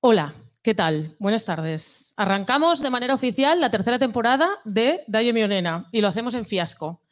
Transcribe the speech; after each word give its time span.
Hola, 0.00 0.32
¿qué 0.62 0.74
tal? 0.74 1.14
Buenas 1.18 1.44
tardes. 1.44 2.14
Arrancamos 2.16 2.80
de 2.80 2.90
manera 2.90 3.14
oficial 3.14 3.60
la 3.60 3.70
tercera 3.70 3.98
temporada 3.98 4.48
de 4.64 5.02
Dalle 5.06 5.32
Mionena 5.32 5.88
y 5.92 6.00
lo 6.00 6.08
hacemos 6.08 6.34
en 6.34 6.44
Fiasco. 6.46 7.02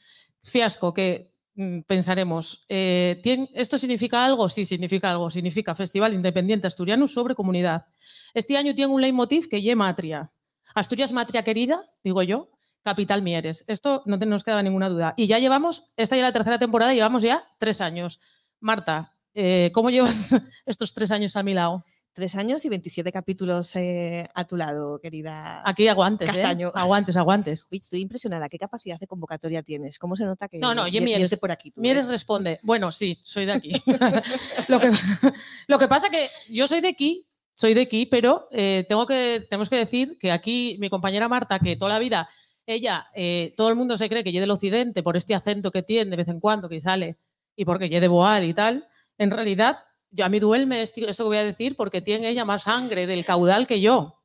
Fiasco, 0.42 0.94
que 0.94 1.34
mm, 1.54 1.80
pensaremos, 1.80 2.64
eh, 2.68 3.20
¿tien- 3.22 3.50
¿esto 3.54 3.76
significa 3.78 4.24
algo? 4.24 4.48
Sí, 4.48 4.64
significa 4.64 5.10
algo. 5.10 5.30
Significa 5.30 5.74
Festival 5.74 6.14
Independiente 6.14 6.66
Asturiano 6.66 7.06
sobre 7.06 7.34
Comunidad. 7.34 7.86
Este 8.32 8.56
año 8.56 8.75
tiene 8.75 8.93
un 8.93 9.00
leitmotiv 9.00 9.48
que 9.48 9.62
llama 9.62 9.86
Matria. 9.86 10.30
Asturias 10.75 11.12
Matria 11.12 11.43
querida, 11.43 11.82
digo 12.02 12.23
yo, 12.23 12.50
capital 12.82 13.20
Mieres. 13.23 13.64
Esto 13.66 14.02
no 14.07 14.16
nos 14.16 14.45
queda 14.45 14.62
ninguna 14.62 14.89
duda. 14.89 15.14
Y 15.16 15.27
ya 15.27 15.39
llevamos, 15.39 15.93
esta 15.96 16.16
ya 16.16 16.23
la 16.23 16.32
tercera 16.32 16.59
temporada, 16.59 16.95
llevamos 16.95 17.23
ya 17.23 17.45
tres 17.59 17.80
años. 17.80 18.20
Marta, 18.61 19.14
eh, 19.34 19.70
¿cómo 19.75 19.91
llevas 19.91 20.34
estos 20.66 20.95
tres 20.95 21.11
años 21.11 21.36
a 21.36 21.43
mi 21.43 21.52
lado? 21.52 21.84
Tres 22.19 22.35
años 22.35 22.64
y 22.64 22.69
27 22.69 23.12
capítulos 23.12 23.77
eh, 23.77 24.29
a 24.35 24.45
tu 24.45 24.57
lado, 24.57 24.99
querida. 24.99 25.63
Aquí 25.64 25.86
aguantes, 25.86 26.29
¿eh? 26.29 26.32
Castaño. 26.32 26.72
Aguantes, 26.75 27.17
aguantes. 27.17 27.68
Uy, 27.71 27.79
estoy 27.79 28.00
impresionada. 28.00 28.49
¿Qué 28.49 28.58
capacidad 28.58 28.99
de 28.99 29.07
convocatoria 29.07 29.63
tienes? 29.63 30.00
¿Cómo 30.00 30.17
se 30.17 30.25
nota 30.25 30.49
que 30.49 30.58
No, 30.58 30.75
no, 30.75 30.89
yo 30.89 31.00
Mieres- 31.00 31.39
por 31.39 31.53
aquí? 31.53 31.71
tú, 31.71 31.81
Mieres 31.81 32.06
eh? 32.06 32.10
responde, 32.10 32.58
bueno, 32.64 32.91
sí, 32.91 33.20
soy 33.22 33.46
de 33.46 33.52
aquí. 33.52 33.70
lo, 34.66 34.80
que, 34.80 34.91
lo 35.68 35.78
que 35.78 35.86
pasa 35.86 36.10
que 36.10 36.27
yo 36.48 36.66
soy 36.66 36.80
de 36.80 36.88
aquí, 36.88 37.28
soy 37.54 37.74
de 37.74 37.82
aquí, 37.82 38.04
pero 38.06 38.48
tengo 38.50 39.06
que, 39.06 39.46
tenemos 39.48 39.69
que 39.69 39.77
decir 39.77 40.19
que 40.19 40.32
aquí 40.32 40.77
mi 40.80 40.91
compañera 40.91 41.28
Marta, 41.28 41.60
que 41.60 41.77
toda 41.77 41.92
la 41.92 42.00
vida, 42.00 42.28
ella, 42.66 43.06
todo 43.56 43.69
el 43.69 43.77
mundo 43.77 43.96
se 43.96 44.08
cree 44.08 44.24
que 44.24 44.32
yo 44.32 44.41
del 44.41 44.50
occidente 44.50 45.05
por 45.05 45.16
este 45.16 45.36
acento 45.36 45.70
que 45.70 45.84
tiene 45.84 46.10
de 46.10 46.16
vez 46.16 46.27
en 46.27 46.41
cuando 46.41 46.69
que 46.69 46.80
sale 46.80 47.16
y 47.55 47.64
porque 47.64 47.88
yo 47.88 48.00
de 48.00 48.08
Boal 48.08 48.42
y 48.44 48.55
tal, 48.55 48.88
en 49.19 49.30
realidad, 49.30 49.78
yo, 50.10 50.24
a 50.24 50.28
mí 50.28 50.40
duelme 50.40 50.82
esto, 50.82 51.00
esto 51.06 51.24
que 51.24 51.28
voy 51.28 51.36
a 51.38 51.44
decir 51.44 51.76
porque 51.76 52.00
tiene 52.00 52.28
ella 52.28 52.44
más 52.44 52.62
sangre 52.64 53.06
del 53.06 53.24
caudal 53.24 53.66
que 53.66 53.80
yo. 53.80 54.17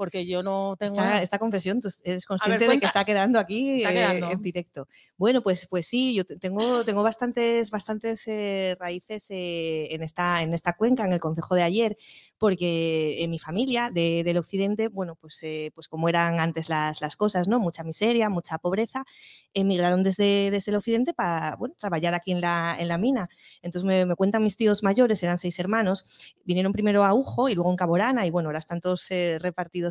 Porque 0.00 0.24
yo 0.24 0.42
no 0.42 0.76
tengo. 0.78 0.94
Esta, 0.94 1.20
esta 1.20 1.38
confesión, 1.38 1.78
tú 1.82 1.88
eres 2.04 2.24
consciente 2.24 2.64
de 2.66 2.80
que 2.80 2.86
está 2.86 3.04
quedando 3.04 3.38
aquí 3.38 3.82
Está 3.84 3.92
eh, 3.92 4.18
en 4.32 4.40
directo. 4.42 4.88
Bueno, 5.18 5.42
pues, 5.42 5.66
pues 5.68 5.86
sí, 5.86 6.14
yo 6.14 6.24
te- 6.24 6.36
tengo, 6.38 6.86
tengo 6.86 7.02
bastantes, 7.02 7.70
bastantes 7.70 8.26
eh, 8.26 8.76
raíces 8.80 9.26
eh, 9.28 9.88
en, 9.94 10.02
esta, 10.02 10.42
en 10.42 10.54
esta 10.54 10.72
cuenca, 10.72 11.04
en 11.04 11.12
el 11.12 11.20
concejo 11.20 11.54
de 11.54 11.64
ayer, 11.64 11.98
porque 12.38 13.22
en 13.22 13.30
mi 13.30 13.38
familia 13.38 13.90
de- 13.92 14.22
del 14.24 14.38
occidente, 14.38 14.88
bueno, 14.88 15.16
pues, 15.16 15.38
pues 15.74 15.86
como 15.86 16.08
eran 16.08 16.40
antes 16.40 16.70
las, 16.70 17.02
las 17.02 17.14
cosas, 17.16 17.46
¿no? 17.46 17.60
Mucha 17.60 17.84
miseria, 17.84 18.30
mucha 18.30 18.56
pobreza, 18.56 19.04
emigraron 19.52 20.02
desde, 20.02 20.50
desde 20.50 20.70
el 20.70 20.76
occidente 20.78 21.12
para 21.12 21.56
bueno, 21.56 21.74
trabajar 21.78 22.14
aquí 22.14 22.32
en 22.32 22.40
la, 22.40 22.74
en 22.78 22.88
la 22.88 22.96
mina. 22.96 23.28
Entonces 23.60 23.84
me, 23.86 24.06
me 24.06 24.14
cuentan 24.16 24.42
mis 24.42 24.56
tíos 24.56 24.82
mayores, 24.82 25.22
eran 25.22 25.36
seis 25.36 25.58
hermanos, 25.58 26.34
vinieron 26.44 26.72
primero 26.72 27.04
a 27.04 27.12
Ujo 27.12 27.50
y 27.50 27.54
luego 27.54 27.70
en 27.70 27.76
Caborana 27.76 28.24
y 28.26 28.30
bueno, 28.30 28.48
ahora 28.48 28.60
están 28.60 28.80
todos 28.80 29.10
eh, 29.10 29.38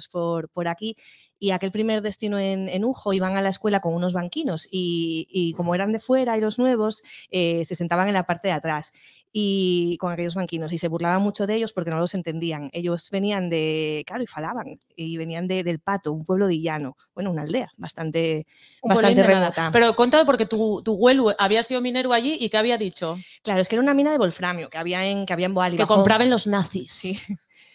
por, 0.08 0.50
por 0.50 0.68
aquí. 0.68 0.96
Y 1.38 1.52
aquel 1.52 1.72
primer 1.72 2.02
destino 2.02 2.38
en, 2.38 2.70
en 2.70 2.84
Ujo 2.84 3.14
iban 3.14 3.38
a 3.38 3.42
la 3.42 3.50
escuela 3.50 3.80
con 3.80 3.94
unos 3.94 4.14
banquinos 4.14 4.68
y, 4.72 5.28
y 5.30 5.54
como 5.54 5.74
eran 5.76 5.92
de 5.92 6.00
fuera 6.00 6.38
y 6.38 6.42
los 6.42 6.60
nuevos, 6.60 7.04
eh, 7.32 7.64
se 7.66 7.76
sentaban 7.76 8.08
en 8.08 8.14
la 8.14 8.24
parte 8.24 8.50
de 8.50 8.54
atrás 8.54 8.92
y 9.32 9.98
con 10.00 10.12
aquellos 10.12 10.36
banquinos 10.36 10.74
y 10.74 10.78
se 10.78 10.88
burlaban 10.88 11.22
mucho 11.22 11.46
de 11.46 11.56
ellos 11.56 11.72
porque 11.72 11.92
no 11.92 12.00
los 12.00 12.14
entendían. 12.14 12.70
Ellos 12.74 13.10
venían 13.12 13.50
de, 13.50 14.04
claro, 14.08 14.24
y 14.24 14.28
falaban, 14.28 14.80
y 14.96 15.18
venían 15.18 15.48
de, 15.48 15.64
del 15.64 15.80
Pato, 15.80 16.12
un 16.12 16.26
pueblo 16.26 16.48
de 16.48 16.60
llano, 16.60 16.98
bueno, 17.14 17.32
una 17.32 17.44
aldea 17.44 17.70
bastante, 17.78 18.48
un 18.82 18.90
bastante 18.90 19.24
remota. 19.24 19.70
Pero 19.72 19.96
cuéntame 19.96 20.26
porque 20.26 20.46
tu, 20.46 20.82
tu 20.84 20.94
abuelo 20.94 21.34
había 21.38 21.64
sido 21.64 21.82
minero 21.82 22.12
allí 22.12 22.38
y 22.40 22.50
¿qué 22.50 22.58
había 22.58 22.78
dicho? 22.78 23.18
Claro, 23.44 23.62
es 23.62 23.68
que 23.68 23.76
era 23.76 23.84
una 23.84 23.94
mina 23.94 24.12
de 24.12 24.18
wolframio 24.18 24.70
que 24.70 24.78
había 24.78 25.06
en, 25.06 25.26
que 25.26 25.34
había 25.34 25.46
en 25.46 25.54
Boal 25.54 25.76
y 25.76 25.78
que 25.78 25.86
compraban 25.86 26.30
los 26.30 26.48
nazis. 26.48 26.92
Sí. 26.92 27.18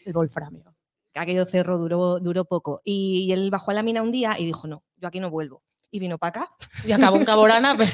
El 0.04 0.12
wolframio. 0.12 0.73
Aquello 1.20 1.44
cerro 1.46 1.78
duró, 1.78 2.18
duró 2.20 2.44
poco. 2.44 2.80
Y 2.84 3.30
él 3.32 3.50
bajó 3.50 3.70
a 3.70 3.74
la 3.74 3.82
mina 3.82 4.02
un 4.02 4.10
día 4.10 4.36
y 4.38 4.44
dijo, 4.46 4.66
no, 4.66 4.82
yo 4.96 5.08
aquí 5.08 5.20
no 5.20 5.30
vuelvo. 5.30 5.62
Y 5.90 6.00
vino 6.00 6.18
para 6.18 6.30
acá. 6.42 6.52
Y 6.84 6.90
acabó 6.90 7.18
en 7.18 7.24
Caborana, 7.26 7.76
pues. 7.76 7.92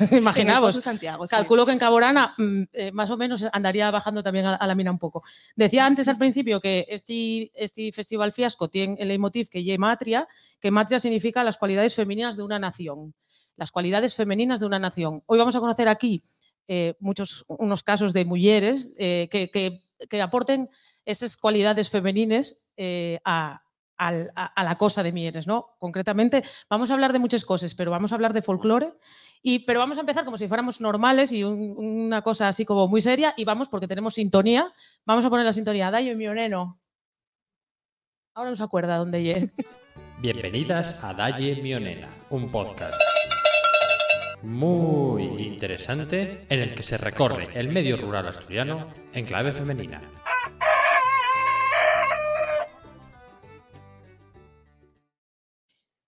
Foso 0.68 0.80
Santiago, 0.80 1.26
sí. 1.26 1.30
Calculo 1.36 1.66
que 1.66 1.72
en 1.72 1.78
Caborana 1.78 2.34
mm, 2.38 2.62
eh, 2.72 2.92
más 2.92 3.10
o 3.10 3.18
menos 3.18 3.44
andaría 3.52 3.90
bajando 3.90 4.22
también 4.22 4.46
a, 4.46 4.54
a 4.54 4.66
la 4.66 4.74
mina 4.74 4.90
un 4.90 4.98
poco. 4.98 5.22
Decía 5.54 5.84
antes 5.84 6.08
al 6.08 6.16
principio 6.16 6.60
que 6.62 6.86
este, 6.88 7.50
este 7.54 7.92
festival 7.92 8.32
fiasco 8.32 8.68
tiene 8.70 8.96
el 8.98 9.08
leitmotiv 9.08 9.50
que 9.50 9.62
lle 9.62 9.76
matria, 9.76 10.26
que 10.60 10.70
matria 10.70 10.98
significa 10.98 11.44
las 11.44 11.58
cualidades 11.58 11.94
femeninas 11.94 12.38
de 12.38 12.42
una 12.42 12.58
nación. 12.58 13.12
Las 13.56 13.70
cualidades 13.70 14.14
femeninas 14.16 14.60
de 14.60 14.66
una 14.66 14.78
nación. 14.78 15.22
Hoy 15.26 15.38
vamos 15.38 15.54
a 15.56 15.60
conocer 15.60 15.86
aquí 15.86 16.22
eh, 16.68 16.94
muchos, 17.00 17.44
unos 17.48 17.82
casos 17.82 18.14
de 18.14 18.24
mujeres 18.24 18.94
eh, 18.98 19.28
que, 19.30 19.50
que- 19.50 19.78
que 20.08 20.22
aporten 20.22 20.70
esas 21.04 21.36
cualidades 21.36 21.90
femenines 21.90 22.69
eh, 22.82 23.18
a, 23.26 23.62
la 24.56 24.78
cosa 24.78 25.02
de 25.02 25.12
Mieres, 25.12 25.46
¿no? 25.46 25.76
Concretamente, 25.78 26.42
vamos 26.70 26.90
a 26.90 26.94
hablar 26.94 27.12
de 27.12 27.18
muchas 27.18 27.44
cosas, 27.44 27.74
pero 27.74 27.90
vamos 27.90 28.10
a 28.10 28.14
hablar 28.14 28.32
de 28.32 28.40
folclore, 28.40 28.94
y, 29.42 29.58
pero 29.66 29.78
vamos 29.80 29.98
a 29.98 30.00
empezar 30.00 30.24
como 30.24 30.38
si 30.38 30.48
fuéramos 30.48 30.80
normales 30.80 31.32
y 31.32 31.44
un- 31.44 31.74
una 31.76 32.22
cosa 32.22 32.48
así 32.48 32.64
como 32.64 32.88
muy 32.88 33.02
seria, 33.02 33.34
y 33.36 33.44
vamos 33.44 33.68
porque 33.68 33.86
tenemos 33.86 34.14
sintonía, 34.14 34.72
vamos 35.04 35.26
a 35.26 35.28
poner 35.28 35.44
la 35.44 35.52
sintonía, 35.52 35.90
Dayo 35.90 36.12
y 36.12 36.16
Mioneno. 36.16 36.80
Ahora 38.34 38.48
no 38.48 38.56
se 38.56 38.62
acuerda 38.62 38.96
dónde 38.96 39.22
llegué. 39.22 39.50
Bienvenidas 40.20 41.04
a 41.04 41.12
Dalle 41.12 41.56
Mionena, 41.56 42.08
un 42.30 42.50
podcast 42.50 42.98
muy 44.42 45.24
interesante 45.42 46.46
en 46.48 46.60
el 46.60 46.74
que 46.74 46.82
se 46.82 46.96
recorre 46.96 47.50
el 47.52 47.68
medio 47.68 47.98
rural 47.98 48.26
asturiano 48.28 48.88
en 49.12 49.26
clave 49.26 49.52
femenina. 49.52 50.00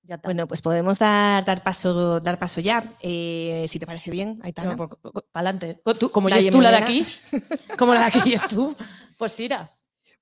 Ya 0.05 0.17
está. 0.17 0.29
Bueno, 0.29 0.49
pues 0.49 0.63
podemos 0.63 0.99
dar, 0.99 1.45
dar, 1.45 1.63
paso, 1.63 2.21
dar 2.21 2.39
paso 2.39 2.61
ya. 2.61 2.83
Eh, 3.03 3.67
si 3.69 3.79
te 3.79 3.87
parece 3.87 4.11
bien, 4.11 4.41
Aitana. 4.43 4.77
para 4.77 4.91
adelante. 5.33 5.81
Como 6.11 6.29
ya 6.29 6.37
Dalle 6.37 6.49
es 6.49 6.55
tú 6.55 6.61
la 6.61 6.71
de 6.71 6.77
aquí, 6.77 7.07
como 7.79 7.95
la 7.95 8.01
de 8.01 8.07
aquí 8.07 8.33
es 8.35 8.49
tú, 8.49 8.75
pues 9.17 9.35
tira. 9.35 9.71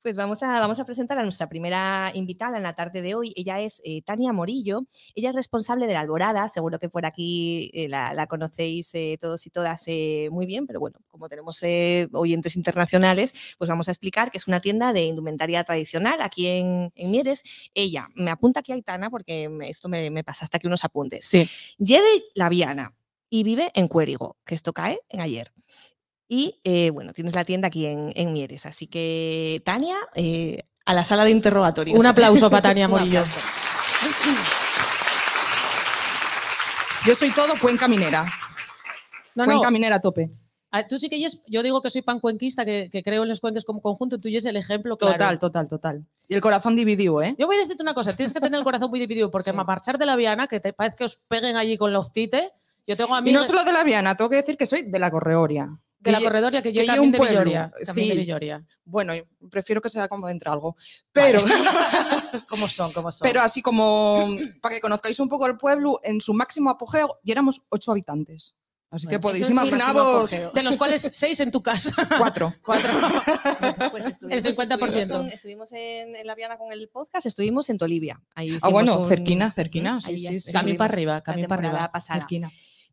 Pues 0.03 0.17
vamos 0.17 0.43
a, 0.43 0.61
vamos 0.61 0.81
a 0.81 0.87
presentar 0.87 1.19
a 1.19 1.23
nuestra 1.23 1.47
primera 1.51 2.11
invitada 2.15 2.57
en 2.57 2.63
la 2.63 2.73
tarde 2.73 3.03
de 3.03 3.15
hoy. 3.15 3.35
Ella 3.37 3.61
es 3.61 3.83
eh, 3.85 4.01
Tania 4.01 4.33
Morillo. 4.33 4.87
Ella 5.15 5.29
es 5.29 5.35
responsable 5.35 5.87
de 5.87 5.93
la 5.93 6.01
Alborada. 6.01 6.49
Seguro 6.49 6.79
que 6.79 6.89
por 6.89 7.05
aquí 7.05 7.71
eh, 7.75 7.87
la, 7.87 8.15
la 8.15 8.27
conocéis 8.27 8.95
eh, 8.95 9.19
todos 9.21 9.47
y 9.47 9.51
todas 9.51 9.85
muy 10.31 10.47
bien, 10.47 10.67
pero 10.67 10.81
bueno, 10.81 10.99
como 11.09 11.29
tenemos 11.29 11.63
oyentes 12.13 12.57
internacionales, 12.57 13.35
pues 13.59 13.69
vamos 13.69 13.89
a 13.89 13.91
explicar 13.91 14.31
que 14.31 14.39
es 14.39 14.47
una 14.49 14.61
tienda 14.61 14.93
de 14.95 15.05
indumentaria 15.05 15.63
tradicional 15.65 16.23
aquí 16.23 16.47
en, 16.47 16.91
en 16.95 17.11
Mieres. 17.11 17.71
Ella, 17.75 18.09
me 18.15 18.31
apunta 18.31 18.61
aquí 18.61 18.73
Aitana 18.73 19.11
porque 19.11 19.49
me- 19.51 19.69
esto 19.69 19.89
me, 19.89 20.09
me 20.11 20.25
pasa 20.25 20.45
hasta 20.45 20.57
aquí 20.57 20.67
unos 20.67 20.85
apuntes. 20.85 21.27
Sí. 21.27 21.47
Yede 21.79 22.25
Laviana 22.35 22.95
y 23.29 23.43
vive 23.43 23.71
en 23.75 23.89
Cuérigo, 23.89 24.39
que 24.47 24.55
esto 24.55 24.73
cae 24.73 25.01
en 25.11 25.21
ayer. 25.21 25.53
Y 26.33 26.61
eh, 26.63 26.91
bueno, 26.91 27.13
tienes 27.13 27.35
la 27.35 27.45
tienda 27.45 27.67
aquí 27.67 27.87
en, 27.87 28.13
en 28.15 28.33
Mieres. 28.33 28.65
Así 28.65 28.87
que, 28.87 29.61
Tania, 29.65 29.97
eh, 30.15 30.63
a 30.87 30.95
la 30.95 31.05
sala 31.05 31.25
de 31.25 31.33
interrogatorios. 31.33 31.99
Un 31.99 32.07
aplauso 32.07 32.49
para 32.49 32.63
Tania 32.63 32.87
Morillo. 32.89 33.25
Yo 37.07 37.15
soy 37.17 37.31
todo 37.33 37.55
cuenca 37.61 37.89
minera. 37.89 38.25
No, 39.35 39.45
no, 39.47 39.53
Cuenca 39.55 39.71
minera 39.71 39.97
a 39.97 40.01
tope. 40.01 40.31
a- 40.71 40.87
tú 40.87 40.99
sí 41.01 41.09
que 41.09 41.19
yes- 41.19 41.43
yo 41.49 41.63
digo 41.65 41.81
que 41.83 41.89
soy 41.91 42.03
pancuenquista, 42.03 42.65
que, 42.65 42.91
que 42.93 43.03
creo 43.03 43.23
en 43.25 43.29
los 43.29 43.41
cuenques 43.41 43.65
como 43.65 43.81
conjunto, 43.81 44.21
tú 44.21 44.29
y 44.29 44.37
es 44.37 44.45
el 44.45 44.57
ejemplo 44.57 44.97
claro. 44.99 45.15
Total, 45.15 45.39
total, 45.39 45.69
total. 45.69 46.07
Y 46.29 46.35
el 46.35 46.41
corazón 46.41 46.77
dividido, 46.77 47.23
¿eh? 47.23 47.35
Yo 47.39 47.47
voy 47.47 47.57
a 47.57 47.61
decirte 47.61 47.83
una 47.83 47.95
cosa, 47.95 48.15
tienes 48.15 48.33
que 48.33 48.41
tener 48.41 48.57
el 48.59 48.65
corazón 48.65 48.91
muy 48.91 49.01
dividido, 49.01 49.31
porque 49.33 49.51
Sí. 49.51 49.57
para 49.57 49.65
marchar 49.65 49.99
de 49.99 50.07
la 50.07 50.15
Viana, 50.15 50.47
que 50.47 50.61
te 50.61 50.73
parece 50.73 50.97
que 50.99 51.05
os 51.05 51.17
peguen 51.17 51.57
allí 51.57 51.77
con 51.77 51.93
los 51.93 52.13
tites, 52.13 52.53
yo 52.87 52.97
tengo 52.97 53.15
a 53.17 53.19
Y 53.21 53.23
mí 53.23 53.33
no 53.33 53.43
solo 53.45 53.65
de 53.65 53.73
la 53.73 53.83
Viana, 53.83 54.17
tengo 54.17 54.31
que 54.31 54.37
decir 54.37 54.57
que 54.57 54.67
soy 54.67 54.91
de 54.91 54.99
la 55.01 55.11
Correoria. 55.11 55.69
De 56.01 56.11
Que 56.11 56.13
la 56.13 56.21
corredoria 56.23 56.63
que 56.63 56.73
yo 56.73 56.81
que 56.81 56.87
también 56.87 57.05
un 57.05 57.13
de 57.13 57.19
Villoria. 57.19 57.73
También 57.85 58.09
de. 58.09 58.15
Villoria. 58.17 58.67
Bueno, 58.85 59.13
prefiero 59.51 59.83
que 59.83 59.91
sea 59.91 60.09
como 60.09 60.27
de 60.27 60.39
algo. 60.47 60.75
Pero, 61.13 61.41
¿Cómo 62.49 62.69
son? 62.69 62.93
¿Cómo 62.93 63.13
son? 63.13 63.27
pero 63.27 63.43
así 63.43 63.61
como 63.61 64.29
para 64.63 64.75
que 64.75 64.81
conozcáis 64.81 65.21
un 65.21 65.29
poco 65.29 65.47
el 65.47 65.59
pueblo, 65.59 66.01
en 66.03 66.21
su 66.21 66.33
máximo 66.33 66.71
apogeo, 66.71 67.21
y 67.23 67.33
éramos 67.33 67.67
ocho 67.69 67.91
habitantes. 67.93 68.57
Así 68.93 69.07
que 69.07 69.21
podéis 69.21 69.49
imaginaros 69.49 70.29
de 70.31 70.63
los 70.65 70.77
cuales 70.77 71.03
seis 71.13 71.39
en 71.39 71.53
tu 71.53 71.63
casa. 71.63 71.93
cuatro. 72.19 72.53
Cuatro. 72.65 72.91
Pues 73.93 74.05
El 74.07 74.11
estuvimos, 74.11 74.43
50%. 74.43 74.73
Estuvimos, 74.83 75.09
con- 75.09 75.29
estuvimos 75.29 75.73
en, 75.73 76.17
en 76.17 76.27
La 76.27 76.35
Viana 76.35 76.59
con 76.59 76.73
el 76.73 76.89
podcast, 76.89 77.27
estuvimos 77.27 77.71
en 77.71 77.79
Tolivia. 77.79 78.21
Ahí 78.35 78.59
Ah, 78.63 78.69
bueno, 78.69 78.99
un- 79.01 79.09
cerquina, 79.09 79.53
cerquina, 79.53 80.01
sí, 80.01 80.19
sí, 80.19 80.41
sí. 80.41 80.53
Camín 80.53 80.77
para 80.77 80.93
arriba, 80.93 81.21
camín 81.23 81.47
para 81.47 81.69
arriba. 81.69 81.89
pasada. 81.93 82.19
Cerquina. 82.21 82.51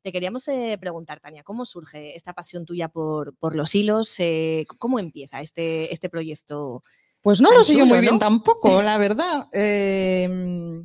Te 0.07 0.13
queríamos 0.13 0.48
eh, 0.48 0.77
preguntar, 0.80 1.19
Tania, 1.19 1.44
¿cómo 1.44 1.65
surge 1.65 2.15
esta 2.15 2.31
pasión 2.31 2.63
tuya 2.63 2.88
por, 2.88 3.36
por 3.36 3.57
los 3.57 3.75
hilos? 3.75 4.18
Eh, 4.19 4.65
¿Cómo 4.80 5.00
empieza 5.00 5.42
este, 5.42 5.94
este 5.94 6.07
proyecto? 6.07 6.81
Pues 7.21 7.42
no 7.42 7.51
lo 7.51 7.62
sé 7.62 7.75
yo 7.75 7.86
muy 7.86 8.00
bien 8.00 8.18
tampoco, 8.18 8.81
la 8.81 8.98
verdad. 8.98 9.48
Eh, 9.51 10.81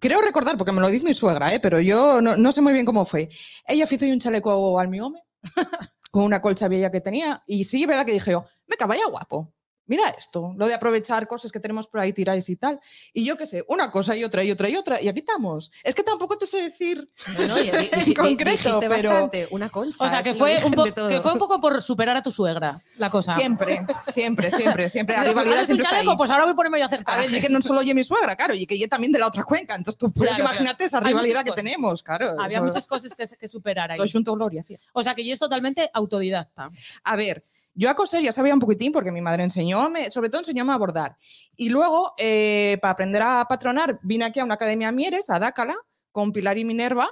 creo 0.00 0.20
recordar, 0.22 0.58
porque 0.58 0.72
me 0.72 0.80
lo 0.80 0.88
dice 0.88 1.04
mi 1.04 1.14
suegra, 1.14 1.54
¿eh? 1.54 1.60
pero 1.60 1.80
yo 1.80 2.20
no, 2.20 2.36
no 2.36 2.50
sé 2.50 2.60
muy 2.60 2.72
bien 2.72 2.84
cómo 2.84 3.04
fue. 3.04 3.30
Ella 3.64 3.86
hizo 3.88 4.06
un 4.06 4.18
chaleco 4.18 4.76
al 4.76 4.88
mi 4.88 4.98
home 4.98 5.22
con 6.10 6.24
una 6.24 6.42
colcha 6.42 6.66
vieja 6.66 6.90
que 6.90 7.00
tenía 7.00 7.44
y 7.46 7.62
sí, 7.62 7.86
verdad 7.86 8.04
que 8.04 8.14
dije 8.14 8.32
yo, 8.32 8.44
me 8.66 8.74
vaya 8.84 9.06
guapo. 9.06 9.54
Mira 9.86 10.08
esto, 10.10 10.54
lo 10.56 10.66
de 10.66 10.74
aprovechar 10.74 11.26
cosas 11.26 11.52
que 11.52 11.60
tenemos 11.60 11.86
por 11.88 12.00
ahí 12.00 12.12
tiráis 12.12 12.48
y 12.48 12.56
tal. 12.56 12.80
Y 13.12 13.24
yo 13.24 13.36
qué 13.36 13.46
sé, 13.46 13.64
una 13.68 13.90
cosa 13.90 14.16
y 14.16 14.24
otra 14.24 14.42
y 14.44 14.50
otra 14.50 14.68
y 14.68 14.76
otra, 14.76 15.00
y 15.02 15.08
aquí 15.08 15.20
estamos. 15.20 15.72
Es 15.82 15.94
que 15.94 16.02
tampoco 16.02 16.38
te 16.38 16.46
sé 16.46 16.62
decir 16.62 17.06
No, 17.38 17.46
no, 17.48 17.60
y- 17.60 17.68
y- 17.68 17.68
en 18.06 18.14
concreto, 18.14 18.80
pero 18.80 19.10
bastante, 19.10 19.48
una 19.50 19.68
concha. 19.68 20.04
O 20.04 20.08
sea, 20.08 20.22
que 20.22 20.34
fue, 20.34 20.58
un 20.64 20.72
que 21.08 21.20
fue 21.20 21.32
un 21.32 21.38
poco 21.38 21.60
por 21.60 21.82
superar 21.82 22.16
a 22.16 22.22
tu 22.22 22.30
suegra 22.32 22.80
la 22.96 23.10
cosa. 23.10 23.34
siempre, 23.34 23.84
siempre, 24.10 24.50
siempre, 24.50 24.88
siempre. 24.88 25.16
La 25.16 25.22
¿Haces 25.22 25.32
rivalidad 25.34 25.70
está 25.70 25.96
ahí. 25.98 26.06
Pues 26.16 26.30
ahora 26.30 26.44
voy 26.44 26.52
a 26.52 26.56
ponerme 26.56 26.78
yo 26.78 26.84
a 26.84 26.86
hacer 26.86 27.02
A 27.06 27.16
ver, 27.18 27.32
y 27.34 27.40
que 27.40 27.48
no 27.48 27.60
solo 27.60 27.80
oye 27.80 27.94
mi 27.94 28.04
suegra, 28.04 28.36
claro, 28.36 28.54
y 28.54 28.66
que 28.66 28.78
yo 28.78 28.88
también 28.88 29.12
de 29.12 29.18
la 29.18 29.26
otra 29.26 29.44
cuenca. 29.44 29.74
Entonces 29.74 29.98
tú 29.98 30.12
puedes 30.12 30.34
Claro, 30.36 30.50
imagínate 30.50 30.84
esa 30.84 31.00
rivalidad 31.00 31.40
que 31.44 31.50
cosas. 31.50 31.64
tenemos, 31.64 32.02
claro. 32.02 32.34
Había 32.40 32.58
eso- 32.58 32.66
muchas 32.66 32.86
cosas 32.86 33.14
que, 33.16 33.26
que 33.36 33.48
superar 33.48 33.90
ahí. 33.90 33.96
Todo 33.98 34.06
junto 34.10 34.34
gloria. 34.34 34.64
O 34.92 35.02
sea, 35.02 35.14
que 35.14 35.24
ya 35.24 35.32
es 35.32 35.38
totalmente 35.38 35.90
autodidacta. 35.92 36.70
A 37.04 37.16
ver, 37.16 37.42
yo 37.74 37.90
a 37.90 37.94
coser 37.94 38.22
ya 38.22 38.32
sabía 38.32 38.54
un 38.54 38.60
poquitín 38.60 38.92
porque 38.92 39.12
mi 39.12 39.20
madre 39.20 39.44
enseñóme, 39.44 40.10
sobre 40.10 40.28
todo 40.28 40.40
enseñóme 40.40 40.72
a 40.72 40.78
bordar. 40.78 41.16
Y 41.56 41.70
luego, 41.70 42.12
eh, 42.18 42.78
para 42.80 42.92
aprender 42.92 43.22
a 43.22 43.46
patronar, 43.48 43.98
vine 44.02 44.24
aquí 44.24 44.40
a 44.40 44.44
una 44.44 44.54
academia 44.54 44.92
Mieres, 44.92 45.30
a 45.30 45.38
Dácala, 45.38 45.76
con 46.10 46.32
Pilar 46.32 46.58
y 46.58 46.64
Minerva, 46.64 47.08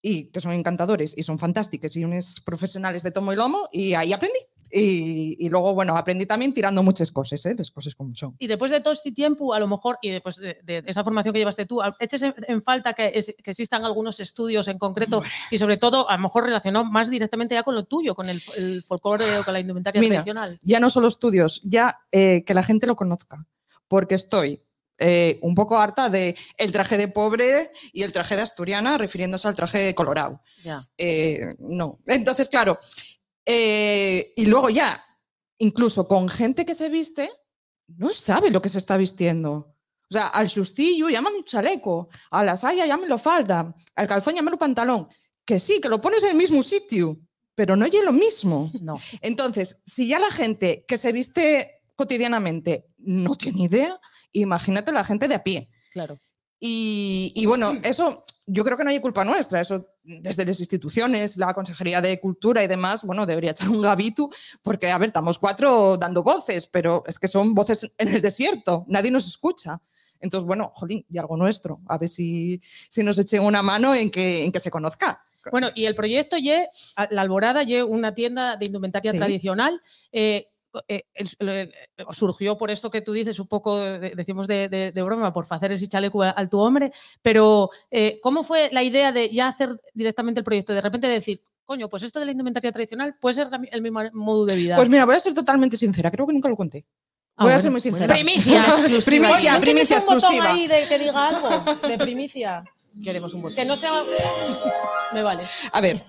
y 0.00 0.30
que 0.30 0.40
son 0.40 0.52
encantadores 0.52 1.16
y 1.16 1.22
son 1.22 1.38
fantásticos 1.38 1.96
y 1.96 2.04
unos 2.04 2.40
profesionales 2.40 3.02
de 3.02 3.10
tomo 3.10 3.32
y 3.32 3.36
lomo, 3.36 3.68
y 3.72 3.94
ahí 3.94 4.12
aprendí. 4.12 4.38
Y, 4.70 5.36
y 5.38 5.48
luego, 5.48 5.74
bueno, 5.74 5.96
aprendí 5.96 6.26
también 6.26 6.52
tirando 6.52 6.82
muchas 6.82 7.10
cosas, 7.12 7.44
¿eh? 7.46 7.54
las 7.56 7.70
cosas 7.70 7.94
como 7.94 8.14
son. 8.14 8.34
Y 8.38 8.46
después 8.46 8.70
de 8.70 8.80
todo 8.80 8.92
este 8.92 9.12
tiempo, 9.12 9.54
a 9.54 9.60
lo 9.60 9.68
mejor, 9.68 9.98
y 10.02 10.10
después 10.10 10.36
de, 10.36 10.58
de 10.64 10.82
esa 10.86 11.04
formación 11.04 11.32
que 11.32 11.38
llevaste 11.38 11.66
tú, 11.66 11.80
¿eches 12.00 12.22
en, 12.22 12.34
en 12.48 12.62
falta 12.62 12.92
que, 12.94 13.12
es- 13.14 13.34
que 13.42 13.50
existan 13.50 13.84
algunos 13.84 14.18
estudios 14.20 14.68
en 14.68 14.78
concreto 14.78 15.22
y 15.50 15.58
sobre 15.58 15.76
todo, 15.76 16.08
a 16.10 16.16
lo 16.16 16.22
mejor 16.24 16.44
relacionado 16.44 16.84
más 16.84 17.10
directamente 17.10 17.54
ya 17.54 17.62
con 17.62 17.74
lo 17.74 17.84
tuyo, 17.84 18.14
con 18.14 18.28
el, 18.28 18.42
el 18.56 18.82
folclore 18.82 19.38
o 19.38 19.44
con 19.44 19.52
la 19.54 19.60
indumentaria 19.60 20.00
Mira, 20.00 20.16
tradicional? 20.16 20.58
ya 20.62 20.80
no 20.80 20.90
solo 20.90 21.08
estudios, 21.08 21.62
ya 21.62 21.98
eh, 22.12 22.42
que 22.44 22.54
la 22.54 22.62
gente 22.62 22.86
lo 22.86 22.96
conozca, 22.96 23.46
porque 23.88 24.14
estoy 24.16 24.60
eh, 24.98 25.38
un 25.42 25.54
poco 25.54 25.76
harta 25.78 26.08
de 26.08 26.34
el 26.56 26.72
traje 26.72 26.96
de 26.98 27.08
pobre 27.08 27.70
y 27.92 28.02
el 28.02 28.12
traje 28.12 28.34
de 28.34 28.42
asturiana 28.42 28.96
refiriéndose 28.98 29.46
al 29.46 29.54
traje 29.54 29.78
de 29.78 29.94
colorado. 29.94 30.40
Ya. 30.64 30.88
Eh, 30.96 31.54
no. 31.58 31.98
Entonces, 32.06 32.48
claro, 32.48 32.78
eh, 33.46 34.32
y 34.36 34.46
luego 34.46 34.68
ya, 34.68 35.02
incluso 35.58 36.08
con 36.08 36.28
gente 36.28 36.66
que 36.66 36.74
se 36.74 36.88
viste, 36.88 37.30
no 37.86 38.10
sabe 38.10 38.50
lo 38.50 38.60
que 38.60 38.68
se 38.68 38.78
está 38.78 38.96
vistiendo. 38.96 39.76
O 40.08 40.12
sea, 40.12 40.28
al 40.28 40.48
sustillo 40.48 41.08
llámame 41.08 41.38
un 41.38 41.44
chaleco, 41.44 42.08
a 42.30 42.44
la 42.44 42.56
saya 42.56 42.86
llámelo 42.86 43.18
falda, 43.18 43.74
al 43.94 44.06
calzón 44.06 44.34
llámelo 44.34 44.58
pantalón. 44.58 45.08
Que 45.44 45.60
sí, 45.60 45.80
que 45.80 45.88
lo 45.88 46.00
pones 46.00 46.24
en 46.24 46.30
el 46.30 46.36
mismo 46.36 46.62
sitio, 46.64 47.16
pero 47.54 47.76
no 47.76 47.84
oye 47.84 48.02
lo 48.02 48.12
mismo. 48.12 48.70
No. 48.80 49.00
Entonces, 49.20 49.82
si 49.86 50.08
ya 50.08 50.18
la 50.18 50.30
gente 50.30 50.84
que 50.88 50.98
se 50.98 51.12
viste 51.12 51.82
cotidianamente 51.94 52.88
no 52.98 53.36
tiene 53.36 53.62
idea, 53.62 54.00
imagínate 54.32 54.92
la 54.92 55.04
gente 55.04 55.28
de 55.28 55.36
a 55.36 55.44
pie. 55.44 55.68
Claro. 55.92 56.18
Y, 56.58 57.32
y 57.36 57.46
bueno, 57.46 57.72
eso 57.84 58.24
yo 58.46 58.64
creo 58.64 58.76
que 58.76 58.84
no 58.84 58.90
hay 58.90 59.00
culpa 59.00 59.24
nuestra, 59.24 59.60
eso 59.60 59.86
desde 60.06 60.44
las 60.46 60.60
instituciones, 60.60 61.36
la 61.36 61.52
Consejería 61.52 62.00
de 62.00 62.20
Cultura 62.20 62.62
y 62.62 62.68
demás, 62.68 63.04
bueno, 63.04 63.26
debería 63.26 63.50
echar 63.50 63.68
un 63.68 63.82
gabito, 63.82 64.30
porque, 64.62 64.90
a 64.90 64.98
ver, 64.98 65.08
estamos 65.08 65.38
cuatro 65.38 65.96
dando 65.96 66.22
voces, 66.22 66.66
pero 66.66 67.02
es 67.06 67.18
que 67.18 67.28
son 67.28 67.54
voces 67.54 67.90
en 67.98 68.08
el 68.08 68.22
desierto, 68.22 68.84
nadie 68.88 69.10
nos 69.10 69.26
escucha. 69.26 69.80
Entonces, 70.20 70.46
bueno, 70.46 70.70
jolín, 70.74 71.04
y 71.10 71.18
algo 71.18 71.36
nuestro, 71.36 71.80
a 71.88 71.98
ver 71.98 72.08
si, 72.08 72.60
si 72.88 73.02
nos 73.02 73.18
echen 73.18 73.42
una 73.42 73.62
mano 73.62 73.94
en 73.94 74.10
que, 74.10 74.44
en 74.44 74.52
que 74.52 74.60
se 74.60 74.70
conozca. 74.70 75.22
Bueno, 75.50 75.68
y 75.74 75.84
el 75.84 75.94
proyecto 75.94 76.36
Ye, 76.38 76.68
La 77.10 77.22
Alborada, 77.22 77.62
Ye, 77.62 77.82
una 77.82 78.14
tienda 78.14 78.56
de 78.56 78.66
indumentaria 78.66 79.12
Sí. 79.12 79.18
tradicional. 79.18 79.80
eh, 80.12 80.48
eh, 80.88 81.04
el- 81.14 81.28
eh, 81.48 81.70
surgió 82.12 82.56
por 82.58 82.70
esto 82.70 82.90
que 82.90 83.00
tú 83.00 83.12
dices, 83.12 83.38
un 83.38 83.46
poco, 83.48 83.78
de- 83.78 84.12
decimos 84.16 84.46
de, 84.46 84.68
de- 84.68 84.92
de 84.92 85.02
broma, 85.02 85.32
por 85.32 85.46
hacer 85.48 85.72
ese 85.72 85.88
chaleco 85.88 86.22
al 86.22 86.48
tu 86.50 86.58
hombre, 86.60 86.92
pero 87.22 87.70
eh, 87.90 88.18
¿cómo 88.22 88.42
fue 88.42 88.68
la 88.72 88.82
idea 88.82 89.12
de 89.12 89.28
ya 89.30 89.48
hacer 89.48 89.80
directamente 89.94 90.40
el 90.40 90.44
proyecto? 90.44 90.72
De 90.72 90.80
repente 90.80 91.06
decir, 91.08 91.40
coño, 91.64 91.88
pues 91.88 92.02
esto 92.04 92.20
de 92.20 92.26
la 92.26 92.32
indumentaria 92.32 92.70
tradicional 92.72 93.16
puede 93.20 93.34
ser 93.34 93.48
el 93.72 93.82
mismo 93.82 94.00
modo 94.12 94.44
de 94.46 94.54
vida. 94.54 94.76
Pues 94.76 94.88
mira, 94.88 95.04
voy 95.04 95.16
a 95.16 95.20
ser 95.20 95.34
totalmente 95.34 95.76
sincera, 95.76 96.10
creo 96.10 96.26
que 96.26 96.32
nunca 96.32 96.48
lo 96.48 96.56
conté. 96.56 96.86
Ah, 97.38 97.44
voy 97.44 97.52
a 97.52 97.56
bueno, 97.56 97.62
ser 97.62 97.70
muy 97.72 97.80
bueno. 97.80 97.96
sincera. 97.98 98.14
Primicia. 98.14 98.64
Primicia, 99.04 99.36
Oye, 99.36 99.50
¿no 99.50 99.60
tienes 99.60 99.88
primicia 99.88 99.98
un 99.98 100.02
botón 100.04 100.16
exclusiva. 100.18 100.50
ahí 100.52 100.66
de 100.66 100.86
que 100.88 100.98
diga 100.98 101.28
algo 101.28 101.48
de 101.88 101.98
primicia? 101.98 102.64
Queremos 103.04 103.34
un 103.34 103.42
botón. 103.42 103.56
Que 103.56 103.64
no 103.66 103.76
sea... 103.76 103.90
Me 105.12 105.22
vale. 105.22 105.42
A 105.72 105.80
ver, 105.80 106.00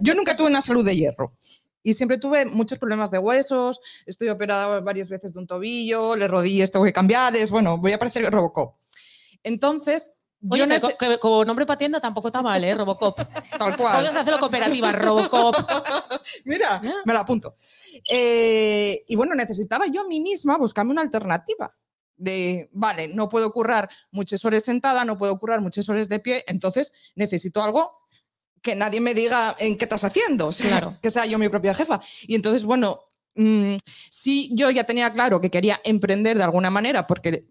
yo 0.00 0.14
nunca 0.14 0.36
tuve 0.36 0.48
una 0.48 0.60
salud 0.60 0.84
de 0.84 0.96
hierro 0.96 1.34
y 1.82 1.94
siempre 1.94 2.18
tuve 2.18 2.44
muchos 2.46 2.78
problemas 2.78 3.10
de 3.10 3.18
huesos, 3.18 3.80
estoy 4.06 4.28
operada 4.28 4.80
varias 4.80 5.08
veces 5.08 5.34
de 5.34 5.40
un 5.40 5.46
tobillo, 5.46 6.16
le 6.16 6.28
rodillas 6.28 6.70
tengo 6.72 6.84
que 6.84 6.92
cambiarles, 6.92 7.50
bueno, 7.50 7.78
voy 7.78 7.92
a 7.92 7.98
parecer 7.98 8.30
Robocop. 8.30 8.76
Entonces, 9.42 10.18
Oye, 10.48 10.66
yo 10.80 10.96
que, 10.98 11.18
como 11.20 11.44
nombre 11.44 11.64
para 11.66 11.78
tienda 11.78 12.00
tampoco 12.00 12.28
está 12.28 12.42
mal, 12.42 12.62
¿eh? 12.64 12.74
Robocop. 12.74 13.16
tal 13.58 13.76
cual. 13.76 14.00
Puedes 14.00 14.16
hacerlo 14.16 14.40
cooperativa, 14.40 14.90
Robocop. 14.90 15.54
Mira, 16.44 16.80
Ya. 16.82 16.94
me 17.04 17.12
la 17.12 17.20
apunto. 17.20 17.54
Eh, 18.10 19.04
y 19.06 19.14
bueno, 19.14 19.34
necesitaba 19.34 19.86
yo 19.86 20.00
a 20.02 20.08
mí 20.08 20.20
misma 20.20 20.56
buscarme 20.56 20.90
una 20.90 21.02
alternativa. 21.02 21.74
De, 22.16 22.68
vale, 22.72 23.08
no 23.08 23.28
puedo 23.28 23.52
currar 23.52 23.88
muchas 24.10 24.44
horas 24.44 24.64
sentada, 24.64 25.04
no 25.04 25.18
puedo 25.18 25.36
currar 25.38 25.60
muchas 25.60 25.88
horas 25.88 26.08
de 26.08 26.20
pie, 26.20 26.44
entonces 26.46 26.94
necesito 27.16 27.62
algo 27.62 27.90
que 28.62 28.74
nadie 28.76 29.00
me 29.00 29.12
diga 29.12 29.54
en 29.58 29.76
qué 29.76 29.84
estás 29.84 30.04
haciendo, 30.04 30.46
o 30.46 30.52
sea, 30.52 30.68
Claro. 30.68 30.98
que 31.02 31.10
sea 31.10 31.26
yo 31.26 31.38
mi 31.38 31.48
propia 31.48 31.74
jefa. 31.74 32.00
Y 32.22 32.34
entonces, 32.36 32.64
bueno, 32.64 33.00
mm, 33.34 33.74
sí, 33.86 34.50
yo 34.54 34.70
ya 34.70 34.84
tenía 34.84 35.12
claro 35.12 35.40
que 35.40 35.50
quería 35.50 35.80
emprender 35.84 36.38
de 36.38 36.44
alguna 36.44 36.70
manera 36.70 37.06
porque 37.06 37.46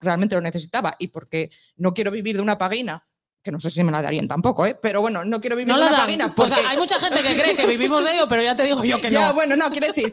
realmente 0.00 0.34
lo 0.34 0.40
necesitaba 0.42 0.96
y 0.98 1.08
porque 1.08 1.50
no 1.76 1.94
quiero 1.94 2.10
vivir 2.10 2.36
de 2.36 2.42
una 2.42 2.58
pagina, 2.58 3.06
que 3.42 3.52
no 3.52 3.60
sé 3.60 3.70
si 3.70 3.82
me 3.84 3.92
la 3.92 4.02
darían 4.02 4.26
tampoco, 4.26 4.66
¿eh? 4.66 4.76
pero 4.80 5.00
bueno, 5.00 5.24
no 5.24 5.40
quiero 5.40 5.56
vivir 5.56 5.72
No 5.72 5.80
de 5.80 5.86
una 5.86 5.96
pagina 5.96 6.26
O 6.26 6.34
porque 6.34 6.56
sea, 6.56 6.68
hay 6.70 6.76
mucha 6.76 6.98
gente 6.98 7.22
que 7.22 7.40
cree 7.40 7.56
que 7.56 7.66
vivimos 7.66 8.04
de 8.04 8.12
ello, 8.12 8.26
pero 8.28 8.42
ya 8.42 8.56
te 8.56 8.64
digo 8.64 8.82
yo 8.82 9.00
que 9.00 9.10
ya, 9.10 9.28
no. 9.28 9.34
bueno, 9.34 9.56
no, 9.56 9.70
quiero 9.70 9.86
decir. 9.86 10.12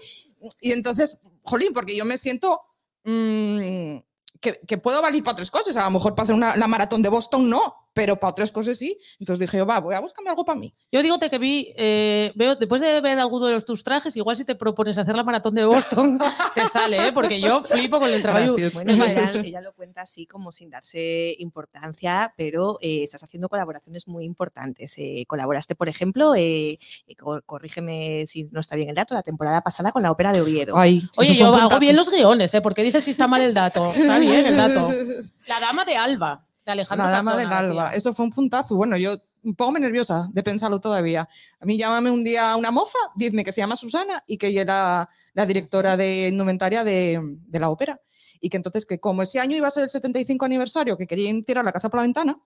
Y 0.62 0.72
entonces, 0.72 1.18
jolín, 1.42 1.74
porque 1.74 1.96
yo 1.96 2.06
me 2.06 2.18
siento 2.18 2.60
mm, 3.04 3.98
que, 4.40 4.60
que 4.68 4.78
puedo 4.78 5.02
valer 5.02 5.24
para 5.24 5.34
otras 5.34 5.50
cosas. 5.50 5.76
A 5.78 5.86
lo 5.86 5.92
mejor 5.92 6.14
para 6.14 6.24
hacer 6.24 6.36
una, 6.36 6.56
la 6.56 6.68
maratón 6.68 7.02
de 7.02 7.10
Boston 7.10 7.50
no, 7.50 7.83
pero 7.94 8.20
para 8.20 8.32
otras 8.32 8.52
cosas 8.52 8.78
sí. 8.78 9.00
Entonces 9.20 9.40
dije 9.48 9.58
yo, 9.58 9.66
va, 9.66 9.80
voy 9.80 9.96
a 9.96 10.00
buscarme 10.00 10.30
algo 10.30 10.44
para 10.44 10.60
mí. 10.60 10.74
Yo 10.92 11.02
digo 11.04 11.18
que 11.20 11.38
vi, 11.38 11.74
eh, 11.78 12.32
veo, 12.36 12.56
después 12.56 12.82
de 12.82 13.00
ver 13.02 13.20
alguno 13.20 13.46
de 13.48 13.54
los, 13.54 13.66
tus 13.66 13.84
trajes, 13.84 14.16
igual 14.18 14.36
si 14.36 14.46
te 14.46 14.56
propones 14.56 14.98
hacer 14.98 15.16
la 15.16 15.24
maratón 15.24 15.56
de 15.56 15.64
Boston, 15.66 16.20
te 16.56 16.62
sale, 16.70 16.98
¿eh? 17.08 17.12
porque 17.14 17.40
yo 17.40 17.62
flipo 17.64 18.00
con 18.00 18.10
el 18.10 18.22
trabajo. 18.22 18.54
Gracias. 18.56 18.74
Bueno, 18.74 18.92
ella, 18.94 19.32
ella 19.44 19.62
lo 19.62 19.74
cuenta 19.74 20.02
así 20.02 20.26
como 20.28 20.52
sin 20.52 20.70
darse 20.70 21.36
importancia, 21.40 22.34
pero 22.36 22.78
eh, 22.82 23.04
estás 23.04 23.24
haciendo 23.24 23.48
colaboraciones 23.50 24.08
muy 24.08 24.26
importantes. 24.26 24.94
Eh, 24.98 25.24
colaboraste, 25.28 25.76
por 25.76 25.88
ejemplo, 25.90 26.36
eh, 26.36 26.80
eh, 27.08 27.16
co- 27.16 27.42
corrígeme 27.46 28.26
si 28.26 28.46
no 28.52 28.60
está 28.60 28.76
bien 28.76 28.90
el 28.90 28.96
dato, 28.96 29.14
la 29.14 29.24
temporada 29.24 29.62
pasada 29.62 29.92
con 29.92 30.02
la 30.04 30.12
ópera 30.12 30.34
de 30.34 30.42
Oviedo. 30.42 30.78
Ay, 30.78 31.04
Oye, 31.18 31.34
yo 31.34 31.54
hago 31.56 31.80
bien 31.80 31.96
los 31.96 32.10
guiones, 32.10 32.54
¿eh? 32.54 32.62
porque 32.62 32.84
dices 32.84 33.04
si 33.04 33.12
está 33.12 33.28
mal 33.28 33.42
el 33.42 33.54
dato. 33.54 33.86
Está 33.94 34.20
bien 34.20 34.46
el 34.46 34.58
dato. 34.58 34.90
La 35.48 35.60
dama 35.60 35.84
de 35.84 35.98
Alba, 35.98 36.46
de 36.66 36.72
Alejandro 36.72 37.06
La 37.06 37.12
dama 37.12 37.36
del 37.38 37.50
Casona, 37.50 37.60
alba. 37.70 37.90
tía. 37.90 37.98
Eso 37.98 38.14
fue 38.14 38.26
un 38.26 38.32
puntazo. 38.32 38.76
Bueno, 38.76 38.98
yo 38.98 39.16
un 39.44 39.56
poco 39.56 39.72
me 39.72 39.80
nerviosa 39.80 40.30
de 40.32 40.44
pensarlo 40.44 40.80
todavía. 40.80 41.28
A 41.60 41.66
mí 41.66 41.78
llámame 41.78 42.10
un 42.12 42.24
día 42.24 42.56
una 42.56 42.72
moza, 42.72 42.98
dime 43.16 43.44
que 43.44 43.52
se 43.52 43.62
llama 43.62 43.76
Susana 43.76 44.24
y 44.26 44.38
que 44.38 44.48
ella 44.48 44.62
era 44.62 45.10
la 45.34 45.46
directora 45.46 45.98
de 45.98 46.30
indumentaria 46.30 46.84
de, 46.84 47.20
de 47.22 47.60
la 47.60 47.70
ópera. 47.70 48.00
Y 48.40 48.50
que 48.50 48.58
entonces, 48.58 48.86
que 48.86 49.00
como 49.00 49.22
ese 49.22 49.40
año 49.40 49.56
iba 49.56 49.68
a 49.68 49.72
ser 49.72 49.84
el 49.84 49.90
75 49.90 50.46
aniversario, 50.46 50.98
que 50.98 51.08
querían 51.08 51.44
tirar 51.44 51.64
la 51.64 51.72
casa 51.72 51.90
por 51.90 52.00
la 52.00 52.04
ventana 52.04 52.38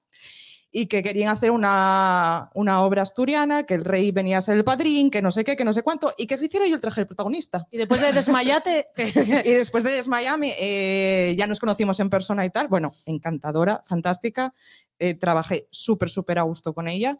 y 0.71 0.87
que 0.87 1.01
querían 1.01 1.29
hacer 1.29 1.51
una, 1.51 2.49
una 2.53 2.81
obra 2.81 3.01
asturiana, 3.01 3.63
que 3.63 3.73
el 3.75 3.85
rey 3.85 4.11
venía 4.11 4.37
a 4.37 4.41
ser 4.41 4.57
el 4.57 4.63
padrín, 4.63 5.09
que 5.09 5.21
no 5.21 5.31
sé 5.31 5.43
qué, 5.43 5.55
que 5.55 5.65
no 5.65 5.73
sé 5.73 5.81
cuánto, 5.83 6.13
y 6.17 6.27
que 6.27 6.35
hiciera 6.35 6.67
yo 6.67 6.75
el 6.75 6.81
traje 6.81 7.01
del 7.01 7.07
protagonista. 7.07 7.67
Y 7.71 7.77
después 7.77 8.01
de 8.01 8.11
desmayate, 8.13 8.87
Y 9.45 9.51
después 9.51 9.83
de 9.83 9.91
Desmayame, 9.91 10.55
eh, 10.59 11.35
ya 11.37 11.47
nos 11.47 11.59
conocimos 11.59 11.99
en 11.99 12.09
persona 12.09 12.45
y 12.45 12.49
tal. 12.49 12.67
Bueno, 12.67 12.91
encantadora, 13.05 13.83
fantástica. 13.87 14.53
Eh, 14.99 15.15
trabajé 15.15 15.67
súper, 15.71 16.09
súper 16.09 16.39
a 16.39 16.43
gusto 16.43 16.73
con 16.73 16.87
ella. 16.87 17.17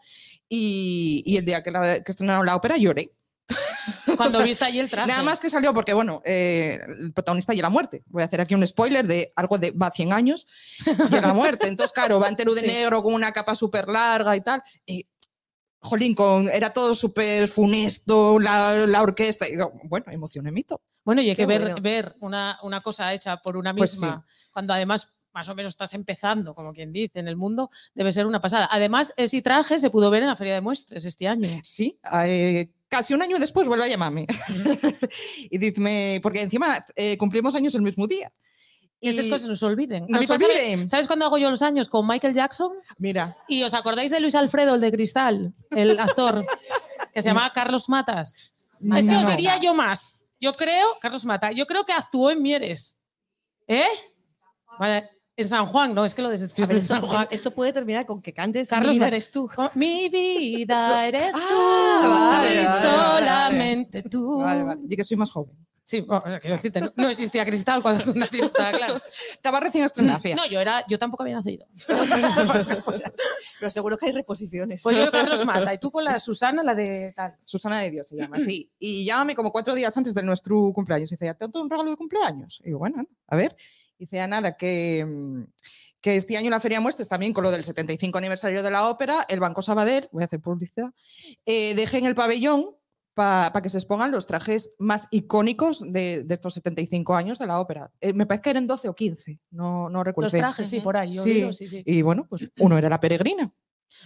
Y, 0.50 1.24
y 1.26 1.38
el 1.38 1.46
día 1.46 1.64
que, 1.64 1.72
la, 1.72 2.04
que 2.04 2.12
estrenaron 2.12 2.46
la 2.46 2.56
ópera 2.56 2.78
lloré. 2.78 3.12
cuando 4.18 4.44
viste 4.44 4.66
allí 4.66 4.80
el 4.80 4.90
traje. 4.90 5.08
Nada 5.08 5.24
más 5.24 5.40
que 5.40 5.50
salió 5.50 5.74
porque, 5.74 5.94
bueno, 5.94 6.22
eh, 6.26 6.80
el 7.00 7.14
protagonista 7.14 7.54
y 7.54 7.62
la 7.62 7.70
muerte. 7.70 8.04
Voy 8.08 8.22
a 8.22 8.26
hacer 8.26 8.42
aquí 8.42 8.56
un 8.56 8.66
spoiler 8.66 9.06
de 9.06 9.32
algo 9.36 9.58
de 9.58 9.72
va 9.72 9.92
100 9.92 10.14
años 10.14 10.48
la 11.12 11.34
muerte. 11.34 11.68
Entonces, 11.68 11.94
claro, 11.94 12.20
va 12.20 12.28
entero 12.30 12.54
de 12.54 12.62
Sí. 12.62 12.68
negro 12.68 13.04
con 13.04 13.14
una 13.14 13.32
capa 13.32 13.56
súper 13.56 13.88
larga 13.88 14.36
y 14.36 14.42
tal. 14.42 14.62
Y, 14.86 15.08
jolín, 15.80 16.16
con, 16.16 16.50
era 16.50 16.72
todo 16.72 16.96
súper 16.96 17.48
funesto, 17.48 18.40
la, 18.40 18.74
la 18.88 19.02
orquesta. 19.02 19.48
Y 19.48 19.52
digo, 19.52 19.72
bueno, 19.86 20.06
emocioné 20.12 20.52
mito. 20.52 20.82
Bueno, 21.04 21.22
y 21.22 21.30
hay 21.30 21.36
Qué 21.36 21.44
que 21.44 21.46
ver, 21.46 21.62
bueno. 21.62 21.82
ver 21.82 22.16
una, 22.20 22.60
una 22.64 22.82
cosa 22.82 23.14
hecha 23.14 23.38
por 23.38 23.56
una 23.56 23.74
Pues 23.74 23.94
misma, 23.94 24.26
cuando 24.52 24.74
además 24.74 25.17
más 25.38 25.50
o 25.50 25.54
menos 25.54 25.70
estás 25.74 25.94
empezando, 25.94 26.56
como 26.56 26.74
quien 26.74 26.92
dice, 26.92 27.20
en 27.20 27.28
el 27.28 27.36
mundo, 27.36 27.70
debe 27.94 28.12
ser 28.12 28.26
una 28.26 28.42
pasada. 28.42 28.68
Además, 28.72 29.14
ese 29.18 29.40
traje 29.44 29.78
se 29.78 29.92
pudo 29.92 30.10
ver 30.10 30.24
en 30.24 30.30
la 30.30 30.36
Feria 30.36 30.56
de 30.56 30.62
Muestres 30.62 31.06
este 31.06 31.28
año. 31.28 31.48
Sí, 31.62 32.00
eh, 32.26 32.72
casi 32.88 33.14
un 33.14 33.22
año 33.22 33.38
después 33.38 33.68
vuelve 33.68 33.84
a 33.86 33.88
llamarme. 33.88 34.26
y 35.52 35.60
dice, 35.60 36.20
porque 36.24 36.42
encima 36.42 36.84
eh, 36.96 37.20
cumplimos 37.20 37.54
años 37.54 37.76
el 37.76 37.84
mismo 37.84 38.08
día. 38.08 38.32
Y 39.00 39.10
esas 39.10 39.28
cosas 39.28 39.48
nos 39.48 39.62
olviden. 39.62 40.06
A 40.06 40.08
Nos 40.08 40.22
mí, 40.22 40.26
pasa- 40.26 40.44
olviden. 40.44 40.90
¿Sabes 40.90 41.06
cuándo 41.06 41.26
hago 41.26 41.38
yo 41.38 41.52
los 41.52 41.62
años? 41.62 41.88
Con 41.88 42.08
Michael 42.08 42.34
Jackson. 42.34 42.72
Mira, 42.98 43.38
¿Y 43.48 43.62
os 43.62 43.76
acordáis 43.76 44.10
de 44.10 44.20
Luis 44.20 44.34
Alfredo, 44.34 44.74
el 44.74 44.82
de 44.82 44.92
Cristal? 44.92 45.54
El 45.70 46.00
actor 46.00 46.44
que 47.14 47.22
se 47.22 47.30
llamaba 47.30 47.54
Carlos 47.54 47.90
Matas. 47.90 48.52
Ah, 48.90 48.98
es 48.98 49.08
que 49.08 49.16
os 49.16 49.24
no. 49.24 49.30
diría 49.30 49.60
yo 49.60 49.76
más. 49.76 50.24
Yo 50.40 50.52
creo, 50.54 50.88
Carlos 51.00 51.26
Mata, 51.26 51.52
yo 51.52 51.68
creo 51.68 51.86
que 51.86 51.94
actuó 51.94 52.32
en 52.32 52.42
Mieres. 52.42 53.00
¿Eh? 53.68 53.86
Vale, 54.80 55.08
en 55.38 55.48
San 55.48 55.66
Juan, 55.68 55.94
no, 55.94 56.04
es 56.04 56.16
que 56.16 56.24
lo 56.24 56.30
de 56.30 56.36
A 56.36 56.40
ver, 56.40 56.68
de 56.68 56.78
esto, 56.78 56.96
San 56.96 57.02
Juan. 57.04 57.28
esto 57.30 57.52
puede 57.52 57.72
terminar 57.72 58.08
con 58.08 58.22
que 58.24 58.34
cantes 58.34 58.70
Carlos 58.70 58.90
Mi 58.90 58.96
vida 58.96 59.08
eres 59.08 59.32
tú. 59.32 59.50
Oh, 59.56 59.70
Mi 59.76 60.10
vida 60.10 61.08
eres 61.08 61.32
tú 61.32 61.38
Ah, 61.40 62.40
vale, 62.42 62.56
vale, 62.56 62.66
vale, 62.66 62.68
vale. 62.68 62.82
solamente 62.82 64.04
tú. 64.04 64.38
vale, 64.40 64.64
vale. 64.64 64.82
Y 64.90 64.96
que 64.96 65.04
soy 65.04 65.16
más 65.16 65.32
joven. 65.32 65.56
Sí, 65.86 66.02
bueno, 66.02 66.38
quiero 66.42 66.56
decirte, 66.58 66.82
no, 66.82 66.92
no 66.98 67.08
existía 67.08 67.46
Cristal 67.46 67.82
cuando 67.82 68.04
tú 68.04 68.14
naciste, 68.14 68.50
claro. 68.78 69.00
Estaba 69.32 69.62
recién 69.62 69.86
estrenada, 69.86 70.20
fía. 70.20 70.36
No, 70.36 70.46
yo 70.46 70.60
era, 70.60 70.84
yo 70.88 71.00
tampoco 71.00 71.24
había 71.24 71.38
nacido. 71.38 71.66
Pero 73.60 73.70
seguro 73.70 73.98
que 73.98 74.08
hay 74.08 74.12
reposiciones. 74.12 74.82
Pues 74.84 74.98
yo 74.98 75.10
Carlos 75.12 75.46
Mata 75.46 75.74
y 75.74 75.78
tú 75.78 75.90
con 75.90 76.04
la 76.04 76.20
Susana, 76.20 76.62
la 76.62 76.76
de 76.76 77.14
tal. 77.16 77.38
Susana 77.46 77.80
de 77.80 77.92
Dios 77.92 78.10
se 78.10 78.18
llama, 78.18 78.38
sí. 78.40 78.70
Y 78.80 79.06
llámame 79.06 79.36
como 79.36 79.52
cuatro 79.52 79.76
días 79.76 79.96
antes 79.96 80.14
de 80.14 80.24
nuestro 80.24 80.74
cumpleaños. 80.74 81.10
Y 81.12 81.16
dice, 81.16 81.34
¿te 81.36 81.46
un 81.58 81.70
regalo 81.70 81.90
de 81.90 81.96
cumpleaños? 81.96 82.60
Y 82.64 82.66
digo, 82.66 82.80
bueno, 82.80 83.06
a 83.28 83.36
ver. 83.38 83.56
Y 83.98 84.04
dice, 84.06 84.20
"Ah, 84.20 84.28
nada, 84.28 84.56
que, 84.58 85.06
mm, 85.08 85.44
que 86.02 86.16
este 86.16 86.38
año 86.38 86.50
la 86.50 86.60
Feria 86.60 86.80
Muestres, 86.80 87.08
también 87.08 87.34
con 87.34 87.44
lo 87.44 87.52
del 87.52 87.64
75 87.64 88.18
aniversario 88.18 88.62
de 88.64 88.72
la 88.72 88.88
ópera, 88.90 89.26
el 89.30 89.40
Banco 89.40 89.62
Sabadell, 89.62 90.08
voy 90.12 90.24
a 90.24 90.26
hacer 90.26 90.40
publicidad, 90.40 90.92
eh, 91.46 91.74
deje 91.76 91.98
en 91.98 92.06
el 92.06 92.16
pabellón 92.16 92.76
para 93.16 93.52
que 93.64 93.70
se 93.70 93.80
expongan 93.80 94.12
los 94.12 94.28
trajes 94.28 94.76
más 94.78 95.08
icónicos 95.10 95.82
de, 95.92 96.24
de 96.24 96.34
estos 96.36 96.54
75 96.54 97.16
años 97.16 97.40
de 97.40 97.48
la 97.48 97.60
ópera. 97.60 97.92
Eh, 98.00 98.14
me 98.14 98.28
parece 98.28 98.44
que 98.44 98.50
eran 98.52 98.68
12 98.68 98.90
o 98.90 98.96
15, 98.96 99.40
no, 99.50 99.90
no 99.90 100.04
recuerdo. 100.04 100.28
Los 100.28 100.40
trajes, 100.40 100.70
sí, 100.70 100.82
por 100.82 100.98
ahí. 100.98 101.12
yo 101.12 101.24
Sí. 101.24 101.34
digo, 101.34 101.52
sí, 101.52 101.68
sí. 101.68 101.82
Y 101.84 102.04
bueno, 102.04 102.28
pues 102.30 102.48
uno 102.60 102.78
era 102.78 102.90
la 102.90 103.00
peregrina. 103.00 103.52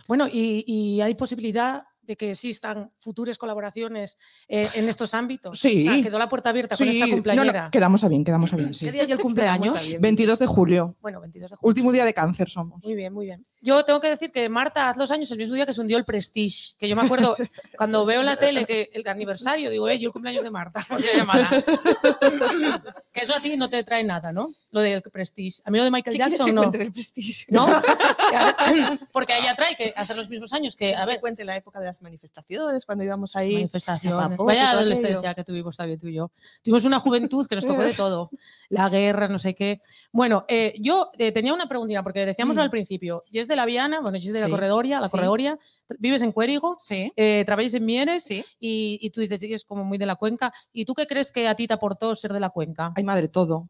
Bueno, 0.08 0.28
y, 0.32 0.64
y 0.66 1.02
hay 1.02 1.16
posibilidad 1.16 1.84
de 2.12 2.18
que 2.18 2.32
existan 2.32 2.90
futuras 3.00 3.38
colaboraciones 3.38 4.18
eh, 4.48 4.68
en 4.76 4.90
estos 4.90 5.14
ámbitos. 5.14 5.60
Sí. 5.60 5.88
O 5.88 5.92
sea, 5.94 6.04
quedó 6.04 6.20
la 6.20 6.30
puerta 6.30 6.50
abierta 6.50 6.76
con 6.76 6.86
Sí, 6.86 6.94
esta 6.94 7.06
no, 7.06 7.10
no, 7.12 7.16
cumpleañera. 7.16 7.70
quedamos 7.72 8.04
a 8.04 8.10
bien, 8.10 8.24
quedamos 8.24 8.54
a 8.54 8.58
bien, 8.58 8.74
sí. 8.74 8.86
¿Qué 8.86 8.92
día 8.92 9.04
hay 9.04 9.12
el 9.12 9.20
cumpleaños? 9.20 9.76
22 10.00 10.40
de 10.40 10.46
julio, 10.46 10.96
Bueno, 11.02 11.22
22 11.22 11.52
de 11.52 11.58
julio. 11.58 11.70
último 11.70 11.92
día 11.92 12.06
de 12.06 12.14
cáncer 12.14 12.50
somos. 12.50 12.84
Muy 12.84 12.96
bien, 12.96 13.14
muy 13.14 13.26
bien. 13.28 13.46
Yo 13.62 13.86
tengo 13.86 14.00
que 14.00 14.10
decir 14.10 14.32
que 14.32 14.50
Marta 14.50 14.90
hace 14.90 15.00
dos 15.00 15.12
años, 15.12 15.30
el 15.32 15.38
mismo 15.38 15.56
día 15.56 15.66
que 15.66 15.74
se 15.74 15.82
hundió 15.82 15.98
el 15.98 16.06
Prestige, 16.06 16.74
que 16.80 16.90
yo 16.90 16.96
me 16.96 17.04
acuerdo 17.04 17.36
cuando 17.78 18.06
veo 18.06 18.22
en 18.22 18.26
la 18.26 18.38
tele 18.38 18.66
que 18.66 18.90
el 18.94 19.08
aniversario, 19.08 19.70
digo, 19.70 19.88
eh, 19.88 20.00
yo 20.00 20.08
el 20.10 20.14
cumpleaños 20.14 20.44
de 20.44 20.52
Marta, 20.52 20.84
que 23.14 23.22
eso 23.22 23.36
a 23.36 23.40
ti 23.40 23.56
no 23.58 23.70
te 23.70 23.84
trae 23.84 24.04
nada, 24.04 24.32
¿no? 24.32 24.54
Lo 24.72 24.80
del 24.82 25.02
Prestige. 25.04 25.62
A 25.66 25.72
mí 25.72 25.78
lo 25.78 25.84
de 25.84 25.92
Michael 25.92 26.16
¿Qué 26.16 26.24
quieres 26.24 26.38
Jackson 26.40 26.48
que 26.48 26.54
no. 26.54 26.72
del 26.72 26.92
prestigio? 26.94 27.48
¿No? 27.50 27.68
porque 29.14 29.38
ella 29.38 29.56
trae 29.56 29.76
que 29.76 29.94
hace 29.96 30.14
los 30.16 30.30
mismos 30.30 30.54
años 30.54 30.76
que, 30.76 30.86
a 30.86 30.88
¿Quieres 30.90 31.06
que 31.06 31.12
ver, 31.12 31.20
cuente 31.22 31.46
la 31.46 31.56
época 31.56 31.80
de 31.80 31.86
las 31.88 32.02
manifestaciones, 32.02 32.86
cuando 32.86 33.04
íbamos 33.04 33.36
ahí. 33.36 33.54
manifestaciones. 33.56 34.20
zapapote, 34.20 34.48
Vaya 34.48 34.72
adolescencia 34.72 35.34
que 35.34 35.44
tuvimos 35.44 35.76
también 35.78 36.00
tú 36.00 36.08
y 36.08 36.14
yo. 36.16 36.32
Tuvimos 36.64 36.86
una 36.86 37.00
juventud 37.00 37.46
que 37.48 37.56
nos 37.56 37.66
tocó 37.66 37.82
de 37.82 37.94
todo. 37.94 38.30
La 38.70 38.90
guerra, 38.90 39.28
no 39.28 39.40
sé 39.40 39.56
qué. 39.56 39.82
Bueno, 40.12 40.46
eh, 40.48 40.74
yo 40.80 41.12
eh, 41.18 41.32
tenía 41.32 41.54
una 41.54 41.68
preguntita, 41.68 42.04
porque 42.04 42.26
decíamos 42.26 42.56
Mm. 42.58 42.60
al 42.60 42.70
principio, 42.70 43.24
y 43.32 43.40
es 43.40 43.48
de 43.48 43.56
la 43.56 43.66
Viana, 43.66 44.00
bueno, 44.02 44.18
y 44.18 44.28
es 44.28 44.34
de 44.34 44.42
la. 44.42 44.50
Corredoria, 44.50 45.00
la 45.00 45.08
Sí. 45.08 45.12
Corredoria, 45.18 45.58
vives 46.00 46.22
en 46.22 46.32
Cuérigo, 46.32 46.76
Sí, 46.80 47.12
eh, 47.16 47.44
trabajas 47.46 47.74
en 47.74 47.86
Mieres, 47.86 48.24
sí. 48.24 48.44
y, 48.60 49.00
y 49.02 49.10
tú 49.10 49.22
dices, 49.22 49.40
sí, 49.40 49.54
es 49.54 49.64
como 49.64 49.84
muy 49.84 49.98
de 49.98 50.06
la 50.06 50.16
cuenca. 50.16 50.52
¿Y 50.74 50.86
tú 50.86 50.94
qué 50.94 51.08
crees 51.08 51.32
que 51.32 51.48
a 51.48 51.56
ti 51.56 51.68
te 51.68 51.74
aportó 51.74 52.14
ser 52.16 52.34
de 52.34 52.40
la 52.40 52.50
cuenca? 52.50 52.92
Ay, 52.96 53.04
madre, 53.04 53.28
todo. 53.28 53.70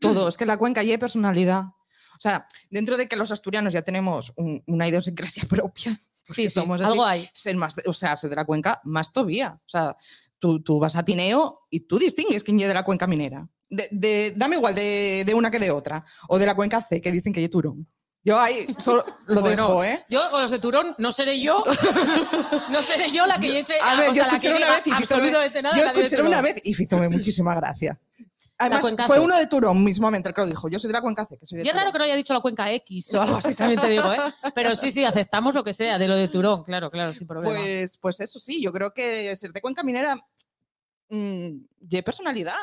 Todo. 0.00 0.28
Es 0.28 0.36
que 0.36 0.46
la 0.46 0.56
cuenca 0.56 0.82
ya 0.82 0.92
hay 0.92 0.98
personalidad. 0.98 1.62
O 2.16 2.20
sea, 2.20 2.44
dentro 2.70 2.96
de 2.96 3.08
que 3.08 3.16
los 3.16 3.30
asturianos 3.30 3.72
ya 3.72 3.82
tenemos 3.82 4.32
un- 4.36 4.62
una 4.66 4.88
idiosincrasia 4.88 5.44
propia, 5.48 5.92
sí, 6.26 6.34
sí, 6.34 6.50
somos 6.50 6.80
así, 6.80 6.90
algo 6.90 7.04
hay. 7.04 7.28
ser 7.32 7.56
más, 7.56 7.76
o 7.86 7.92
sea, 7.92 8.16
ser 8.16 8.30
de 8.30 8.36
la 8.36 8.44
cuenca 8.44 8.80
más 8.84 9.12
todavía. 9.12 9.60
O 9.64 9.68
sea, 9.68 9.96
tú, 10.38 10.60
tú 10.62 10.78
vas 10.80 10.96
a 10.96 11.04
Tineo 11.04 11.66
y 11.70 11.80
tú 11.80 11.98
distingues 11.98 12.42
quién 12.42 12.58
es 12.60 12.66
de 12.68 12.74
la 12.74 12.84
cuenca 12.84 13.06
minera. 13.06 13.48
De, 13.70 13.86
de- 13.90 14.32
dame 14.36 14.56
igual 14.56 14.74
de, 14.74 15.22
de 15.26 15.34
una 15.34 15.50
que 15.50 15.58
de 15.58 15.70
otra. 15.70 16.04
O 16.28 16.38
de 16.38 16.46
la 16.46 16.54
cuenca 16.56 16.82
C, 16.82 17.00
que 17.00 17.12
dicen 17.12 17.32
que 17.32 17.44
es 17.44 17.50
turón. 17.50 17.86
Yo 18.24 18.38
ahí 18.38 18.66
solo 18.78 19.04
lo 19.26 19.40
Bueno, 19.40 19.68
dejo, 19.68 19.84
¿eh? 19.84 20.04
Yo 20.10 20.20
con 20.30 20.42
los 20.42 20.50
de 20.50 20.58
Turón 20.58 20.94
no 20.98 21.12
seré 21.12 21.40
yo, 21.40 21.62
no 22.70 22.82
seré 22.82 23.10
yo 23.12 23.26
la 23.26 23.38
que 23.38 23.60
eche 23.60 23.74
A 23.80 23.94
ver, 23.94 24.12
yo 24.12 24.22
escuché 24.22 24.54
una 24.54 24.70
vez 24.70 24.82
y 24.84 25.62
nada. 25.62 25.76
Yo 25.76 25.84
escuché 25.84 26.20
una 26.20 26.42
vez 26.42 26.60
y 26.64 26.74
muchísima 27.08 27.54
gracia. 27.54 27.98
Además, 28.58 29.06
fue 29.06 29.20
uno 29.20 29.36
de 29.36 29.46
Turón 29.46 29.84
mismamente 29.84 30.28
el 30.28 30.34
que 30.34 30.40
lo 30.40 30.46
dijo. 30.48 30.68
Yo 30.68 30.80
soy 30.80 30.88
de 30.88 30.94
la 30.94 31.00
cuenca 31.00 31.24
C, 31.24 31.38
que 31.38 31.46
soy 31.46 31.58
de 31.58 31.64
raro 31.64 31.78
Turón. 31.78 31.92
que 31.92 31.98
no 31.98 32.04
haya 32.04 32.16
dicho 32.16 32.34
la 32.34 32.40
cuenca 32.40 32.72
X 32.72 33.14
o 33.14 33.22
algo 33.22 33.36
así, 33.36 33.54
también 33.54 33.80
te 33.80 33.88
digo, 33.88 34.12
¿eh? 34.12 34.18
Pero 34.54 34.74
sí, 34.74 34.90
sí, 34.90 35.04
aceptamos 35.04 35.54
lo 35.54 35.62
que 35.62 35.72
sea 35.72 35.96
de 35.96 36.08
lo 36.08 36.16
de 36.16 36.26
Turón, 36.28 36.64
claro, 36.64 36.90
claro, 36.90 37.14
sin 37.14 37.28
problema. 37.28 37.54
Pues, 37.54 37.98
pues 37.98 38.20
eso 38.20 38.40
sí, 38.40 38.60
yo 38.60 38.72
creo 38.72 38.92
que 38.92 39.34
ser 39.36 39.52
de 39.52 39.60
cuenca 39.60 39.84
minera 39.84 40.16
mm, 41.08 41.50
de 41.78 42.02
personalidad. 42.02 42.54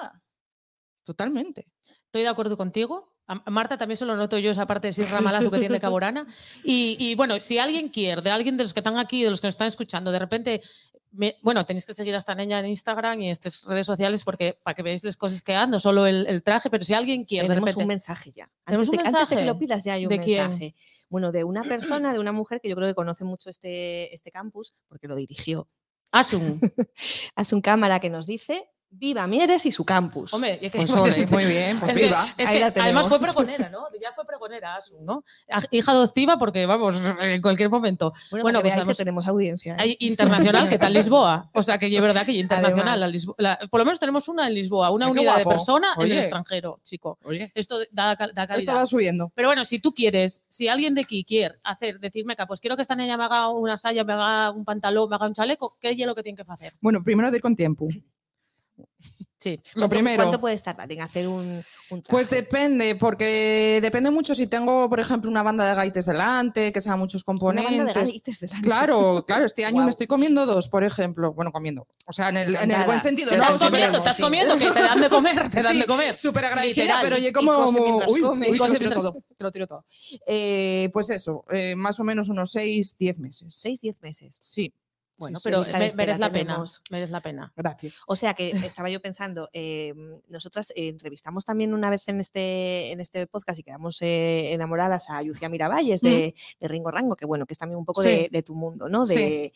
Totalmente. 1.04 1.68
Estoy 2.06 2.24
de 2.24 2.28
acuerdo 2.28 2.58
contigo. 2.58 3.15
A 3.28 3.50
Marta 3.50 3.78
también 3.78 3.98
se 3.98 4.06
lo 4.06 4.16
noto 4.16 4.38
yo 4.38 4.52
esa 4.52 4.66
parte 4.68 4.88
de 4.88 4.94
Sirra 4.94 5.20
Malazo 5.22 5.50
que 5.50 5.60
tiene 5.60 5.80
Caborana. 5.80 6.26
Y, 6.64 6.96
y, 7.00 7.16
bueno, 7.16 7.40
si 7.42 7.58
alguien 7.58 7.90
quiere, 7.90 8.22
de 8.22 8.30
alguien 8.30 8.56
de 8.58 8.64
los 8.64 8.74
que 8.74 8.80
están 8.82 8.98
aquí, 9.00 9.24
de 9.24 9.30
los 9.32 9.42
que 9.42 9.48
nos 9.48 9.54
están 9.56 9.68
escuchando, 9.68 10.12
de 10.12 10.20
repente, 10.20 10.62
me- 11.12 11.36
bueno, 11.42 11.66
tenéis 11.66 11.86
que 11.86 11.94
seguir 11.94 12.14
a 12.14 12.18
esta 12.20 12.36
niña 12.36 12.60
en 12.60 12.68
Instagram 12.68 13.22
y 13.22 13.26
en 13.26 13.32
estas 13.32 13.64
redes 13.66 13.86
sociales 13.88 14.24
porque 14.24 14.60
para 14.62 14.76
que 14.76 14.84
veáis 14.84 15.04
las 15.04 15.18
cosas 15.18 15.42
que 15.42 15.56
hagan, 15.56 15.72
no 15.72 15.80
solo 15.80 16.06
el, 16.06 16.28
el 16.28 16.44
traje, 16.44 16.70
pero 16.70 16.84
si 16.84 16.94
alguien 16.94 17.24
quiere, 17.24 17.44
de 17.48 17.50
Tenemos 17.56 17.70
repente. 17.70 17.84
un 17.84 17.88
mensaje 17.88 18.32
ya. 18.32 18.50
¿Tenemos 18.66 18.88
Antes 18.88 19.00
un 19.00 19.04
de, 19.04 19.08
antes 19.10 19.30
de 19.30 19.36
que 19.36 19.36
mensaje? 19.42 19.46
lo 19.46 19.60
pidas 19.60 19.84
ya 19.84 19.94
hay 19.94 20.06
un 20.06 20.10
¿De 20.10 20.20
quién? 20.20 20.44
mensaje. 20.50 20.76
Bueno, 21.10 21.32
de 21.32 21.44
una 21.44 21.64
persona, 21.64 22.14
de 22.14 22.20
una 22.20 22.32
mujer 22.32 22.60
que 22.62 22.70
yo 22.70 22.76
creo 22.76 22.88
que 22.88 22.96
conoce 22.96 23.24
mucho 23.24 23.50
este, 23.50 24.14
este 24.14 24.30
campus, 24.32 24.74
porque 24.88 25.08
lo 25.08 25.16
dirigió. 25.16 25.68
Asun. 26.12 26.60
Hace 27.36 27.56
un 27.56 27.62
cámara 27.62 28.00
que 28.00 28.10
nos 28.10 28.26
dice, 28.28 28.70
viva 28.98 29.28
Mieres 29.28 29.66
y 29.66 29.72
su 29.72 29.84
campus. 29.86 30.34
Hombre, 30.34 30.60
es 30.62 30.72
que- 30.72 30.78
Pues 30.80 30.92
ole, 30.96 31.28
muy 31.28 31.46
bien, 31.46 31.80
pues 31.80 31.92
Es 31.92 31.98
que- 31.98 32.06
viva. 32.06 32.26
es 32.38 32.50
Ahí 32.50 32.56
que 32.56 32.60
la 32.62 32.68
además 32.84 33.08
fue 33.08 33.20
pregonera, 33.20 33.70
¿no? 33.70 33.86
Ya 34.02 34.12
fue 34.14 34.26
pregonera 34.26 34.76
Asun, 34.76 35.06
¿no? 35.06 35.24
A- 35.52 35.62
Hija 35.72 35.92
adoptiva 35.92 36.38
porque, 36.38 36.66
vamos, 36.66 36.96
en 37.22 37.42
cualquier 37.42 37.70
momento. 37.70 38.14
bueno, 38.32 38.44
bueno, 38.44 38.60
que 38.60 38.64
pues 38.64 38.74
además- 38.76 38.98
que 38.98 39.02
tenemos 39.04 39.28
audiencia. 39.28 39.74
¿eh? 39.74 39.78
Hay 39.80 39.98
internacional, 40.00 40.70
¿qué 40.70 40.78
tal 40.78 40.94
Lisboa? 40.94 41.50
O 41.54 41.64
sea, 41.64 41.78
que 41.78 41.94
es 41.94 42.02
verdad 42.02 42.26
que 42.26 42.32
internacional. 42.34 43.00
La 43.00 43.08
Lisbo- 43.08 43.36
la- 43.38 43.60
por 43.70 43.80
lo 43.80 43.86
menos 43.86 44.00
tenemos 44.00 44.28
una 44.28 44.48
en 44.48 44.54
Lisboa, 44.54 44.90
una 44.92 45.06
Ay, 45.08 45.12
unidad 45.12 45.38
de 45.38 45.46
persona 45.46 45.94
en 45.98 46.02
el 46.04 46.12
Oye. 46.12 46.20
extranjero, 46.20 46.80
chico. 46.84 47.18
Oye, 47.24 47.52
Esto 47.56 47.80
da, 47.92 48.16
da 48.16 48.26
esto 48.26 48.48
calidad. 48.48 48.76
va 48.76 48.86
subiendo. 48.86 49.32
Pero 49.36 49.50
bueno, 49.50 49.66
si 49.66 49.80
tú 49.80 49.94
quieres, 49.94 50.46
si 50.50 50.68
alguien 50.68 50.94
de 50.96 51.02
aquí 51.02 51.24
quiere 51.24 51.56
hacer, 51.64 52.00
decirme 52.00 52.36
que 52.36 52.46
pues 52.46 52.60
quiero 52.60 52.76
que 52.76 52.82
esta 52.82 52.96
niña 52.96 53.18
me 53.18 53.26
haga 53.26 53.50
una 53.50 53.78
saya, 53.78 54.04
me 54.04 54.14
haga 54.14 54.52
un 54.52 54.64
pantalón, 54.66 55.10
me 55.10 55.16
haga 55.16 55.28
un 55.28 55.34
chaleco, 55.34 55.78
¿qué 55.80 55.90
es 55.92 55.98
lo 56.06 56.16
que 56.16 56.24
tiene 56.24 56.36
que 56.36 56.44
hacer? 56.52 56.74
Bueno, 56.82 57.04
primero 57.04 57.32
de 57.32 57.38
ir 57.38 57.42
con 57.42 57.56
tiempo. 57.56 57.88
Sí. 59.38 59.58
Lo 59.76 59.82
¿Cuánto- 59.82 59.90
primero. 59.90 60.24
¿Cuánto 60.24 60.42
puedes 60.42 60.64
tardar 60.64 60.92
en 60.92 61.02
hacer 61.02 61.28
un, 61.28 61.62
un 61.92 62.02
Pues 62.10 62.32
depende, 62.32 62.96
porque 62.96 63.78
depende 63.80 64.10
mucho 64.10 64.34
si 64.34 64.48
tengo, 64.48 64.90
por 64.90 65.00
ejemplo, 65.00 65.30
una 65.30 65.44
banda 65.44 65.70
de 65.70 65.76
gaites 65.76 66.08
delante, 66.08 66.74
que 66.74 66.82
sean 66.82 66.98
muchos 66.98 67.24
Una 67.28 67.38
banda 67.40 67.62
de 67.62 67.68
componentes. 67.68 68.04
gaites 68.12 68.40
delante. 68.40 68.66
Claro, 68.66 69.24
claro, 69.28 69.46
este 69.46 69.64
año 69.64 69.84
me 69.84 69.92
estoy 69.92 70.08
comiendo 70.08 70.48
dos, 70.48 70.68
por 70.68 70.84
ejemplo. 70.84 71.32
Bueno, 71.34 71.52
comiendo. 71.52 71.86
O 72.08 72.14
sea, 72.14 72.30
en 72.30 72.38
el, 72.38 72.56
en 72.56 72.72
el 72.72 72.86
buen 72.86 73.00
sentido. 73.02 73.30
Se 73.30 73.38
¿no? 73.38 73.44
Estás 73.44 73.60
comiendo, 73.60 73.98
estás 74.00 74.16
sí. 74.16 74.24
comiendo, 74.24 74.58
que 74.58 74.72
te 74.72 74.82
dan 74.82 75.02
de 75.02 75.10
comer, 75.10 75.50
te 75.50 75.62
dan 75.62 75.74
Sí, 75.74 75.80
de 75.80 75.86
comer. 75.86 76.18
Súper 76.20 76.46
agradecida, 76.46 76.84
Literal. 76.84 77.04
pero 77.04 77.18
yo 77.20 77.32
como. 77.34 77.66
uy, 78.08 78.22
come. 78.22 78.50
uy, 78.50 78.58
te 78.58 78.68
lo 78.68 78.80
tiro 78.80 78.92
todo. 78.94 79.14
Te 79.38 79.44
lo 79.44 79.52
tiro 79.52 79.68
todo. 79.68 79.86
Eh, 80.26 80.90
pues 80.92 81.12
eso, 81.12 81.46
eh, 81.52 81.76
más 81.76 82.00
o 82.00 82.04
menos 82.04 82.30
unos 82.30 82.52
6, 82.52 82.98
10 82.98 83.20
meses. 83.20 83.54
Seis, 83.54 83.82
diez 83.82 84.02
meses. 84.02 84.38
Sí. 84.40 84.74
Bueno, 85.18 85.40
pero 85.44 85.64
merece 85.96 86.20
la 86.20 86.32
pena. 86.32 86.64
Merece 86.90 87.12
la 87.12 87.22
pena. 87.22 87.54
Gracias. 87.56 88.00
O 88.08 88.16
sea 88.16 88.34
que 88.34 88.50
estaba 88.80 88.90
yo 88.90 89.02
pensando, 89.02 89.50
eh, 89.54 89.94
nosotras 90.28 90.74
entrevistamos 90.76 91.46
también 91.46 91.74
una 91.74 91.90
vez 91.90 92.08
en 92.08 92.20
este, 92.20 92.92
en 92.92 93.00
este 93.00 93.28
podcast 93.28 93.60
y 93.60 93.64
quedamos 93.64 94.02
eh, 94.02 94.54
enamoradas 94.54 95.10
a 95.10 95.22
Lucia 95.22 95.50
Miravalles 95.50 96.02
de, 96.02 96.36
de 96.60 96.68
Ringo 96.68 96.92
Rango, 96.92 97.16
que 97.16 97.26
bueno, 97.26 97.46
que 97.46 97.54
es 97.54 97.58
también 97.58 97.80
un 97.80 97.86
poco 97.86 98.02
Sí. 98.02 98.10
de, 98.10 98.30
de 98.32 98.44
tu 98.44 98.56
mundo, 98.56 98.90
¿no? 98.90 99.06
Sí. 99.06 99.52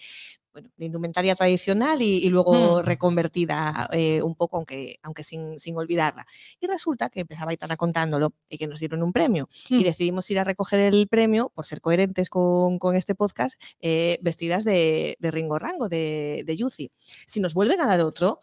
Bueno, 0.51 0.69
de 0.77 0.85
indumentaria 0.85 1.35
tradicional 1.35 2.01
y, 2.01 2.17
y 2.25 2.29
luego 2.29 2.81
Mm. 2.81 2.85
reconvertida 2.85 3.87
eh, 3.93 4.21
un 4.23 4.33
poco, 4.35 4.57
aunque, 4.57 4.99
aunque 5.03 5.23
sin, 5.23 5.59
sin 5.59 5.77
olvidarla. 5.77 6.25
Y 6.59 6.65
resulta 6.67 7.09
que 7.09 7.21
empezaba 7.21 7.51
Aitana 7.51 7.77
contándolo 7.77 8.33
y 8.49 8.57
que 8.57 8.65
nos 8.65 8.79
dieron 8.79 9.03
un 9.03 9.13
premio. 9.13 9.47
Mm. 9.69 9.75
Y 9.75 9.83
decidimos 9.83 10.29
ir 10.31 10.39
a 10.39 10.43
recoger 10.43 10.79
el 10.79 11.07
premio, 11.07 11.51
por 11.53 11.65
ser 11.65 11.81
coherentes 11.81 12.29
con, 12.29 12.79
con 12.79 12.95
este 12.95 13.13
podcast, 13.13 13.61
eh, 13.79 14.17
vestidas 14.23 14.63
de, 14.63 15.17
de 15.19 15.31
Ringo 15.31 15.59
Rango, 15.59 15.87
de, 15.87 16.43
de 16.45 16.57
Yuzi. 16.57 16.91
Si 17.27 17.39
nos 17.39 17.53
vuelven 17.53 17.79
a 17.81 17.85
dar 17.87 18.01
otro, 18.01 18.39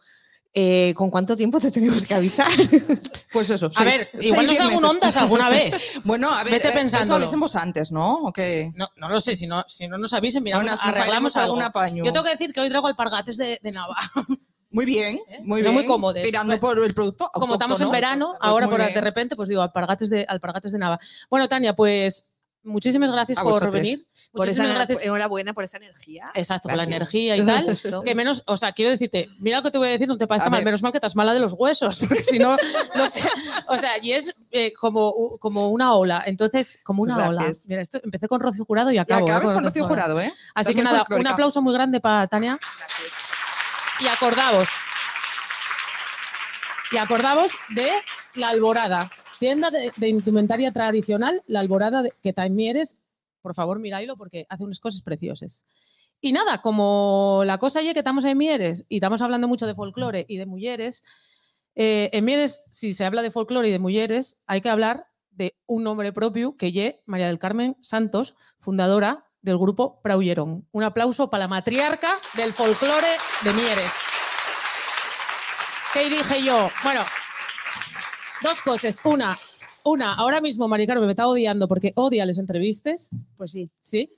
Eh, 0.59 0.95
¿Con 0.97 1.11
cuánto 1.11 1.37
tiempo 1.37 1.61
te 1.61 1.71
tenemos 1.71 2.07
que 2.07 2.15
avisar? 2.15 2.51
Pues 3.33 3.51
eso. 3.51 3.71
A 3.75 3.85
ver, 3.85 4.09
igual 4.23 4.47
nos 4.47 4.59
meses. 4.59 4.83
ondas 4.83 5.17
alguna 5.19 5.51
vez. 5.51 6.01
Bueno, 6.05 6.31
a 6.31 6.43
ver, 6.43 6.55
Vete 6.55 6.69
eh, 6.69 6.71
eso 6.71 6.79
pensándolo. 6.79 7.17
avisemos 7.17 7.55
antes, 7.55 7.93
¿no? 7.93 8.23
¿O 8.23 8.33
qué? 8.33 8.73
No, 8.75 8.89
no 8.97 9.11
lo 9.11 9.21
sé, 9.21 9.37
si 9.37 9.47
no, 9.47 9.63
si 9.69 9.87
no 9.89 9.99
nos 9.99 10.15
avisen, 10.15 10.43
mira, 10.43 10.57
Bueno, 10.57 10.73
arreglamos 10.81 11.37
algún 11.37 11.61
apaño. 11.61 12.03
Yo 12.03 12.13
tengo 12.15 12.25
que 12.25 12.31
decir 12.31 12.55
que 12.55 12.61
hoy 12.61 12.71
traigo 12.71 12.87
alpargates 12.87 13.37
de, 13.37 13.61
de 13.63 13.73
Nava. 13.73 13.97
Muy 14.71 14.85
bien, 14.87 15.19
muy 15.43 15.61
Pero 15.61 15.71
bien. 15.71 15.75
muy 15.75 15.87
cómodos. 15.87 16.23
Tirando 16.23 16.59
por 16.59 16.79
el 16.79 16.93
producto 16.93 17.31
Como 17.33 17.55
estamos 17.55 17.81
en 17.81 17.91
verano, 17.91 18.35
Pues 18.39 18.51
ahora 18.51 18.67
muy 18.67 18.77
por, 18.77 18.93
de 18.93 19.01
repente, 19.01 19.37
pues 19.37 19.49
digo, 19.49 19.63
alpargates 19.63 20.09
de, 20.11 20.25
alpargates 20.29 20.73
de 20.73 20.79
Nava. 20.79 20.99
Bueno, 21.31 21.49
Tania, 21.49 21.75
pues 21.77 22.36
muchísimas 22.67 23.11
gracias 23.11 23.39
A 23.39 23.43
por 23.43 23.53
vosotros. 23.53 23.75
venir. 23.75 24.07
Por 24.33 24.45
Muchísimas 24.45 24.69
esa, 24.69 24.77
gracias. 24.79 25.03
enhorabuena 25.03 25.55
por 25.55 25.65
esa 25.65 25.79
energía. 25.79 26.27
Exacto, 26.35 26.69
por 26.69 26.77
la 26.77 26.85
Gracias. 26.85 26.97
energía 27.15 27.37
y 27.39 27.47
tal. 27.47 27.65
Justo. 27.71 28.03
Que 28.03 28.15
menos, 28.15 28.43
o 28.47 28.57
sea, 28.59 28.73
quiero 28.73 28.91
decirte, 28.91 29.31
mira 29.39 29.57
lo 29.59 29.63
que 29.63 29.71
te 29.71 29.79
voy 29.79 29.89
a 29.89 29.93
decir, 29.93 30.07
no 30.09 30.19
te 30.19 30.27
parezca 30.27 30.49
A 30.49 30.51
mal, 30.51 30.59
ver. 30.59 30.67
menos 30.67 30.83
mal 30.83 30.93
que 30.93 30.99
estás 30.99 31.17
mala 31.17 31.33
de 31.33 31.41
los 31.41 31.55
huesos, 31.55 32.01
porque 32.09 32.23
si 32.23 32.39
no, 32.39 32.55
no 32.95 33.09
sé. 33.09 33.27
O 33.69 33.79
sea, 33.79 33.97
y 34.03 34.13
es 34.13 34.35
eh, 34.51 34.75
como, 34.75 35.39
como 35.39 35.71
una 35.71 35.95
ola. 35.95 36.23
Entonces, 36.27 36.81
como 36.85 37.03
una 37.05 37.17
ola. 37.29 37.45
gracias. 37.45 37.67
Mira, 37.69 37.81
esto 37.81 37.99
empecé 38.05 38.29
con 38.29 38.41
Rocío 38.41 38.67
Jurado 38.67 38.91
y 38.91 38.97
Y 38.97 38.99
acabo. 38.99 39.25
acabas 39.27 39.51
eh, 39.51 39.55
con 39.55 39.65
Rocío 39.65 39.85
Jurado, 39.87 40.21
¿eh? 40.21 40.31
Así 40.55 40.73
Estás 40.73 40.75
que 40.75 40.83
nada, 40.83 41.07
un 41.09 41.27
aplauso 41.27 41.63
muy 41.63 41.73
grande 41.73 42.01
para 42.01 42.27
Tania. 42.27 42.59
Y 44.01 44.07
acordaos. 44.09 44.69
Y 46.93 46.99
acordaos 46.99 47.53
de 47.71 47.91
La 48.35 48.49
Alborada, 48.51 49.11
tienda 49.39 49.71
de, 49.71 49.93
de 49.97 50.09
indumentaria 50.09 50.73
tradicional, 50.73 51.43
La 51.47 51.61
Alborada 51.61 52.03
de, 52.03 52.13
que 52.23 52.33
también 52.33 52.77
eres. 52.77 52.99
Por 53.43 53.55
favor, 53.55 53.79
miradlo 53.79 54.17
porque 54.17 54.47
hace 54.49 54.65
unas 54.65 54.81
cosas 54.81 55.03
preciosas. 55.03 55.67
Y 56.21 56.33
nada, 56.33 56.63
como 56.63 57.43
la 57.45 57.59
cosa 57.59 57.83
ya 57.83 57.93
que 57.93 58.01
estamos 58.01 58.25
en 58.25 58.39
Mieres 58.39 58.87
y 58.89 58.97
estamos 58.97 59.21
hablando 59.23 59.49
mucho 59.49 59.67
de 59.67 59.75
folclore 59.75 60.25
y 60.29 60.39
de 60.39 60.47
mujeres, 60.47 61.05
eh, 61.75 62.11
en 62.13 62.25
Mieres, 62.25 62.65
si 62.73 62.93
se 62.95 63.05
habla 63.05 63.23
de 63.23 63.31
folclore 63.31 63.69
y 63.69 63.73
de 63.73 63.79
mujeres, 63.79 64.43
hay 64.47 64.61
que 64.61 64.71
hablar 64.71 65.07
de 65.31 65.55
un 65.67 65.85
nombre 65.85 66.13
propio 66.13 66.57
que 66.57 66.73
ye 66.73 67.03
María 67.05 67.27
del 67.27 67.39
Carmen 67.39 67.77
Santos, 67.81 68.37
fundadora 68.59 69.27
del 69.43 69.59
grupo 69.59 70.01
Praullerón. 70.03 70.67
Un 70.73 70.83
aplauso 70.83 71.29
para 71.29 71.45
la 71.45 71.49
matriarca 71.49 72.17
del 72.35 72.53
folclore 72.53 73.13
de 73.45 73.53
Mieres. 73.53 73.93
¿Qué 75.93 76.09
dije 76.09 76.43
yo? 76.43 76.69
Bueno, 76.83 77.03
dos 78.43 78.61
cosas. 78.63 79.01
Una, 79.05 79.37
una, 79.85 80.15
ahora 80.15 80.41
mismo 80.41 80.69
Mari 80.69 80.87
Carmen 80.87 81.07
me 81.07 81.13
está 81.13 81.27
odiando 81.27 81.69
porque 81.69 81.93
odia 81.97 82.27
las 82.27 82.39
entrevistas, 82.39 83.11
Pues 83.37 83.53
sí. 83.53 83.71
¿sí? 83.81 84.13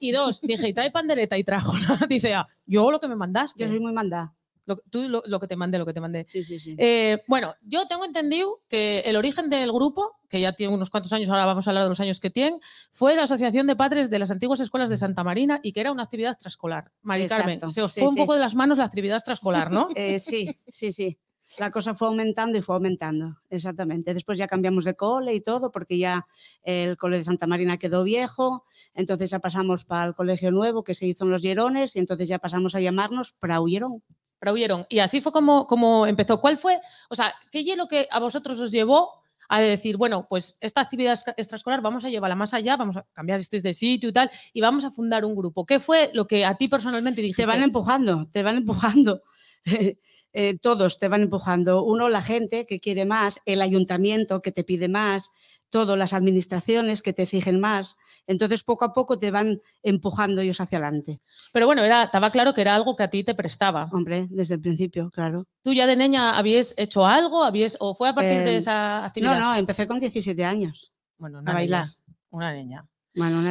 Y 0.00 0.12
dos, 0.12 0.40
dije, 0.40 0.68
y 0.68 0.72
trae 0.72 0.90
pandereta 0.90 1.36
y 1.36 1.44
trajo. 1.44 1.72
Dice, 2.08 2.32
ah, 2.34 2.46
yo 2.64 2.90
lo 2.90 2.98
que 2.98 3.08
me 3.08 3.16
mandaste. 3.16 3.62
Yo 3.64 3.68
soy 3.68 3.80
muy 3.80 3.92
mandada. 3.92 4.34
Lo- 4.64 4.78
tú 4.90 5.06
lo, 5.08 5.22
lo 5.26 5.38
que 5.38 5.46
te 5.46 5.54
mandé, 5.54 5.78
lo 5.78 5.84
que 5.86 5.92
te 5.92 6.00
mandé. 6.00 6.24
Sí, 6.26 6.42
sí, 6.42 6.58
sí. 6.58 6.74
Eh, 6.78 7.18
bueno, 7.28 7.54
yo 7.62 7.86
tengo 7.86 8.04
entendido 8.04 8.62
que 8.68 9.00
el 9.00 9.16
origen 9.16 9.50
del 9.50 9.70
grupo, 9.70 10.12
que 10.30 10.40
ya 10.40 10.52
tiene 10.52 10.72
unos 10.74 10.88
cuantos 10.88 11.12
años, 11.12 11.28
ahora 11.28 11.44
vamos 11.44 11.66
a 11.66 11.70
hablar 11.70 11.84
de 11.84 11.90
los 11.90 12.00
años 12.00 12.20
que 12.20 12.30
tiene, 12.30 12.58
fue 12.90 13.14
la 13.14 13.24
Asociación 13.24 13.66
de 13.66 13.76
Padres 13.76 14.08
de 14.08 14.18
las 14.18 14.30
Antiguas 14.30 14.60
Escuelas 14.60 14.88
de 14.88 14.96
Santa 14.96 15.22
Marina 15.22 15.60
y 15.62 15.72
que 15.72 15.80
era 15.80 15.92
una 15.92 16.02
actividad 16.04 16.32
extraescolar. 16.32 16.90
Mari 17.02 17.28
Carmen, 17.28 17.60
se 17.70 17.82
os 17.82 17.92
sí, 17.92 18.00
fue 18.00 18.08
un 18.08 18.14
sí. 18.14 18.20
poco 18.20 18.34
de 18.34 18.40
las 18.40 18.54
manos 18.54 18.78
la 18.78 18.84
actividad 18.84 19.16
extraescolar, 19.18 19.70
¿no? 19.70 19.88
Eh, 19.94 20.18
sí, 20.18 20.48
sí, 20.66 20.90
sí. 20.92 21.18
La 21.58 21.70
cosa 21.70 21.94
fue 21.94 22.08
aumentando 22.08 22.58
y 22.58 22.62
fue 22.62 22.74
aumentando, 22.74 23.38
exactamente. 23.50 24.12
Después 24.14 24.36
ya 24.36 24.46
cambiamos 24.46 24.84
de 24.84 24.94
cole 24.94 25.32
y 25.32 25.40
todo, 25.40 25.70
porque 25.70 25.96
ya 25.96 26.26
el 26.64 26.96
cole 26.96 27.18
de 27.18 27.22
Santa 27.24 27.46
Marina 27.46 27.76
quedó 27.76 28.02
viejo, 28.02 28.64
entonces 28.94 29.30
ya 29.30 29.38
pasamos 29.38 29.84
para 29.84 30.06
el 30.06 30.14
colegio 30.14 30.50
nuevo 30.50 30.82
que 30.82 30.94
se 30.94 31.06
hizo 31.06 31.24
en 31.24 31.30
Los 31.30 31.42
Llerones 31.42 31.94
y 31.96 32.00
entonces 32.00 32.28
ya 32.28 32.38
pasamos 32.38 32.74
a 32.74 32.80
llamarnos 32.80 33.32
Praullerón. 33.32 34.02
Praullerón. 34.38 34.86
Y 34.88 34.98
así 34.98 35.20
fue 35.20 35.32
como, 35.32 35.66
como 35.66 36.06
empezó. 36.06 36.40
¿Cuál 36.40 36.58
fue? 36.58 36.78
O 37.08 37.14
sea, 37.14 37.32
¿qué 37.50 37.60
es 37.60 37.76
lo 37.76 37.88
que 37.88 38.06
a 38.10 38.18
vosotros 38.20 38.58
os 38.60 38.70
llevó 38.70 39.10
a 39.48 39.60
decir, 39.60 39.96
bueno, 39.96 40.26
pues 40.28 40.58
esta 40.60 40.80
actividad 40.80 41.12
extra- 41.12 41.34
extraescolar 41.36 41.80
vamos 41.80 42.04
a 42.04 42.10
llevarla 42.10 42.34
más 42.34 42.52
allá, 42.52 42.76
vamos 42.76 42.96
a 42.96 43.06
cambiar 43.12 43.38
este 43.38 43.60
de 43.60 43.72
sitio 43.72 44.08
y 44.08 44.12
tal, 44.12 44.28
y 44.52 44.60
vamos 44.60 44.84
a 44.84 44.90
fundar 44.90 45.24
un 45.24 45.36
grupo? 45.36 45.64
¿Qué 45.64 45.78
fue 45.78 46.10
lo 46.12 46.26
que 46.26 46.44
a 46.44 46.54
ti 46.56 46.66
personalmente 46.66 47.22
dijiste? 47.22 47.42
Te 47.44 47.46
van 47.46 47.62
empujando, 47.62 48.28
te 48.32 48.42
van 48.42 48.56
empujando. 48.56 49.22
Eh, 50.38 50.58
todos 50.60 50.98
te 50.98 51.08
van 51.08 51.22
empujando. 51.22 51.82
Uno, 51.82 52.10
la 52.10 52.20
gente 52.20 52.66
que 52.66 52.78
quiere 52.78 53.06
más, 53.06 53.40
el 53.46 53.62
ayuntamiento 53.62 54.42
que 54.42 54.52
te 54.52 54.64
pide 54.64 54.86
más, 54.90 55.30
todas 55.70 55.96
las 55.96 56.12
administraciones 56.12 57.00
que 57.00 57.14
te 57.14 57.22
exigen 57.22 57.58
más. 57.58 57.96
Entonces, 58.26 58.62
poco 58.62 58.84
a 58.84 58.92
poco 58.92 59.18
te 59.18 59.30
van 59.30 59.62
empujando 59.82 60.42
ellos 60.42 60.60
hacia 60.60 60.76
adelante. 60.76 61.22
Pero 61.54 61.64
bueno, 61.64 61.82
era, 61.84 62.02
estaba 62.04 62.30
claro 62.30 62.52
que 62.52 62.60
era 62.60 62.74
algo 62.74 62.96
que 62.96 63.04
a 63.04 63.08
ti 63.08 63.24
te 63.24 63.34
prestaba. 63.34 63.88
Hombre, 63.92 64.26
desde 64.28 64.56
el 64.56 64.60
principio, 64.60 65.08
claro. 65.10 65.46
¿Tú 65.62 65.72
ya 65.72 65.86
de 65.86 65.96
niña 65.96 66.36
habías 66.36 66.74
hecho 66.76 67.06
algo? 67.06 67.42
¿Habías, 67.42 67.78
¿O 67.80 67.94
fue 67.94 68.10
a 68.10 68.14
partir 68.14 68.40
de 68.44 68.52
Eh, 68.52 68.56
esa 68.58 69.06
actividad? 69.06 69.38
No, 69.38 69.52
no, 69.52 69.56
empecé 69.56 69.86
con 69.86 69.98
17 69.98 70.44
años. 70.44 70.92
Bueno, 71.16 71.38
a 71.38 71.40
una 71.40 71.52
bailar. 71.54 71.86
niña. 71.86 72.16
Una 72.28 72.52
niña. 72.52 72.86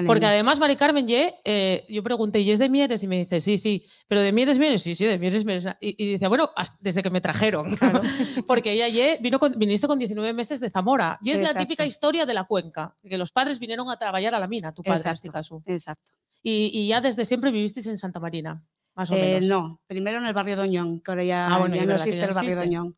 Porque 0.06 0.25
además, 0.25 0.60
Mari 0.60 0.75
Carmen, 0.75 1.08
ye, 1.08 1.34
eh, 1.43 1.86
yo 1.89 2.04
pregunté, 2.04 2.39
¿y 2.39 2.51
es 2.51 2.60
de 2.60 2.69
Mieres? 2.69 3.01
Y 3.04 3.08
me 3.08 3.17
dice, 3.17 3.41
sí, 3.41 3.58
sí. 3.58 3.84
¿Pero 4.08 4.21
de 4.21 4.32
Mieres, 4.32 4.60
Mieres? 4.60 4.82
Sí, 4.84 4.93
sí, 4.95 5.06
de 5.06 5.17
Mieres, 5.17 5.43
Mieres. 5.45 5.65
Y, 5.82 5.95
y 6.04 6.12
dice, 6.13 6.28
bueno, 6.28 6.49
desde 6.82 7.01
que 7.01 7.10
me 7.10 7.19
trajeron. 7.21 7.75
Claro. 7.75 8.01
Porque 8.47 8.71
ella 8.73 8.88
ye, 8.88 9.17
vino 9.21 9.39
con, 9.39 9.58
viniste 9.58 9.88
con 9.88 9.97
19 9.99 10.34
meses 10.34 10.60
de 10.60 10.69
Zamora. 10.69 11.17
Y 11.23 11.32
es 11.32 11.38
la 11.39 11.45
Exacto. 11.47 11.60
típica 11.67 11.86
historia 11.86 12.25
de 12.25 12.34
la 12.34 12.43
cuenca, 12.45 12.95
que 13.04 13.17
los 13.17 13.32
padres 13.32 13.60
vinieron 13.60 13.89
a 13.89 13.97
trabajar 13.97 14.36
a 14.36 14.39
la 14.39 14.47
mina, 14.47 14.73
tu 14.73 14.84
padre 14.84 15.01
en 15.06 15.13
este 15.13 15.28
Exacto. 15.30 15.32
caso. 15.32 15.63
Exacto. 15.65 16.12
Y, 16.43 16.69
y 16.73 16.88
ya 16.88 17.01
desde 17.01 17.25
siempre 17.25 17.49
vivisteis 17.51 17.88
en 17.88 17.97
Santa 17.97 18.19
Marina, 18.19 18.63
más 18.93 19.10
o 19.10 19.15
Eh, 19.15 19.36
menos. 19.41 19.49
no, 19.49 19.82
primero 19.88 20.19
en 20.19 20.25
el 20.28 20.34
barrio 20.34 20.56
Doñón, 20.58 20.99
que 21.01 21.12
ahora 21.12 21.23
ya, 21.23 21.47
Ah, 21.47 21.58
bueno, 21.58 21.75
ya 21.75 21.86
no 21.86 21.95
existe 21.95 22.19
el 22.19 22.28
barrio 22.28 22.51
existe. 22.51 22.65
Doñón. 22.65 22.95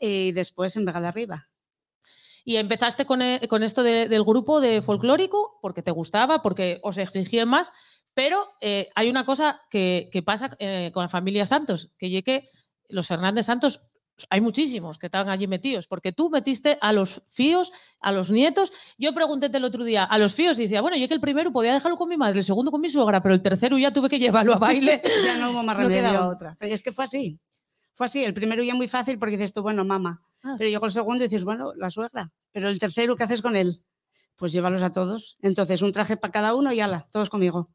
Y 0.00 0.32
después 0.32 0.76
en 0.76 0.84
Vega 0.86 1.00
de 1.00 1.06
Arriba. 1.08 1.48
Y 2.50 2.56
empezaste 2.56 3.04
con, 3.04 3.22
eh, 3.22 3.46
con 3.48 3.62
esto 3.62 3.84
de- 3.84 4.08
del 4.08 4.24
grupo 4.24 4.60
de 4.60 4.82
folclórico 4.82 5.58
porque 5.62 5.82
te 5.82 5.92
gustaba, 5.92 6.42
porque 6.42 6.80
os 6.82 6.98
exigían 6.98 7.48
más, 7.48 7.72
pero 8.12 8.44
eh, 8.60 8.88
hay 8.96 9.08
una 9.08 9.24
cosa 9.24 9.60
que, 9.70 10.08
que 10.10 10.20
pasa 10.22 10.56
eh, 10.58 10.90
con 10.92 11.04
la 11.04 11.08
familia 11.08 11.46
Santos, 11.46 11.94
que 11.96 12.10
ye 12.10 12.24
que 12.24 12.48
los 12.88 13.06
Fernández 13.06 13.46
Santos 13.46 13.92
hay 14.30 14.40
muchísimos 14.40 14.98
que 14.98 15.06
están 15.06 15.28
allí 15.28 15.46
metidos, 15.46 15.86
porque 15.86 16.10
tú 16.12 16.28
metiste 16.28 16.76
a 16.80 16.92
los 16.92 17.22
fíos, 17.30 17.70
a 18.00 18.10
los 18.10 18.32
nietos. 18.32 18.72
Yo 18.98 19.14
pregunté 19.14 19.46
el 19.56 19.64
otro 19.64 19.84
día 19.84 20.02
a 20.02 20.18
los 20.18 20.34
fíos 20.34 20.58
y 20.58 20.62
decía, 20.62 20.80
bueno, 20.82 20.96
yo 20.96 21.06
que 21.06 21.14
el 21.14 21.20
primero 21.20 21.52
podía 21.52 21.72
dejarlo 21.72 21.96
con 21.96 22.08
mi 22.08 22.16
madre, 22.16 22.38
el 22.40 22.44
segundo 22.44 22.72
con 22.72 22.80
mi 22.80 22.88
suegra, 22.88 23.22
pero 23.22 23.32
el 23.32 23.42
tercero 23.42 23.78
ya 23.78 23.92
tuve 23.92 24.08
que 24.08 24.18
llevarlo 24.18 24.54
a 24.54 24.58
baile. 24.68 25.00
Ya 25.24 25.36
no 25.38 25.52
hubo 25.52 25.62
más 25.62 25.76
No 25.76 25.84
remedio. 25.84 26.02
quedaba 26.02 26.28
otra. 26.28 26.56
Pero 26.58 26.74
es 26.74 26.82
que 26.82 26.90
fue 26.90 27.04
así. 27.04 27.38
Fue 27.94 28.06
así. 28.06 28.24
El 28.24 28.34
primero 28.34 28.64
ya 28.64 28.74
muy 28.74 28.88
fácil 28.88 29.20
porque 29.20 29.36
dices 29.36 29.52
tú, 29.54 29.62
bueno, 29.62 29.84
mamá. 29.84 30.20
Ah. 30.42 30.54
Pero 30.58 30.70
llegó 30.70 30.86
el 30.86 30.92
segundo 30.92 31.24
dices, 31.24 31.44
bueno, 31.44 31.72
la 31.76 31.90
suegra. 31.90 32.32
Pero 32.52 32.68
el 32.68 32.78
tercero, 32.78 33.16
¿qué 33.16 33.24
haces 33.24 33.42
con 33.42 33.56
él? 33.56 33.84
Pues 34.36 34.52
llévalos 34.52 34.82
a 34.82 34.90
todos. 34.92 35.36
Entonces, 35.42 35.82
un 35.82 35.92
traje 35.92 36.16
para 36.16 36.32
cada 36.32 36.54
uno 36.54 36.72
y 36.72 36.80
ala, 36.80 37.08
todos 37.12 37.28
conmigo. 37.30 37.70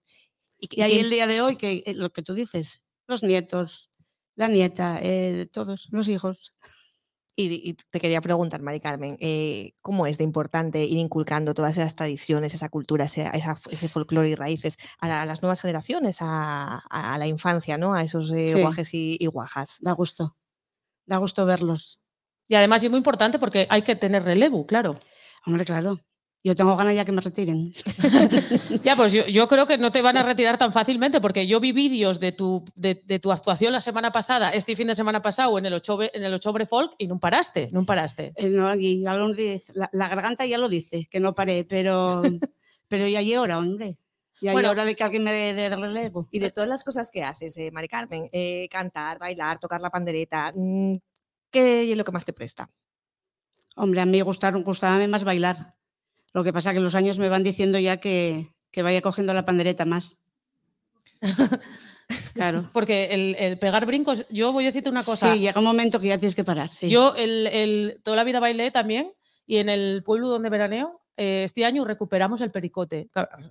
Y, 0.59 0.67
Y 0.79 0.81
ahí 0.81 0.99
el 0.99 1.09
día 1.09 1.27
de 1.27 1.41
hoy, 1.41 1.57
que 1.57 1.83
eh, 1.85 1.93
lo 1.93 2.11
que 2.11 2.21
tú 2.23 2.33
dices, 2.33 2.83
los 3.07 3.21
nietos, 3.23 3.89
la 4.35 4.47
nieta, 4.47 4.99
eh, 5.01 5.47
todos, 5.51 5.87
los 5.91 6.07
hijos. 6.07 6.53
Y, 7.37 7.69
y 7.69 7.73
te 7.73 7.99
quería 7.99 8.21
preguntar, 8.21 8.61
Mari 8.61 8.79
Carmen, 8.79 9.17
eh, 9.19 9.73
¿cómo 9.81 10.07
es 10.07 10.17
de 10.17 10.23
importante 10.23 10.85
ir 10.85 10.97
inculcando 10.97 11.53
todas 11.53 11.77
esas 11.77 11.93
tradiciones, 11.93 12.53
esa 12.53 12.69
cultura, 12.69 13.03
ese, 13.05 13.29
esa- 13.33 13.59
ese 13.69 13.89
folclore 13.89 14.29
y 14.29 14.35
raíces 14.35 14.77
a, 14.99 15.09
la- 15.09 15.21
a 15.21 15.25
las 15.25 15.41
nuevas 15.41 15.59
generaciones, 15.61 16.21
a, 16.21 16.75
a- 16.89 17.13
a 17.13 17.17
la 17.17 17.27
infancia, 17.27 17.77
¿no? 17.77 17.93
a 17.93 18.01
esos 18.03 18.31
eh, 18.31 18.53
Sí. 18.53 18.61
guajes 18.61 18.93
y, 18.93 19.17
y 19.19 19.25
guajas? 19.27 19.77
Da 19.81 19.91
gusto. 19.91 20.37
Da 21.05 21.17
gusto 21.17 21.45
verlos. 21.45 21.99
Y 22.47 22.55
además 22.55 22.83
es 22.83 22.89
muy 22.89 22.97
importante 22.97 23.39
porque 23.39 23.67
hay 23.69 23.81
que 23.81 23.95
tener 23.95 24.23
relevo, 24.23 24.65
claro. 24.65 24.95
Hombre, 25.45 25.65
claro. 25.65 25.99
Yo 26.43 26.55
tengo 26.55 26.75
ganas 26.75 26.93
ya 26.93 27.05
que 27.05 27.11
me 27.11 27.21
retiren. 27.21 27.73
Ya, 28.83 28.95
pues 28.95 29.13
yo, 29.13 29.25
yo 29.25 29.47
creo 29.47 29.65
que 29.65 29.79
no 29.79 29.91
te 29.91 30.03
van 30.03 30.15
a 30.17 30.21
retirar 30.21 30.59
tan 30.59 30.71
fácilmente 30.71 31.19
porque 31.19 31.47
yo 31.47 31.59
vi 31.59 31.71
vídeos 31.71 32.19
de 32.19 32.31
tu, 32.31 32.63
de, 32.75 33.01
de 33.03 33.17
tu 33.17 33.31
actuación 33.31 33.73
la 33.73 33.81
semana 33.81 34.11
pasada, 34.11 34.51
este 34.51 34.75
fin 34.75 34.85
de 34.87 34.93
semana 34.93 35.23
pasado 35.23 35.57
en 35.57 35.65
el 35.65 35.73
Ochobre, 35.73 36.11
en 36.13 36.23
el 36.23 36.33
Ochobre 36.35 36.67
Folk 36.67 36.93
y 36.99 37.07
no 37.07 37.19
paraste, 37.19 37.67
no 37.71 37.83
paraste. 37.83 38.33
Eh, 38.35 38.49
no, 38.49 38.75
y 38.75 39.01
la, 39.01 39.89
la 39.91 40.07
garganta 40.07 40.45
ya 40.45 40.59
lo 40.59 40.69
dice, 40.69 41.07
que 41.09 41.19
no 41.19 41.33
paré, 41.33 41.65
pero, 41.67 42.21
pero 42.87 43.07
ya 43.07 43.19
hay 43.19 43.35
hora, 43.35 43.57
hombre. 43.57 43.97
Ya 44.39 44.51
Bueno. 44.51 44.67
hay 44.67 44.73
hora 44.73 44.85
de 44.85 44.95
que 44.95 45.03
alguien 45.03 45.23
me 45.23 45.33
dé 45.33 45.53
de 45.55 45.75
relevo. 45.75 46.27
Y 46.29 46.37
de 46.39 46.51
todas 46.51 46.69
las 46.69 46.83
cosas 46.83 47.09
que 47.09 47.23
haces, 47.23 47.57
eh, 47.57 47.71
Mari 47.71 47.87
Carmen, 47.87 48.29
eh, 48.31 48.67
cantar, 48.69 49.17
bailar, 49.17 49.59
tocar 49.59 49.81
la 49.81 49.89
pandereta, 49.89 50.51
mm, 50.53 50.95
¿qué 51.61 51.89
es 51.91 51.97
lo 51.97 52.03
que 52.03 52.11
más 52.11 52.25
te 52.25 52.33
presta? 52.33 52.67
Hombre, 53.77 54.01
a 54.01 54.05
mí 54.05 54.19
gustaron, 54.21 54.63
gustaba 54.63 55.05
más 55.07 55.23
bailar. 55.23 55.75
Lo 56.33 56.43
que 56.43 56.51
pasa 56.53 56.73
que 56.73 56.79
los 56.79 56.95
años 56.95 57.17
me 57.17 57.29
van 57.29 57.43
diciendo 57.43 57.79
ya 57.79 57.97
que, 57.97 58.49
que 58.71 58.83
vaya 58.83 59.01
cogiendo 59.01 59.33
la 59.33 59.45
pandereta 59.45 59.85
más. 59.85 60.25
Claro. 62.33 62.69
Porque 62.73 63.05
el, 63.11 63.35
el 63.39 63.57
pegar 63.57 63.85
brincos, 63.85 64.25
yo 64.29 64.51
voy 64.51 64.65
a 64.65 64.67
decirte 64.67 64.89
una 64.89 65.03
cosa. 65.03 65.33
Sí, 65.33 65.39
llega 65.39 65.59
un 65.59 65.65
momento 65.65 65.99
que 65.99 66.07
ya 66.07 66.17
tienes 66.17 66.35
que 66.35 66.43
parar. 66.43 66.69
sí. 66.69 66.89
Yo 66.89 67.15
el, 67.15 67.47
el- 67.47 68.01
toda 68.03 68.17
la 68.17 68.23
vida 68.23 68.39
bailé 68.39 68.71
también 68.71 69.13
y 69.47 69.57
en 69.57 69.69
el 69.69 70.03
pueblo 70.03 70.27
donde 70.27 70.49
veraneo 70.49 71.01
eh, 71.17 71.43
este 71.45 71.65
año 71.65 71.85
recuperamos 71.85 72.41
el 72.41 72.51
pericote. 72.51 73.09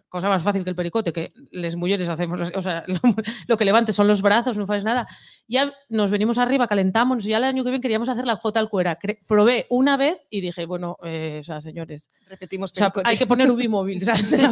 Cosa 0.09 0.29
más 0.29 0.43
fácil 0.43 0.65
que 0.65 0.71
el 0.71 0.77
pericote, 0.77 1.13
que 1.13 1.31
les 1.51 1.77
mujeres 1.77 2.09
hacemos, 2.09 2.41
o 2.55 2.63
sea, 2.63 2.85
lo, 2.89 2.99
lo 3.47 3.57
que 3.57 3.65
levantes 3.65 3.95
son 3.95 4.07
los 4.09 4.23
brazos, 4.23 4.57
no 4.57 4.65
haces 4.65 4.85
nada. 4.85 5.07
Ya 5.49 5.73
nos 5.89 6.11
venimos 6.11 6.39
arriba, 6.39 6.67
calentamos, 6.67 7.25
y 7.25 7.31
ya 7.31 7.39
el 7.39 7.45
año 7.45 7.65
que 7.65 7.71
viene 7.71 7.83
queríamos 7.83 8.09
hacer 8.09 8.27
la 8.27 8.37
J 8.37 8.61
al 8.61 8.69
cuera. 8.69 8.99
Cre- 8.99 9.19
Probé 9.27 9.67
una 9.71 9.97
vez 9.97 10.21
y 10.31 10.41
dije, 10.41 10.67
bueno, 10.67 10.97
eh, 11.03 11.39
o 11.41 11.45
sea, 11.45 11.61
señores, 11.61 12.11
Repetimos 12.29 12.73
o 12.73 12.75
sea, 12.75 12.91
pericote. 12.91 13.09
hay 13.09 13.17
que 13.17 13.27
poner 13.27 13.51
UBI 13.51 13.69
móvil 13.69 14.01
¿sabes? 14.03 14.33
en, 14.33 14.43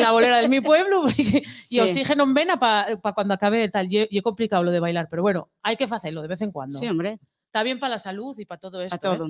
la, 0.00 0.12
bolera 0.12 0.38
de 0.38 0.48
mi 0.48 0.60
pueblo 0.60 1.08
y, 1.16 1.42
Sí. 1.64 1.78
oxígeno 1.80 2.24
en 2.24 2.34
vena 2.34 2.58
para 2.58 2.96
cuando 3.14 3.34
acabe 3.34 3.68
tal. 3.68 3.86
Y, 3.92 4.08
es 4.10 4.22
complicado 4.22 4.62
lo 4.62 4.70
de 4.70 4.80
bailar, 4.80 5.06
pero 5.10 5.22
bueno, 5.22 5.48
hay 5.62 5.76
que 5.76 5.84
hacerlo 5.84 6.22
de 6.22 6.28
vez 6.28 6.40
en 6.42 6.50
cuando. 6.50 6.78
Sí, 6.78 6.86
hombre, 6.88 7.18
Está 7.50 7.64
bien 7.64 7.80
para 7.80 7.90
la 7.90 7.98
salud 7.98 8.38
y 8.38 8.44
para 8.44 8.60
todo 8.60 8.80
esto. 8.80 8.94
¿eh? 8.94 8.98
todo. 9.16 9.26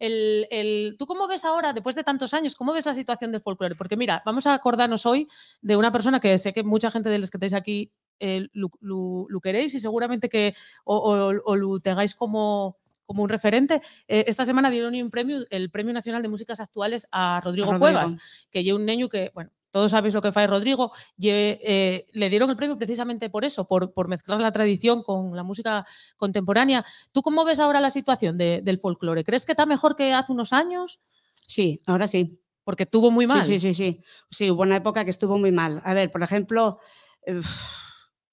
El, 0.00 0.48
el- 0.50 0.96
¿Tú 0.98 1.06
cómo 1.06 1.28
ves 1.28 1.44
ahora, 1.44 1.72
después 1.72 1.94
de 1.94 2.02
tantos 2.02 2.34
años, 2.34 2.56
cómo 2.56 2.72
ves 2.72 2.84
la 2.84 2.96
situación 2.96 3.30
del 3.30 3.40
folclore? 3.40 3.76
Porque 3.76 3.96
mira, 3.96 4.22
vamos 4.26 4.44
a 4.48 4.54
acordarnos 4.54 5.06
hoy 5.06 5.28
de 5.62 5.76
una 5.76 5.92
persona 5.92 6.18
que 6.18 6.36
sé 6.38 6.52
que 6.52 6.64
mucha 6.64 6.90
gente 6.90 7.10
de 7.10 7.18
los 7.20 7.30
que 7.30 7.36
estáis 7.36 7.54
aquí 7.54 7.92
eh, 8.18 8.48
lo, 8.54 8.70
lo- 8.80 9.26
lo 9.28 9.40
queréis 9.40 9.72
y 9.74 9.78
seguramente 9.78 10.28
que 10.28 10.52
o, 10.82 10.96
o- 10.96 11.40
o 11.44 11.56
lo 11.56 11.78
tengáis 11.78 12.16
como, 12.16 12.76
como 13.06 13.22
un 13.22 13.28
referente. 13.28 13.80
Eh, 14.08 14.24
esta 14.26 14.44
semana 14.44 14.68
dieron 14.68 14.92
un 14.96 15.08
premio, 15.10 15.44
el 15.48 15.70
Premio 15.70 15.92
Nacional 15.94 16.22
de 16.22 16.28
Músicas 16.28 16.58
Actuales 16.58 17.06
a 17.12 17.40
Rodrigo, 17.40 17.66
Rodrigo. 17.70 17.78
Cuevas, 18.00 18.16
que 18.50 18.64
lleva 18.64 18.78
un 18.78 18.84
niño 18.84 19.08
que, 19.08 19.30
bueno, 19.32 19.52
todos 19.70 19.90
sabéis 19.92 20.14
lo 20.14 20.22
que 20.22 20.32
fue 20.32 20.46
Rodrigo, 20.46 20.92
lle- 21.18 21.58
eh, 21.62 22.06
le 22.12 22.28
dieron 22.30 22.50
el 22.50 22.56
premio 22.56 22.76
precisamente 22.76 23.30
por 23.30 23.44
eso, 23.44 23.66
por, 23.66 23.92
por 23.92 24.08
mezclar 24.08 24.40
la 24.40 24.52
tradición 24.52 25.02
con 25.02 25.34
la 25.36 25.42
música 25.42 25.86
contemporánea. 26.16 26.84
¿Tú 27.12 27.22
cómo 27.22 27.44
ves 27.44 27.60
ahora 27.60 27.80
la 27.80 27.90
situación 27.90 28.36
de- 28.38 28.62
del 28.62 28.78
folclore? 28.78 29.24
¿Crees 29.24 29.46
que 29.46 29.52
está 29.52 29.66
mejor 29.66 29.96
que 29.96 30.12
hace 30.12 30.32
unos 30.32 30.52
años? 30.52 31.00
Sí, 31.46 31.80
ahora 31.86 32.06
sí. 32.06 32.36
Porque 32.62 32.82
estuvo 32.84 33.10
muy 33.10 33.26
mal. 33.26 33.42
Sí, 33.44 33.58
sí, 33.58 33.72
sí, 33.72 33.74
sí. 33.74 34.00
Sí, 34.30 34.50
hubo 34.50 34.62
una 34.62 34.76
época 34.76 35.04
que 35.04 35.10
estuvo 35.10 35.38
muy 35.38 35.50
mal. 35.50 35.80
A 35.84 35.94
ver, 35.94 36.10
por 36.10 36.22
ejemplo, 36.22 36.78
eh, 37.26 37.40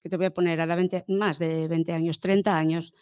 ¿qué 0.02 0.08
te 0.08 0.16
voy 0.16 0.26
a 0.26 0.30
poner? 0.34 0.60
Ahora 0.60 0.76
20, 0.76 1.04
más 1.08 1.38
de 1.38 1.66
20 1.66 1.92
años, 1.92 2.20
30 2.20 2.56
años. 2.56 2.94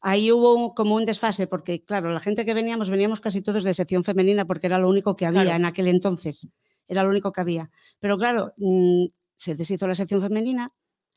Ahí 0.00 0.30
hubo 0.30 0.74
como 0.74 0.94
un 0.96 1.04
desfase, 1.06 1.46
porque 1.46 1.82
claro, 1.84 2.12
la 2.12 2.20
gente 2.20 2.44
que 2.44 2.52
veníamos, 2.54 2.90
veníamos 2.90 3.20
casi 3.20 3.40
todos 3.42 3.64
de 3.64 3.72
sección 3.74 4.04
femenina 4.04 4.44
porque 4.44 4.66
era 4.66 4.78
lo 4.78 4.88
único 4.88 5.16
que 5.16 5.24
había 5.26 5.42
Claro. 5.42 5.56
en 5.56 5.64
aquel 5.64 5.88
entonces. 5.88 6.48
Era 6.88 7.02
lo 7.02 7.10
único 7.10 7.32
que 7.32 7.40
había. 7.40 7.70
Pero 8.00 8.16
claro, 8.18 8.52
mm, 8.56 9.06
se 9.36 9.54
deshizo 9.54 9.86
la 9.86 9.94
sección 9.94 10.20
femenina 10.20 10.70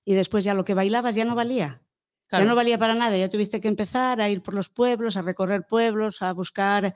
y 0.05 0.13
después 0.13 0.43
ya 0.43 0.53
lo 0.53 0.63
que 0.65 0.73
bailabas 0.73 1.15
ya 1.15 1.25
no 1.25 1.35
valía. 1.35 1.81
Claro. 2.27 2.43
Ya 2.43 2.49
no 2.49 2.55
valía 2.55 2.77
para 2.77 2.93
nada, 2.95 3.15
ya 3.17 3.29
tuviste 3.29 3.61
que 3.61 3.67
empezar 3.69 4.19
a 4.21 4.29
ir 4.29 4.41
por 4.41 4.53
los 4.53 4.67
pueblos, 4.69 5.15
a 5.17 5.21
recorrer 5.21 5.65
pueblos, 5.65 6.21
a 6.21 6.33
buscar 6.33 6.93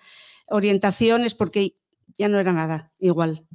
orientaciones, 0.48 1.34
porque 1.34 1.74
ya 2.18 2.28
no 2.28 2.40
era 2.40 2.52
nada 2.54 2.92
igual. 3.00 3.46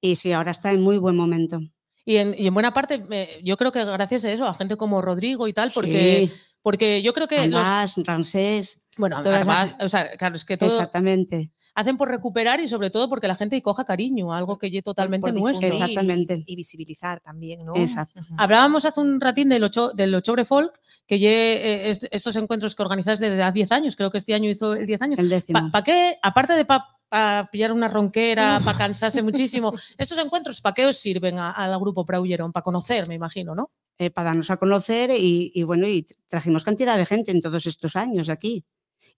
Y 0.00 0.16
sí, 0.16 0.32
ahora 0.32 0.50
está 0.52 0.72
en 0.72 0.80
muy 0.82 0.98
buen 0.98 1.16
momento. 1.16 1.60
Y, 2.04 2.16
en, 2.16 2.34
y 2.38 2.46
en 2.46 2.54
buena 2.54 2.72
parte, 2.72 3.04
yo 3.42 3.56
creo 3.56 3.72
que 3.72 3.84
gracias 3.84 4.24
a 4.24 4.30
eso, 4.32 4.46
a 4.46 4.54
gente 4.54 4.76
como 4.76 5.02
Rodrigo 5.02 5.48
y 5.48 5.52
tal, 5.52 5.72
porque, 5.74 6.28
Sí, 6.30 6.40
porque 6.62 7.02
yo 7.02 7.12
creo 7.12 7.26
que 7.26 7.48
los. 7.48 7.60
Andás, 7.60 7.94
Ramsés, 8.04 8.86
Bueno, 8.96 9.20
todas 9.22 9.38
además, 9.40 9.68
esas- 9.70 9.84
o 9.84 9.88
sea, 9.88 10.10
claro, 10.16 10.36
es 10.36 10.44
que 10.44 10.56
todo 10.56 10.68
exactamente. 10.70 11.50
Hacen 11.76 11.96
por 11.96 12.08
recuperar 12.08 12.58
y 12.60 12.66
sobre 12.66 12.90
todo 12.90 13.08
porque 13.08 13.28
la 13.28 13.36
gente 13.36 13.60
coja 13.62 13.84
cariño, 13.84 14.32
algo 14.32 14.58
que 14.58 14.70
ya 14.70 14.82
totalmente 14.82 15.30
nuestro. 15.30 15.68
Exactamente. 15.68 16.42
Y, 16.46 16.54
y 16.54 16.56
visibilizar 16.56 17.20
también, 17.20 17.64
¿no? 17.64 17.76
Exacto. 17.76 18.20
Hablábamos 18.38 18.84
hace 18.84 18.98
un 19.00 19.20
ratín 19.20 19.48
del, 19.50 19.62
ocho, 19.62 19.92
del 19.94 20.12
Ochobre 20.14 20.44
Folk, 20.44 20.72
que 21.06 21.18
lle, 21.20 21.28
eh, 21.54 21.90
est- 21.90 22.06
estos 22.10 22.34
encuentros 22.36 22.74
que 22.74 22.82
organizáis 22.82 23.20
desde 23.20 23.40
hace 23.42 23.52
10 23.54 23.72
años, 23.72 23.94
creo 23.94 24.10
que 24.10 24.18
este 24.18 24.34
año 24.34 24.50
hizo 24.50 24.72
el 24.74 24.86
10 24.86 25.02
años. 25.02 25.18
El 25.20 25.28
décimo. 25.28 25.70
¿Para 25.70 25.84
qué, 25.84 26.16
aparte 26.22 26.54
de 26.54 26.64
para 26.64 27.46
pillar 27.52 27.72
una 27.72 27.86
ronquera, 27.88 28.58
para 28.64 28.76
cansarse 28.76 29.22
muchísimo, 29.22 29.72
estos 29.98 30.18
encuentros, 30.18 30.60
¿para 30.60 30.74
qué 30.74 30.86
os 30.86 30.96
sirven 30.96 31.38
al 31.38 31.78
grupo 31.78 32.04
Praullerón? 32.04 32.52
Para 32.52 32.64
conocer, 32.64 33.06
me 33.06 33.14
imagino, 33.14 33.54
¿no? 33.54 33.70
eh, 33.98 34.10
para 34.10 34.26
darnos 34.30 34.50
a 34.50 34.56
conocer 34.58 35.10
y, 35.16 35.50
y 35.54 35.62
bueno, 35.62 35.86
y 35.88 36.04
trajimos 36.28 36.64
cantidad 36.64 36.98
de 36.98 37.06
gente 37.06 37.30
en 37.30 37.40
todos 37.40 37.66
estos 37.66 37.96
años 37.96 38.28
aquí. 38.28 38.64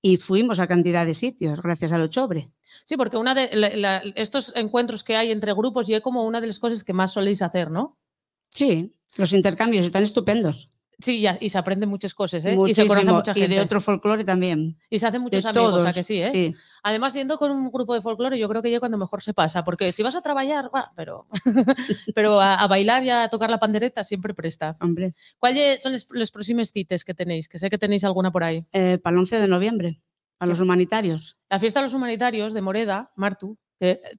Y 0.01 0.17
fuimos 0.17 0.61
a 0.61 0.67
cantidad 0.67 1.05
de 1.07 1.15
sitios 1.15 1.61
gracias 1.61 1.93
al 1.93 2.03
Ochobre. 2.03 2.51
Sí, 2.85 2.97
porque 2.97 3.17
una 3.17 3.35
de 3.35 3.51
la- 3.55 3.77
la- 3.77 4.03
estos 4.15 4.55
encuentros 4.57 5.05
que 5.05 5.17
hay 5.17 5.31
entre 5.31 5.53
grupos 5.53 5.89
y 5.89 5.95
es 5.95 6.01
como 6.01 6.25
una 6.25 6.41
de 6.41 6.47
las 6.47 6.59
cosas 6.59 6.85
que 6.85 6.93
más 6.93 7.13
soléis 7.13 7.43
hacer, 7.43 7.71
¿no? 7.71 7.99
Sí, 8.51 8.95
los 9.17 9.33
intercambios 9.33 9.85
están 9.85 10.03
estupendos. 10.05 10.73
Sí, 11.01 11.25
y 11.41 11.49
se 11.49 11.59
aprenden 11.59 11.89
muchas 11.89 12.13
cosas, 12.13 12.45
¿eh? 12.45 12.57
Y 12.67 12.75
se 12.75 12.87
conoce 12.87 13.07
mucha 13.07 13.31
Y 13.33 13.41
gente. 13.43 13.55
de 13.55 13.61
otro 13.61 13.81
folclore 13.81 14.25
también. 14.25 14.77
Y 14.91 14.99
se 14.99 15.07
hacen 15.07 15.23
muchos 15.23 15.45
de 15.45 15.49
amigos, 15.51 15.71
todos. 15.71 15.85
¿a 15.87 15.93
que 15.93 16.03
sí, 16.03 16.21
eh? 16.21 16.31
sí. 16.33 16.55
Además, 16.83 17.15
yendo 17.15 17.39
con 17.39 17.53
un 17.53 17.71
grupo 17.71 17.95
de 17.95 18.01
folclore, 18.01 18.37
yo 18.37 18.49
creo 18.49 18.63
que 18.63 18.71
ya 18.71 18.81
cuando 18.81 18.99
mejor 18.99 19.23
se 19.23 19.33
pasa, 19.33 19.65
porque 19.65 19.93
si 19.93 20.03
vas 20.03 20.17
a 20.17 20.23
trabajar, 20.23 20.71
va, 20.75 20.91
pero, 20.97 21.27
pero 22.15 22.41
a, 22.41 22.57
a 22.57 22.67
bailar 22.67 23.05
y 23.05 23.11
a 23.11 23.29
tocar 23.29 23.49
la 23.51 23.59
pandereta 23.59 24.03
siempre 24.03 24.35
presta. 24.35 24.77
Hombre, 24.81 25.13
¿Cuáles 25.39 25.83
son 25.83 25.93
los, 25.93 26.09
los 26.11 26.31
próximos 26.33 26.73
cites 26.73 27.05
que 27.05 27.15
tenéis? 27.15 27.49
Que 27.49 27.59
sé 27.59 27.71
que 27.71 27.79
tenéis 27.79 28.03
alguna 28.05 28.33
por 28.33 28.43
ahí. 28.43 28.65
eh, 28.73 28.99
para 29.03 29.15
el 29.15 29.21
11 29.21 29.39
de 29.39 29.49
noviembre, 29.49 30.03
para 30.37 30.49
los 30.51 30.61
humanitarios. 30.61 31.37
La 31.49 31.59
fiesta 31.61 31.81
de 31.81 31.87
los 31.87 31.95
humanitarios 31.95 32.53
de 32.53 32.61
Moreda, 32.61 33.13
Martu, 33.15 33.57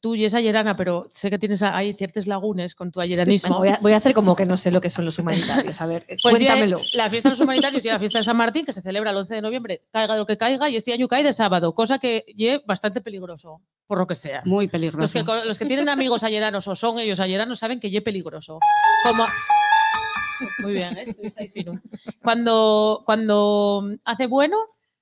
tú 0.01 0.15
y 0.15 0.25
es 0.25 0.33
ayerana, 0.33 0.75
pero 0.75 1.07
sé 1.09 1.29
que 1.29 1.37
tienes 1.37 1.61
ahí 1.63 1.93
ciertos 1.93 2.27
lagunes 2.27 2.75
con 2.75 2.91
tu 2.91 3.01
ayeranismo. 3.01 3.57
Bueno, 3.57 3.59
voy, 3.59 3.69
a, 3.69 3.79
voy 3.81 3.91
a 3.93 3.97
hacer 3.97 4.13
como 4.13 4.35
que 4.35 4.45
no 4.45 4.55
sé 4.57 4.71
lo 4.71 4.79
que 4.81 4.89
son 4.89 5.05
los 5.05 5.19
humanitarios. 5.19 5.81
A 5.81 5.85
ver, 5.85 6.03
eh, 6.07 6.15
Pues 6.21 6.39
ya, 6.39 6.47
cuéntamelo. 6.53 6.79
la 6.93 7.09
fiesta 7.09 7.29
de 7.29 7.33
los 7.35 7.41
humanitarios 7.41 7.83
y 7.83 7.87
la 7.89 7.99
fiesta 7.99 8.19
de 8.19 8.23
San 8.23 8.37
Martín, 8.37 8.65
que 8.65 8.73
se 8.73 8.81
celebra 8.81 9.11
el 9.11 9.17
11 9.17 9.35
de 9.35 9.41
noviembre, 9.41 9.83
caiga 9.91 10.15
lo 10.15 10.25
que 10.25 10.37
caiga, 10.37 10.69
y 10.69 10.75
este 10.75 10.93
año 10.93 11.07
cae 11.07 11.23
de 11.23 11.33
sábado, 11.33 11.73
cosa 11.75 11.99
que 11.99 12.25
es 12.37 12.65
bastante 12.65 13.01
peligroso, 13.01 13.61
por 13.87 13.97
lo 13.99 14.07
que 14.07 14.15
sea. 14.15 14.41
Muy 14.45 14.65
Los 14.65 14.71
peligroso. 14.71 15.13
que, 15.13 15.45
los 15.45 15.59
que 15.59 15.65
tienen 15.65 15.89
amigos 15.89 16.23
ayeranos 16.23 16.67
o 16.67 16.75
son 16.75 16.99
ellos 16.99 17.19
ayeranos 17.19 17.59
saben 17.59 17.79
que 17.79 17.87
es 17.95 18.01
peligroso. 18.03 18.59
Como... 19.03 19.25
Muy 20.59 20.71
bien, 20.73 20.97
¿eh? 20.97 21.05
Ahí 21.37 21.49
fino. 21.49 21.73
Cuando, 22.21 23.03
cuando 23.05 23.89
hace 24.05 24.27
bueno, 24.27 24.57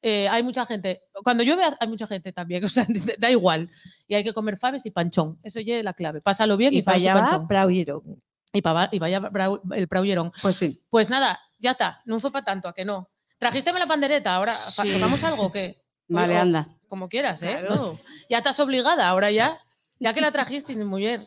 eh, 0.09 0.27
hay 0.29 0.43
mucha 0.43 0.65
gente. 0.65 1.01
Cuando 1.23 1.43
llueve, 1.43 1.63
hay 1.79 1.87
mucha 1.87 2.07
gente 2.07 2.31
también. 2.31 2.63
O 2.65 2.69
sea, 2.69 2.85
da 3.19 3.29
igual. 3.31 3.69
Y 4.07 4.15
hay 4.15 4.23
que 4.23 4.33
comer 4.33 4.57
faves 4.57 4.85
y 4.85 4.91
panchón. 4.91 5.39
Eso 5.43 5.59
ya 5.59 5.77
es 5.77 5.83
la 5.83 5.93
clave. 5.93 6.21
Pásalo 6.21 6.57
bien 6.57 6.73
y, 6.73 6.77
Y 6.77 6.81
para 6.81 6.97
faves 6.99 7.05
y 7.05 7.85
panchón. 7.85 8.21
Y, 8.53 8.61
pa 8.61 8.73
va- 8.73 8.89
y 8.91 8.99
vaya 8.99 9.19
brau- 9.21 9.61
el 9.75 9.87
praullerón. 9.87 10.31
Pues 10.41 10.55
sí. 10.55 10.81
Pues 10.89 11.09
nada, 11.09 11.39
ya 11.59 11.71
está. 11.71 11.99
No 12.05 12.17
fue 12.19 12.31
para 12.31 12.45
tanto, 12.45 12.67
¿a 12.69 12.73
que 12.73 12.85
no? 12.85 13.09
Trajisteme 13.37 13.77
la 13.79 13.85
pandereta. 13.85 14.33
Ahora, 14.35 14.53
Sí. 14.55 14.93
¿tocamos 14.93 15.23
algo 15.23 15.43
o 15.47 15.51
qué? 15.51 15.83
Vale, 16.07 16.35
O- 16.35 16.37
o 16.37 16.41
anda. 16.41 16.67
Como 16.87 17.09
quieras, 17.09 17.43
¿eh? 17.43 17.57
Claro. 17.59 17.99
Ya 18.29 18.37
estás 18.37 18.59
obligada, 18.61 19.09
ahora 19.09 19.29
ya. 19.31 19.57
Ya 19.99 20.13
que 20.13 20.21
la 20.21 20.31
trajiste, 20.31 20.73
mi 20.75 20.85
mujer. 20.85 21.19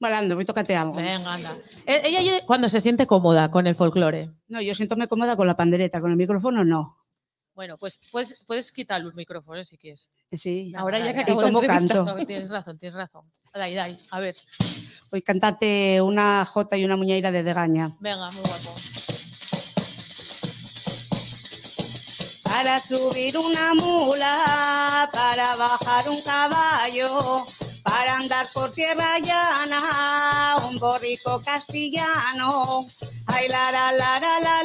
Vale, 0.00 0.16
anda, 0.16 0.34
voy 0.34 0.44
tócate 0.44 0.74
algo. 0.76 0.94
Venga, 0.94 1.32
anda. 1.34 1.50
E- 1.86 2.02
Ella 2.04 2.20
ella 2.20 2.32
cuando 2.46 2.68
se 2.68 2.80
siente 2.80 3.06
cómoda 3.06 3.50
con 3.50 3.66
el 3.66 3.74
folclore. 3.76 4.30
No, 4.48 4.60
yo 4.60 4.74
siéntome 4.74 5.06
cómoda 5.08 5.36
con 5.36 5.46
la 5.46 5.56
pandereta, 5.56 6.00
con 6.00 6.10
el 6.10 6.16
micrófono 6.16 6.64
no. 6.64 6.97
Bueno, 7.58 7.76
pues 7.76 7.98
puedes, 8.12 8.44
puedes 8.46 8.70
quitar 8.70 9.00
los 9.00 9.16
micrófonos 9.16 9.66
si 9.66 9.76
quieres. 9.76 10.08
Sí. 10.30 10.72
Ahora 10.76 11.00
ya 11.00 11.12
que 11.12 11.18
¿Y 11.18 11.22
acabó 11.22 11.42
la 11.42 11.48
cómo 11.48 11.60
canto? 11.60 12.04
No, 12.04 12.14
tienes 12.24 12.50
razón, 12.50 12.78
tienes 12.78 12.94
razón. 12.94 13.24
Dai, 13.52 13.74
dai. 13.74 13.98
A 14.12 14.20
ver. 14.20 14.36
Voy 15.10 15.18
a 15.18 15.22
cantarte 15.22 16.00
una 16.00 16.44
jota 16.44 16.76
y 16.76 16.84
una 16.84 16.96
muñeira 16.96 17.32
de 17.32 17.42
Degaña. 17.42 17.88
Venga, 17.98 18.30
muy 18.30 18.42
guapo. 18.42 18.76
Para 22.44 22.78
subir 22.78 23.36
una 23.36 23.74
mula, 23.74 25.10
para 25.12 25.56
bajar 25.56 26.08
un 26.10 26.22
caballo, 26.22 27.44
para 27.82 28.16
andar 28.16 28.46
por 28.52 28.72
tierra 28.72 29.18
llana, 29.18 30.56
un 30.68 30.78
borrico 30.78 31.40
castellano. 31.44 32.86
Ay, 33.26 33.48
la, 33.48 33.72
la, 33.72 33.92
la, 33.92 34.18
la, 34.18 34.40
la, 34.40 34.62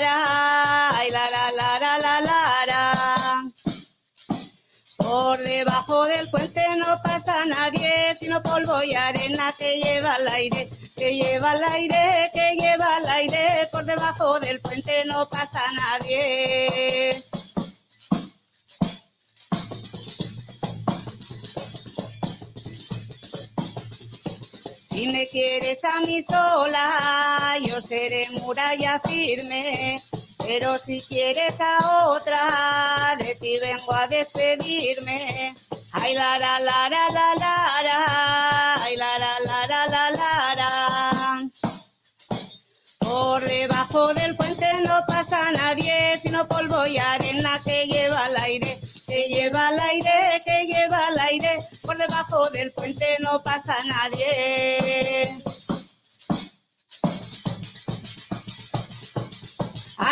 la, 0.00 0.88
ay, 0.90 1.10
la, 1.10 1.30
la, 1.30 1.50
la, 1.78 2.20
la, 2.20 2.20
la. 2.66 3.44
Por 4.98 5.38
debajo 5.38 6.04
del 6.06 6.28
puente 6.30 6.62
no 6.78 7.00
pasa 7.02 7.44
nadie, 7.44 8.14
sino 8.18 8.42
polvo 8.42 8.82
y 8.82 8.94
arena 8.94 9.52
que 9.56 9.80
lleva 9.80 10.14
al 10.14 10.26
aire, 10.28 10.68
que 10.96 11.14
lleva 11.14 11.50
al 11.52 11.64
aire, 11.64 12.30
que 12.32 12.56
lleva 12.58 12.96
al 12.96 13.06
aire. 13.06 13.68
Por 13.70 13.84
debajo 13.84 14.40
del 14.40 14.60
puente 14.60 15.04
no 15.04 15.28
pasa 15.28 15.62
nadie. 15.74 17.14
Si 24.96 25.08
me 25.08 25.28
quieres 25.28 25.84
a 25.84 26.00
mí 26.00 26.22
sola, 26.22 27.58
yo 27.62 27.82
seré 27.82 28.26
muralla 28.30 28.98
firme. 29.00 30.00
Pero 30.38 30.78
si 30.78 31.02
quieres 31.02 31.60
a 31.60 32.08
otra, 32.08 33.14
de 33.18 33.34
ti 33.34 33.58
vengo 33.60 33.92
a 33.92 34.08
despedirme. 34.08 35.52
Ay, 35.92 36.14
la, 36.14 36.38
la, 36.38 36.58
la, 36.60 36.88
la, 36.88 37.08
la, 37.10 37.34
la, 37.34 37.82
la, 37.82 38.74
ay, 38.84 38.96
la, 38.96 39.18
la, 39.18 39.34
la, 39.44 39.86
la, 39.86 40.10
la, 40.10 40.54
la. 40.54 41.50
Por 43.00 43.44
debajo 43.44 44.14
del 44.14 44.34
puente 44.34 44.66
no 44.86 45.04
pasa 45.06 45.52
nadie, 45.52 46.16
sino 46.16 46.48
polvo 46.48 46.86
y 46.86 46.96
arena 46.96 47.25
debajo 52.36 52.50
del 52.50 52.72
puente 52.72 53.16
no 53.20 53.42
pasa 53.42 53.76
nadie. 53.84 55.28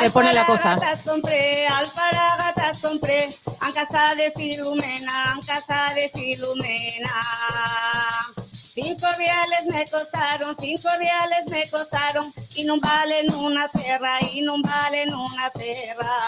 Se 0.00 0.10
pone 0.10 0.32
la 0.32 0.46
cosa. 0.46 0.72
Alparagatas 0.72 1.04
compré, 1.04 1.66
alparagatas 1.66 2.80
compré, 2.80 3.24
en 3.24 3.72
casa 3.72 4.14
de 4.16 4.32
Filumena, 4.32 5.34
en 5.37 5.42
casa 5.42 5.88
de 5.94 6.08
Filumena. 6.10 7.12
Cinco 8.52 9.06
reales 9.16 9.66
me 9.70 9.84
costaron, 9.87 10.56
cinco 10.60 10.88
reales 10.98 11.46
me 11.48 11.70
costaron, 11.70 12.32
y 12.56 12.64
no 12.64 12.80
valen 12.80 13.32
una 13.34 13.68
perra, 13.68 14.18
y 14.32 14.42
no 14.42 14.56
valen 14.60 15.14
una 15.14 15.50
perra. 15.50 16.18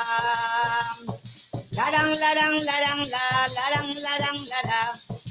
Laran, 1.72 2.18
laran, 2.20 2.64
laran, 2.64 2.98
la, 3.11 3.48
laran, 3.48 4.02
laran, 4.02 4.48
la, 4.48 4.62
la. 4.64 5.25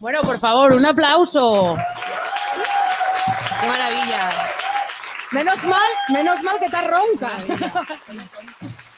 Bueno, 0.00 0.20
por 0.22 0.38
favor, 0.38 0.72
un 0.74 0.86
aplauso. 0.86 1.76
¡Qué 3.60 3.66
maravilla! 3.66 4.30
Menos 5.32 5.64
mal, 5.64 5.90
menos 6.08 6.42
mal 6.42 6.58
que 6.58 6.66
está 6.66 6.82
ronca. 6.82 7.32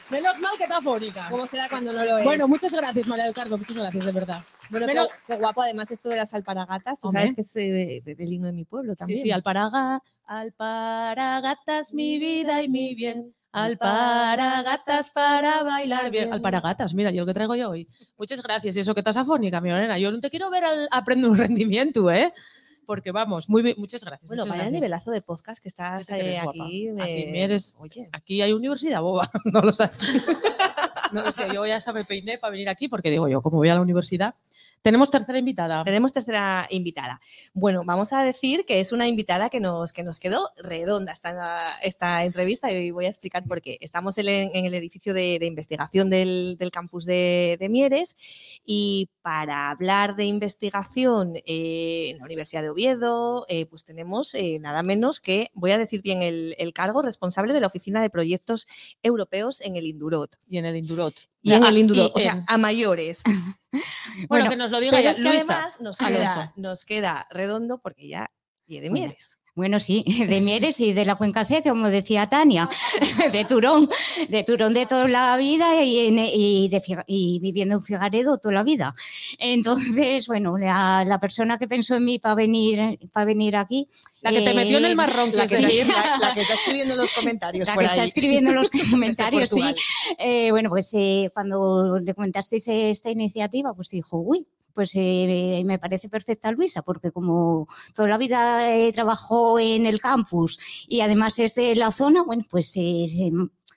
Menos 0.09 0.39
mal 0.39 0.51
que 0.57 0.63
está 0.63 0.81
fónica. 0.81 1.27
¿Cómo 1.29 1.47
será 1.47 1.67
cuando 1.69 1.91
no 1.93 2.03
lo 2.05 2.17
es? 2.19 2.23
Bueno, 2.23 2.47
muchas 2.47 2.71
gracias, 2.73 3.07
María 3.07 3.25
del 3.25 3.33
Cardo, 3.33 3.57
muchas 3.57 3.75
gracias, 3.77 4.05
de 4.05 4.11
verdad. 4.11 4.43
Bueno, 4.69 4.85
menos- 4.87 5.07
qué, 5.07 5.33
qué 5.33 5.35
guapo 5.39 5.61
además 5.63 5.89
esto 5.89 6.09
de 6.09 6.17
las 6.17 6.33
alparagatas. 6.33 6.99
Tú 6.99 7.07
Hombre. 7.07 7.21
sabes 7.23 7.35
que 7.35 7.41
es 7.41 7.55
eh, 7.55 8.01
de- 8.05 8.15
del 8.15 8.31
himno 8.33 8.47
de 8.47 8.53
mi 8.53 8.65
pueblo 8.65 8.93
Sí, 8.93 8.97
también. 8.99 9.21
sí, 9.23 9.31
alparaga, 9.31 10.01
alparagatas, 10.25 11.93
mi 11.93 12.19
vida 12.19 12.61
y 12.61 12.69
mi 12.69 12.93
bien. 12.93 13.33
Alparagatas 13.51 15.11
para 15.11 15.63
bailar 15.63 16.09
bien. 16.11 16.31
Alparagatas, 16.33 16.93
mira, 16.93 17.11
yo 17.11 17.21
lo 17.21 17.25
que 17.27 17.33
traigo 17.33 17.55
yo 17.55 17.69
hoy. 17.69 17.87
Muchas 18.17 18.41
gracias. 18.41 18.75
Y 18.75 18.79
eso 18.79 18.93
que 18.93 19.01
estás 19.01 19.17
afónica, 19.17 19.59
mi 19.61 19.69
morena. 19.69 19.97
Yo 19.97 20.11
no 20.11 20.19
te 20.19 20.29
quiero 20.29 20.49
ver 20.49 20.63
al 20.65 20.87
aprender 20.91 21.29
un 21.29 21.37
rendimiento, 21.37 22.09
¿eh? 22.11 22.33
Porque 22.85 23.11
vamos, 23.11 23.47
muy 23.49 23.61
bien. 23.61 23.75
Muchas 23.77 24.03
gracias. 24.03 24.27
Bueno, 24.27 24.41
muchas 24.41 24.49
vaya 24.51 24.63
gracias. 24.63 24.81
nivelazo 24.81 25.11
de 25.11 25.21
podcast 25.21 25.61
que 25.61 25.69
estás 25.69 26.07
¿Qué 26.07 26.13
te 26.13 26.19
crees, 26.19 26.35
eh, 26.35 26.39
aquí. 26.39 26.89
Aquí 26.89 27.25
me- 27.31 27.43
eres- 27.43 27.77
Oye, 27.79 28.09
Aquí 28.11 28.41
hay 28.41 28.53
universidad 28.53 29.01
boba, 29.01 29.29
no 29.45 29.61
lo 29.61 29.73
sabes. 29.73 29.97
No, 31.11 31.25
es 31.27 31.35
que 31.35 31.53
yo 31.53 31.65
ya 31.65 31.77
me 31.93 32.05
peiné 32.05 32.37
para 32.37 32.51
venir 32.51 32.69
aquí 32.69 32.87
porque 32.87 33.09
digo 33.11 33.27
yo, 33.27 33.41
como 33.41 33.57
voy 33.57 33.67
a 33.67 33.75
la 33.75 33.81
universidad. 33.81 34.33
Tenemos 34.81 35.11
tercera 35.11 35.37
invitada. 35.37 35.83
tenemos 35.83 36.11
tercera 36.11 36.65
invitada. 36.71 37.21
Bueno, 37.53 37.83
vamos 37.85 38.13
a 38.13 38.23
decir 38.23 38.65
que 38.65 38.79
es 38.79 38.91
una 38.91 39.07
invitada 39.07 39.49
que 39.49 39.59
nos, 39.59 39.93
que 39.93 40.01
nos 40.01 40.19
quedó 40.19 40.49
redonda 40.57 41.11
esta, 41.11 41.77
esta 41.81 42.23
entrevista 42.25 42.71
y 42.71 42.89
voy 42.89 43.05
a 43.05 43.09
explicar 43.09 43.43
por 43.43 43.61
qué. 43.61 43.77
Estamos 43.79 44.17
en, 44.17 44.27
el- 44.27 44.49
en 44.55 44.65
el 44.65 44.73
edificio 44.73 45.13
de, 45.13 45.37
de 45.39 45.45
investigación 45.45 46.09
del, 46.09 46.57
del 46.57 46.71
campus 46.71 47.05
de, 47.05 47.57
de 47.59 47.69
Mieres 47.69 48.15
y 48.65 49.09
para 49.21 49.69
hablar 49.69 50.15
de 50.15 50.25
investigación 50.25 51.35
eh, 51.45 52.09
en 52.09 52.17
la 52.17 52.25
Universidad 52.25 52.63
de 52.63 52.71
Oviedo, 52.71 53.45
eh, 53.49 53.67
pues 53.67 53.83
tenemos 53.83 54.33
eh, 54.33 54.57
nada 54.59 54.81
menos 54.81 55.19
que, 55.19 55.49
voy 55.53 55.71
a 55.71 55.77
decir 55.77 56.01
bien 56.01 56.23
el, 56.23 56.55
el 56.57 56.73
cargo, 56.73 57.03
responsable 57.03 57.53
de 57.53 57.59
la 57.61 57.67
Oficina 57.67 58.01
de 58.01 58.09
Proyectos 58.09 58.67
Europeos 59.03 59.61
en 59.61 59.75
el 59.75 59.85
Indurot. 59.85 60.37
Y 60.47 60.57
en 60.57 60.65
el 60.65 60.75
Indurot. 60.75 61.13
Y 61.41 61.53
en 61.53 61.63
el 61.63 62.01
o 62.13 62.19
sea, 62.19 62.33
en- 62.33 62.45
a 62.47 62.57
mayores. 62.57 63.23
bueno, 63.25 64.27
bueno, 64.29 64.49
que 64.49 64.55
nos 64.57 64.71
lo 64.71 64.79
diga 64.79 65.01
ya, 65.01 65.11
es 65.11 65.17
que 65.17 65.23
Luisa. 65.23 65.53
además 65.55 65.81
nos 65.81 65.97
queda, 65.97 66.53
nos 66.55 66.85
queda 66.85 67.27
redondo 67.31 67.79
porque 67.79 68.07
ya 68.07 68.31
viene 68.67 68.89
Bueno. 68.89 69.05
Mieres. 69.07 69.39
Bueno, 69.61 69.79
sí, 69.79 70.03
de 70.27 70.41
Mieres 70.41 70.79
y 70.79 70.91
de 70.91 71.05
la 71.05 71.13
Cuenca 71.13 71.45
C, 71.45 71.61
como 71.61 71.87
decía 71.89 72.27
Tania, 72.27 72.67
de 73.31 73.45
Turón, 73.45 73.87
de 74.27 74.43
Turón 74.43 74.73
de 74.73 74.87
toda 74.87 75.07
la 75.07 75.37
vida 75.37 75.83
y, 75.83 75.99
en- 76.07 76.17
y 76.17 76.67
de 76.67 76.81
y 77.05 77.37
viviendo 77.39 77.75
en 77.75 77.83
Figaredo 77.83 78.39
toda 78.39 78.55
la 78.55 78.63
vida. 78.63 78.95
Entonces, 79.37 80.25
bueno, 80.25 80.57
la, 80.57 81.05
la 81.05 81.19
persona 81.19 81.59
que 81.59 81.67
pensó 81.67 81.93
en 81.95 82.05
mí 82.05 82.17
para 82.17 82.33
venir, 82.33 82.97
para 83.13 83.25
venir 83.25 83.55
aquí. 83.55 83.87
La 84.21 84.31
que 84.31 84.41
te 84.41 84.53
metió 84.55 84.79
en 84.79 84.85
el 84.85 84.91
eh, 84.93 84.95
marrón, 84.95 85.31
La 85.35 85.43
que 85.47 85.57
que, 85.57 85.63
es 85.63 85.63
está, 85.63 85.67
decir, 85.67 85.87
la- 85.87 86.17
la 86.17 86.33
que 86.33 86.41
está 86.41 86.53
escribiendo 86.55 86.93
en 86.95 86.99
los 86.99 87.11
comentarios 87.11 87.67
La 87.67 87.73
por 87.75 87.83
que 87.83 87.89
está 87.89 88.03
escribiendo 88.03 88.49
en 88.49 88.55
los 88.55 88.69
comentarios, 88.91 89.49
sí. 89.51 89.61
Eh, 90.17 90.49
bueno, 90.49 90.69
pues 90.69 90.91
eh, 90.95 91.29
cuando 91.33 91.99
le 91.99 92.13
comentasteis 92.15 92.67
esta 92.67 93.11
iniciativa, 93.11 93.73
pues 93.75 93.89
dijo, 93.89 94.17
uy, 94.19 94.47
pues 94.73 94.91
eh, 94.95 95.61
me 95.65 95.79
parece 95.79 96.09
perfecta 96.09 96.51
Luisa, 96.51 96.81
porque 96.81 97.11
como 97.11 97.67
toda 97.95 98.07
la 98.09 98.17
vida 98.17 98.75
eh, 98.75 98.91
trabajó 98.91 99.59
en 99.59 99.85
el 99.85 99.99
campus 100.01 100.59
y 100.87 101.01
además 101.01 101.37
es 101.39 101.55
de 101.55 101.75
la 101.75 101.91
zona, 101.91 102.23
bueno, 102.23 102.43
pues 102.49 102.75
eh, 102.77 103.05
eh, 103.05 103.31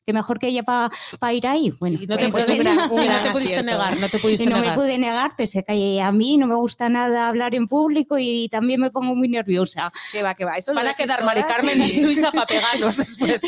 que 0.06 0.12
mejor 0.12 0.38
que 0.38 0.48
ella 0.48 0.62
para 0.62 1.32
ir 1.32 1.46
ahí. 1.46 1.72
Bueno, 1.80 1.98
Y 1.98 2.06
no 2.06 2.18
te, 2.18 2.28
pues, 2.28 2.44
Pues 2.44 2.58
puedes- 2.58 2.62
gran- 2.62 2.88
no 2.90 3.22
te 3.22 3.30
pudiste 3.30 3.62
negar, 3.62 3.98
no 3.98 4.08
te 4.10 4.18
pudiste 4.20 4.44
y 4.44 4.46
no 4.46 4.58
me 4.58 4.72
pude 4.72 4.98
negar, 4.98 5.34
pese 5.34 5.60
a 5.60 5.62
que 5.62 6.02
a 6.02 6.12
mí 6.12 6.36
no 6.36 6.46
me 6.46 6.56
gusta 6.56 6.90
nada 6.90 7.26
hablar 7.28 7.54
en 7.54 7.66
público 7.66 8.18
y 8.18 8.50
también 8.50 8.80
me 8.82 8.90
pongo 8.90 9.14
muy 9.14 9.28
nerviosa. 9.28 9.90
Que 10.12 10.22
va, 10.22 10.34
que 10.34 10.44
va. 10.44 10.56
Eso 10.58 10.74
Van 10.74 10.86
a 10.88 10.92
quedar 10.92 11.24
Mari 11.24 11.40
todas 11.40 11.56
Carmen 11.56 11.80
y- 11.80 11.86
y 11.90 12.00
Luisa 12.04 12.30
para 12.32 12.44
pegarnos 12.46 12.98
después. 12.98 13.42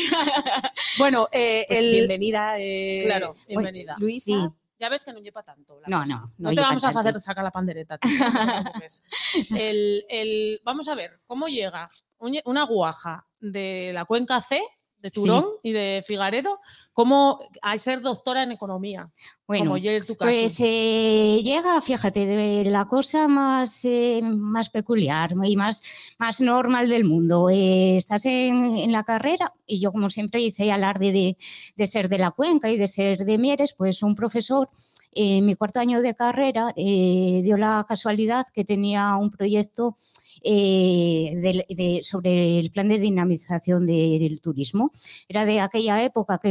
bueno, 0.97 1.27
eh, 1.31 1.65
Pues 1.67 1.79
el... 1.79 1.91
Bienvenida. 1.91 2.55
eh, 2.57 3.03
Claro, 3.05 3.35
bienvenida. 3.47 3.95
Luisa. 3.99 4.23
Sí. 4.25 4.35
Ya 4.79 4.89
ves 4.89 5.03
que 5.03 5.11
no 5.13 5.19
lleva 5.19 5.41
tanto. 5.43 5.79
la 5.81 5.87
No, 5.87 5.99
cosa. 6.03 6.15
no, 6.15 6.21
no 6.37 6.49
No 6.49 6.55
te 6.55 6.61
vamos 6.61 6.83
a 6.83 6.89
hacer 6.89 7.19
sacar 7.21 7.43
la 7.43 7.51
pandereta. 7.51 7.97
tío, 7.97 8.11
no 8.19 8.31
te 8.31 8.61
preocupes. 8.61 9.03
el, 9.57 10.05
el- 10.09 10.61
vamos 10.63 10.87
a 10.87 10.95
ver, 10.95 11.19
¿cómo 11.25 11.47
llega 11.47 11.89
un- 12.19 12.39
una 12.45 12.63
guaja 12.63 13.25
de 13.39 13.91
la 13.93 14.05
cuenca 14.05 14.39
C, 14.41 14.61
de 14.99 15.11
Turón 15.11 15.45
y 15.63 15.71
de 15.73 16.03
Figaredo, 16.05 16.59
cómo 16.97 17.37
a 17.61 17.77
ser 17.77 18.01
doctora 18.01 18.41
en 18.41 18.51
economía? 18.53 19.11
Bueno, 19.47 19.65
como 19.65 19.77
ya 19.77 19.91
en 19.93 20.03
tu 20.03 20.15
caso. 20.15 20.31
Pues 20.31 20.57
eh, 20.61 21.39
llega, 21.43 21.79
fíjate, 21.79 22.25
de 22.25 22.65
la 22.71 22.85
cosa 22.85 23.27
más, 23.27 23.85
eh, 23.85 24.21
más 24.23 24.69
peculiar 24.71 25.35
y 25.43 25.55
más, 25.55 25.83
más 26.17 26.41
normal 26.41 26.89
del 26.89 27.05
mundo. 27.05 27.51
Eh, 27.51 27.97
estás 27.97 28.25
en, 28.25 28.77
en 28.77 28.91
la 28.91 29.03
carrera 29.03 29.53
y 29.67 29.79
yo, 29.79 29.91
como 29.91 30.09
siempre, 30.09 30.41
hice 30.41 30.71
alarde 30.71 31.11
de, 31.11 31.37
de 31.75 31.85
ser 31.87 32.09
de 32.09 32.17
la 32.17 32.31
cuenca 32.31 32.71
y 32.71 32.77
de 32.77 32.87
ser 32.87 33.25
de 33.25 33.37
Mieres, 33.37 33.73
pues 33.77 34.01
un 34.01 34.15
profesor 34.15 34.67
en 35.13 35.45
mi 35.45 35.53
cuarto 35.53 35.79
año 35.79 36.01
de 36.01 36.15
carrera 36.15 36.73
eh, 36.75 37.41
dio 37.43 37.57
la 37.57 37.85
casualidad 37.87 38.47
que 38.51 38.65
tenía 38.65 39.15
un 39.17 39.29
proyecto 39.29 39.97
eh, 40.43 41.33
del- 41.41 41.65
de- 41.75 42.01
sobre 42.03 42.59
el 42.59 42.69
plan 42.71 42.87
de 42.87 42.99
dinamización 42.99 43.87
de- 43.87 44.17
del 44.19 44.39
turismo. 44.39 44.91
Era 45.27 45.45
de 45.45 45.59
aquella 45.59 46.03
época 46.03 46.37
que, 46.37 46.49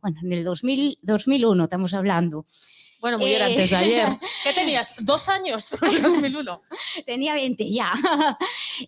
bueno, 0.00 0.18
en 0.22 0.32
el 0.32 0.44
2000, 0.44 0.98
2001 1.02 1.64
estamos 1.64 1.94
hablando. 1.94 2.46
bueno, 3.00 3.18
muy 3.18 3.30
bien, 3.30 3.42
eh, 3.42 3.44
antes 3.46 3.70
de 3.70 3.76
ayer. 3.76 4.08
¿Qué 4.44 4.52
tenías? 4.52 4.94
¿Dos 5.00 5.28
años? 5.28 5.76
En 5.82 6.02
2001. 6.02 6.60
Tenía 7.06 7.34
20 7.34 7.70
ya. 7.70 7.92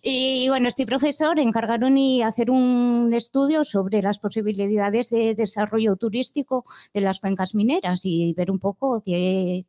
y 0.01 0.47
bueno, 0.49 0.67
este 0.67 0.85
profesor 0.85 1.39
encargaron 1.39 1.97
y 1.97 2.21
hacer 2.21 2.51
un 2.51 3.11
estudio 3.15 3.63
sobre 3.65 4.01
las 4.01 4.19
posibilidades 4.19 5.09
de 5.09 5.35
desarrollo 5.35 5.95
turístico 5.95 6.65
de 6.93 7.01
las 7.01 7.19
cuencas 7.19 7.55
mineras 7.55 8.01
y 8.05 8.33
ver 8.33 8.51
un 8.51 8.59
poco 8.59 9.01
qué, 9.05 9.65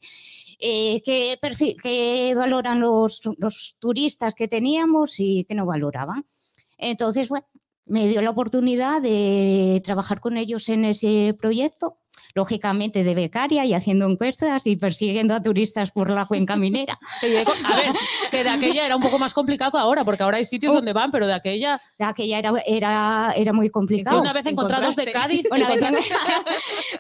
eh, 0.61 1.03
qué, 1.05 1.39
perfil- 1.41 1.77
qué 1.83 2.35
valoran 2.37 2.81
los, 2.81 3.23
los 3.39 3.77
turistas 3.79 4.35
que 4.35 4.49
teníamos 4.49 5.19
y 5.21 5.45
qué 5.45 5.55
no 5.55 5.67
valoraban. 5.67 6.25
Entonces, 6.77 7.29
bueno, 7.29 7.47
me 7.87 8.09
dio 8.09 8.23
la 8.23 8.31
oportunidad 8.31 9.01
de 9.03 9.81
trabajar 9.85 10.21
con 10.21 10.37
ellos 10.37 10.69
en 10.69 10.85
ese 10.85 11.37
proyecto, 11.39 11.99
lógicamente 12.35 13.05
de 13.05 13.15
becaria 13.15 13.65
y 13.65 13.75
haciendo 13.75 14.07
encuestas 14.11 14.67
y 14.67 14.75
persiguiendo 14.77 15.35
a 15.35 15.43
turistas 15.43 15.93
por 15.93 16.11
la 16.11 16.27
cuenca 16.27 16.57
minera. 16.57 16.99
A 17.23 17.77
ver, 17.77 17.93
que 18.31 18.43
de 18.43 18.49
aquella 18.49 18.87
era 18.87 18.97
un 18.97 19.03
poco 19.03 19.19
más 19.19 19.33
complicado 19.35 19.71
que 19.73 19.79
ahora, 19.79 20.05
porque 20.05 20.23
ahora 20.23 20.39
hay 20.39 20.45
sitios 20.45 20.73
Oh. 20.73 20.77
donde 20.77 20.93
van, 20.93 21.11
pero 21.13 21.27
de 21.27 21.35
aquella, 21.35 21.81
aquella 21.99 22.39
era, 22.39 22.53
era, 22.67 23.33
era 23.37 23.53
muy 23.53 23.71
complicado. 23.71 24.21
una 24.21 24.33
vez 24.33 24.47
encontrados 24.47 24.97
de. 24.97 25.13
Cádiz, 25.13 25.47
Una 25.51 25.69
vez 25.69 25.83
encontrados- 25.83 26.09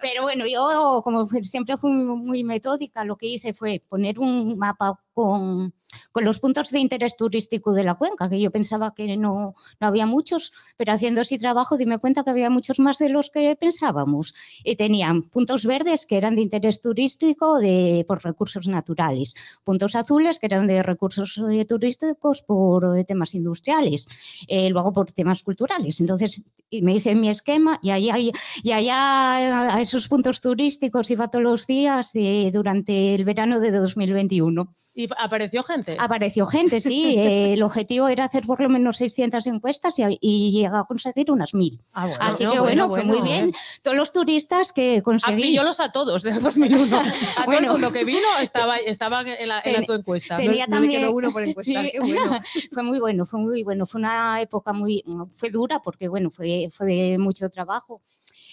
Pero 0.01 0.23
bueno, 0.23 0.44
yo 0.47 1.01
como 1.03 1.25
siempre 1.25 1.77
fui 1.79 1.90
muy 1.90 2.44
metódica, 2.44 3.05
lo 3.05 3.16
que 3.16 3.27
hice 3.27 3.55
fue 3.55 3.83
poner 3.88 4.18
un 4.20 4.57
mapa 4.59 5.01
con, 5.14 5.72
con 6.12 6.24
los 6.24 6.40
puntos 6.40 6.70
de 6.70 6.81
interés 6.81 7.16
turístico 7.16 7.72
de 7.72 7.85
la 7.85 7.94
cuenca, 7.94 8.29
que 8.29 8.40
yo 8.40 8.50
pensaba 8.50 8.94
que 8.94 9.16
no, 9.16 9.55
no 9.81 9.87
había 9.87 10.07
muchos, 10.07 10.53
pero 10.77 10.92
haciendo 10.92 11.20
ese 11.20 11.38
trabajo 11.38 11.77
dime 11.77 11.98
cuenta 11.98 12.24
que 12.24 12.31
había 12.31 12.50
muchos 12.50 12.81
más 12.81 12.98
de 12.98 13.09
los 13.09 13.31
que 13.31 13.57
pensábamos. 13.57 14.35
Y 14.64 14.77
tenían 14.77 15.22
puntos 15.22 15.64
verdes 15.64 16.05
que 16.07 16.16
eran 16.16 16.35
de 16.35 16.42
interés 16.42 16.83
turístico 16.83 17.59
de, 17.59 18.05
por 18.07 18.22
recursos 18.24 18.66
naturales, 18.66 19.35
puntos 19.64 19.94
azules 19.94 20.38
que 20.38 20.46
eran 20.46 20.66
de 20.66 20.83
recursos 20.83 21.40
eh, 21.50 21.64
turísticos 21.64 22.42
por 22.42 22.98
eh, 22.98 23.05
temas 23.05 23.35
industriales, 23.35 24.09
eh, 24.48 24.68
luego 24.70 24.92
por 24.92 25.12
temas 25.12 25.42
culturales. 25.42 26.00
Entonces 26.00 26.44
y 26.74 26.83
me 26.83 26.96
hice 26.96 27.14
mi 27.14 27.29
esquema 27.29 27.79
y 27.83 27.90
allá, 27.90 28.18
y 28.18 28.72
allá 28.72 29.74
a 29.74 29.81
esos 29.81 30.09
puntos 30.09 30.40
turísticos 30.40 31.11
iba 31.11 31.29
todos 31.29 31.44
los 31.44 31.66
días 31.68 32.11
eh, 32.16 32.50
durante 32.53 33.14
el 33.14 33.24
verano 33.24 33.61
de 33.61 33.70
2021. 33.70 34.74
y 34.94 35.03
¿Y 35.04 35.08
apareció 35.18 35.62
gente? 35.62 35.96
Apareció 35.98 36.46
gente, 36.46 36.80
sí. 36.80 37.14
eh, 37.18 37.52
el 37.54 37.62
objetivo 37.62 38.08
era 38.08 38.24
hacer 38.24 38.44
por 38.44 38.60
lo 38.60 38.68
menos 38.68 38.96
600 38.98 39.46
encuestas 39.46 39.98
y, 39.98 40.18
y 40.20 40.50
llega 40.52 40.80
a 40.80 40.84
conseguir 40.84 41.30
unas 41.30 41.54
1000. 41.54 41.80
Ah, 41.92 42.06
bueno. 42.06 42.24
Así 42.24 42.44
no, 42.44 42.52
que 42.52 42.60
bueno, 42.60 42.88
bueno, 42.88 42.94
fue 42.94 43.04
muy 43.04 43.18
bueno, 43.20 43.24
bien. 43.32 43.52
Todos 43.82 43.96
los 43.96 44.12
turistas 44.12 44.72
que 44.72 44.98
A 44.98 45.02
conseguí. 45.02 45.42
pillólos 45.42 45.80
a 45.80 45.92
todos 45.92 46.22
de 46.22 46.32
2001. 46.32 46.96
A 47.36 47.44
todo 47.44 47.58
el 47.58 47.66
mundo 47.68 47.92
que 47.92 48.04
vino 48.04 48.26
estaba, 48.40 48.76
estaba 48.78 49.22
en, 49.22 49.48
la, 49.48 49.60
en 49.64 49.72
la 49.74 49.82
tu 49.82 49.92
encuesta. 49.92 50.36
No- 50.38 50.44
tenía 50.44 50.66
no 50.66 50.80
le 50.80 50.88
quedó 50.88 51.00
también- 51.00 51.14
uno 51.16 51.30
por 51.32 51.42
encuestar, 51.42 51.84
Sí. 51.84 51.90
qué 51.92 52.00
bueno. 52.00 52.38
fue 52.72 52.82
muy 52.82 52.98
bueno, 53.00 53.26
fue 53.26 53.40
muy 53.40 53.62
bueno. 53.62 53.86
Fue 53.86 54.00
una 54.00 54.40
época 54.40 54.72
muy, 54.72 55.04
fue 55.30 55.50
dura 55.50 55.80
porque 55.80 56.08
bueno, 56.08 56.30
fue, 56.30 56.68
fue 56.70 56.86
de 56.86 57.18
mucho 57.18 57.48
trabajo. 57.50 58.00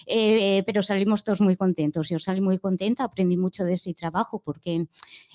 Eh, 0.06 0.62
pero 0.66 0.82
salimos 0.82 1.24
todos 1.24 1.40
muy 1.40 1.56
contentos. 1.56 2.08
Yo 2.08 2.18
salí 2.18 2.40
muy 2.40 2.58
contenta, 2.58 3.04
aprendí 3.04 3.36
mucho 3.36 3.64
de 3.64 3.74
ese 3.74 3.94
trabajo 3.94 4.40
porque 4.44 4.86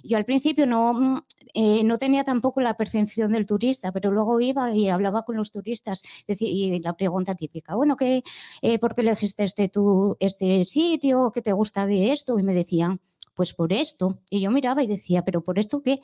yo 0.03 0.17
al 0.17 0.25
principio 0.25 0.65
no, 0.65 0.93
mm, 0.93 1.21
eh, 1.53 1.83
no 1.83 1.97
tenía 1.97 2.23
tampoco 2.23 2.61
la 2.61 2.75
percepción 2.75 3.31
del 3.31 3.45
turista, 3.45 3.91
pero 3.91 4.11
luego 4.11 4.39
iba 4.41 4.73
y 4.73 4.89
hablaba 4.89 5.23
con 5.23 5.37
los 5.37 5.51
turistas 5.51 6.03
y 6.27 6.79
la 6.79 6.93
pregunta 6.93 7.35
típica, 7.35 7.75
bueno, 7.75 7.97
¿qué, 7.97 8.23
eh, 8.61 8.79
¿por 8.79 8.95
qué 8.95 9.01
elegiste 9.01 9.43
este, 9.43 9.69
tu, 9.69 10.17
este 10.19 10.65
sitio? 10.65 11.31
¿Qué 11.33 11.41
te 11.41 11.53
gusta 11.53 11.85
de 11.85 12.11
esto? 12.11 12.39
Y 12.39 12.43
me 12.43 12.53
decían, 12.53 12.99
pues 13.37 13.53
por 13.53 13.71
esto. 13.71 14.19
Y 14.31 14.41
yo 14.41 14.51
miraba 14.51 14.83
y 14.83 14.87
decía, 14.87 15.23
¿pero 15.23 15.41
por 15.41 15.59
esto 15.59 15.81
qué? 15.83 15.99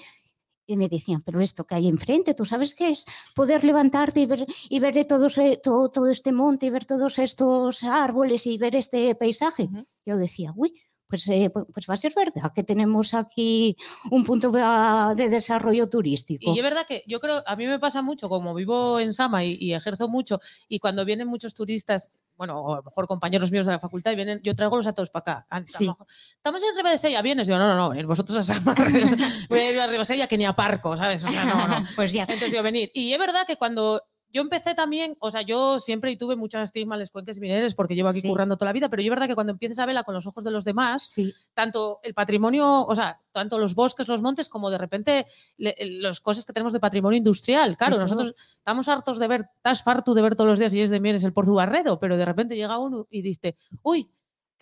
Y 0.66 0.78
me 0.78 0.88
decían, 0.88 1.22
pero 1.26 1.42
esto 1.42 1.66
que 1.66 1.76
hay 1.76 1.88
enfrente, 1.90 2.34
¿tú 2.34 2.46
sabes 2.46 2.74
qué 2.74 2.90
es? 2.92 3.06
Poder 3.36 3.64
levantarte 3.64 4.22
y 4.22 4.26
ver, 4.26 4.46
y 4.70 4.80
ver 4.80 4.94
de 4.94 5.04
todos, 5.06 5.38
eh, 5.38 5.60
todo, 5.62 5.90
todo 5.92 6.08
este 6.10 6.32
monte 6.32 6.68
y 6.68 6.70
ver 6.70 6.86
todos 6.86 7.20
estos 7.20 7.84
árboles 7.84 8.48
y 8.48 8.58
ver 8.58 8.76
este 8.76 9.14
paisaje. 9.16 9.68
Yo 10.06 10.16
decía, 10.18 10.54
uy, 10.56 10.74
pues, 11.08 11.28
eh, 11.28 11.52
pu- 11.54 11.68
pues 11.74 11.86
va 11.90 11.94
a 11.96 11.98
ser 11.98 12.14
verdad 12.16 12.52
que 12.56 12.64
tenemos 12.64 13.14
aquí 13.14 13.76
un 14.10 14.24
punto 14.24 14.52
de, 14.52 14.62
ah, 14.64 15.14
de 15.16 15.30
desarrollo 15.30 15.90
turístico. 15.90 16.50
Y 16.54 16.58
es 16.58 16.64
verdad 16.64 16.86
que 16.88 17.04
yo 17.08 17.20
creo, 17.20 17.44
a 17.46 17.56
mí 17.56 17.68
me 17.68 17.78
pasa 17.78 18.02
mucho, 18.02 18.30
como 18.30 18.54
vivo 18.56 19.00
en 19.00 19.14
Sama 19.14 19.44
y, 19.46 19.58
y 19.60 19.74
ejerzo 19.74 20.08
mucho, 20.08 20.40
y 20.70 20.80
cuando 20.80 21.04
vienen 21.06 21.28
muchos 21.28 21.54
turistas, 21.54 22.10
bueno, 22.36 22.60
o 22.60 22.74
a 22.74 22.78
lo 22.78 22.84
mejor 22.84 23.08
compañeros 23.08 23.52
míos 23.52 23.66
de 23.66 23.72
la 23.74 23.80
facultad, 23.80 24.12
y 24.12 24.16
vienen, 24.16 24.42
yo 24.44 24.56
traigo 24.56 24.76
los 24.76 24.88
a 24.88 24.94
todos 24.94 25.10
para 25.10 25.44
acá. 25.44 25.66
Sí. 25.66 25.90
Estamos 26.36 26.64
en 26.64 26.76
Ribadesella, 26.76 27.22
vienes, 27.22 27.48
yo 27.48 27.58
no, 27.58 27.68
no, 27.68 27.76
no, 27.76 27.90
venid 27.90 28.06
vosotros 28.06 28.38
a 28.38 28.44
Sama. 28.44 28.76
Voy 29.50 29.60
a 29.60 29.72
ir 29.72 29.80
a 29.80 29.88
Ribadesella 29.88 30.28
que 30.28 30.38
ni 30.38 30.46
a 30.46 30.54
Parco, 30.54 30.98
¿sabes? 30.98 31.24
O 31.26 31.32
sea, 31.32 31.46
no, 31.46 31.68
no. 31.68 31.86
pues 31.96 32.12
ya. 32.12 32.24
Entonces 32.24 32.52
yo 32.52 32.64
venir. 32.64 32.92
Y 32.94 33.14
es 33.14 33.20
verdad 33.20 33.46
que 33.46 33.58
cuando 33.58 34.02
yo 34.34 34.42
empecé 34.42 34.74
también, 34.74 35.16
o 35.20 35.30
sea, 35.32 35.44
yo 35.44 35.80
siempre 35.80 36.12
y 36.12 36.18
tuve 36.18 36.36
mucho 36.36 36.60
estigma 36.60 36.96
a 36.96 36.98
los 36.98 37.12
cuenques 37.12 37.40
mineros 37.40 37.76
porque 37.76 37.94
llevo 37.96 38.10
aquí 38.10 38.22
Sí. 38.22 38.28
currando 38.28 38.58
toda 38.58 38.70
la 38.70 38.74
vida, 38.74 38.90
pero 38.90 39.02
yo 39.04 39.08
es 39.08 39.10
verdad 39.12 39.28
que 39.28 39.36
cuando 39.36 39.52
empieces 39.52 39.78
a 39.80 39.86
verla 39.86 40.04
con 40.04 40.14
los 40.16 40.26
ojos 40.26 40.44
de 40.44 40.52
los 40.52 40.66
demás, 40.66 41.04
Sí, 41.04 41.34
tanto 41.54 42.00
el 42.04 42.14
patrimonio, 42.14 42.86
o 42.86 42.96
sea, 42.96 43.22
tanto 43.32 43.60
los 43.60 43.76
bosques, 43.76 44.08
los 44.08 44.22
montes, 44.22 44.50
como 44.50 44.70
de 44.70 44.78
repente 44.80 45.28
las 45.58 46.20
cosas 46.20 46.46
que 46.46 46.54
tenemos 46.54 46.74
de 46.74 46.80
patrimonio 46.80 47.18
industrial. 47.18 47.78
Claro, 47.78 47.96
Y 47.96 48.00
nosotros 48.00 48.36
estamos 48.58 48.88
hartos 48.90 49.20
de 49.20 49.28
ver, 49.28 49.46
estás 49.56 49.84
de 49.86 50.22
ver 50.22 50.36
todos 50.36 50.50
los 50.50 50.60
días 50.60 50.74
y 50.74 50.82
es 50.82 50.90
de 50.90 51.00
Mieres 51.00 51.24
el 51.24 51.34
Porto 51.34 51.54
Barredo, 51.54 52.00
pero 52.00 52.18
de 52.18 52.26
repente 52.26 52.56
llega 52.56 52.80
uno 52.80 53.08
y 53.12 53.22
dice, 53.22 53.56
uy, 53.84 54.10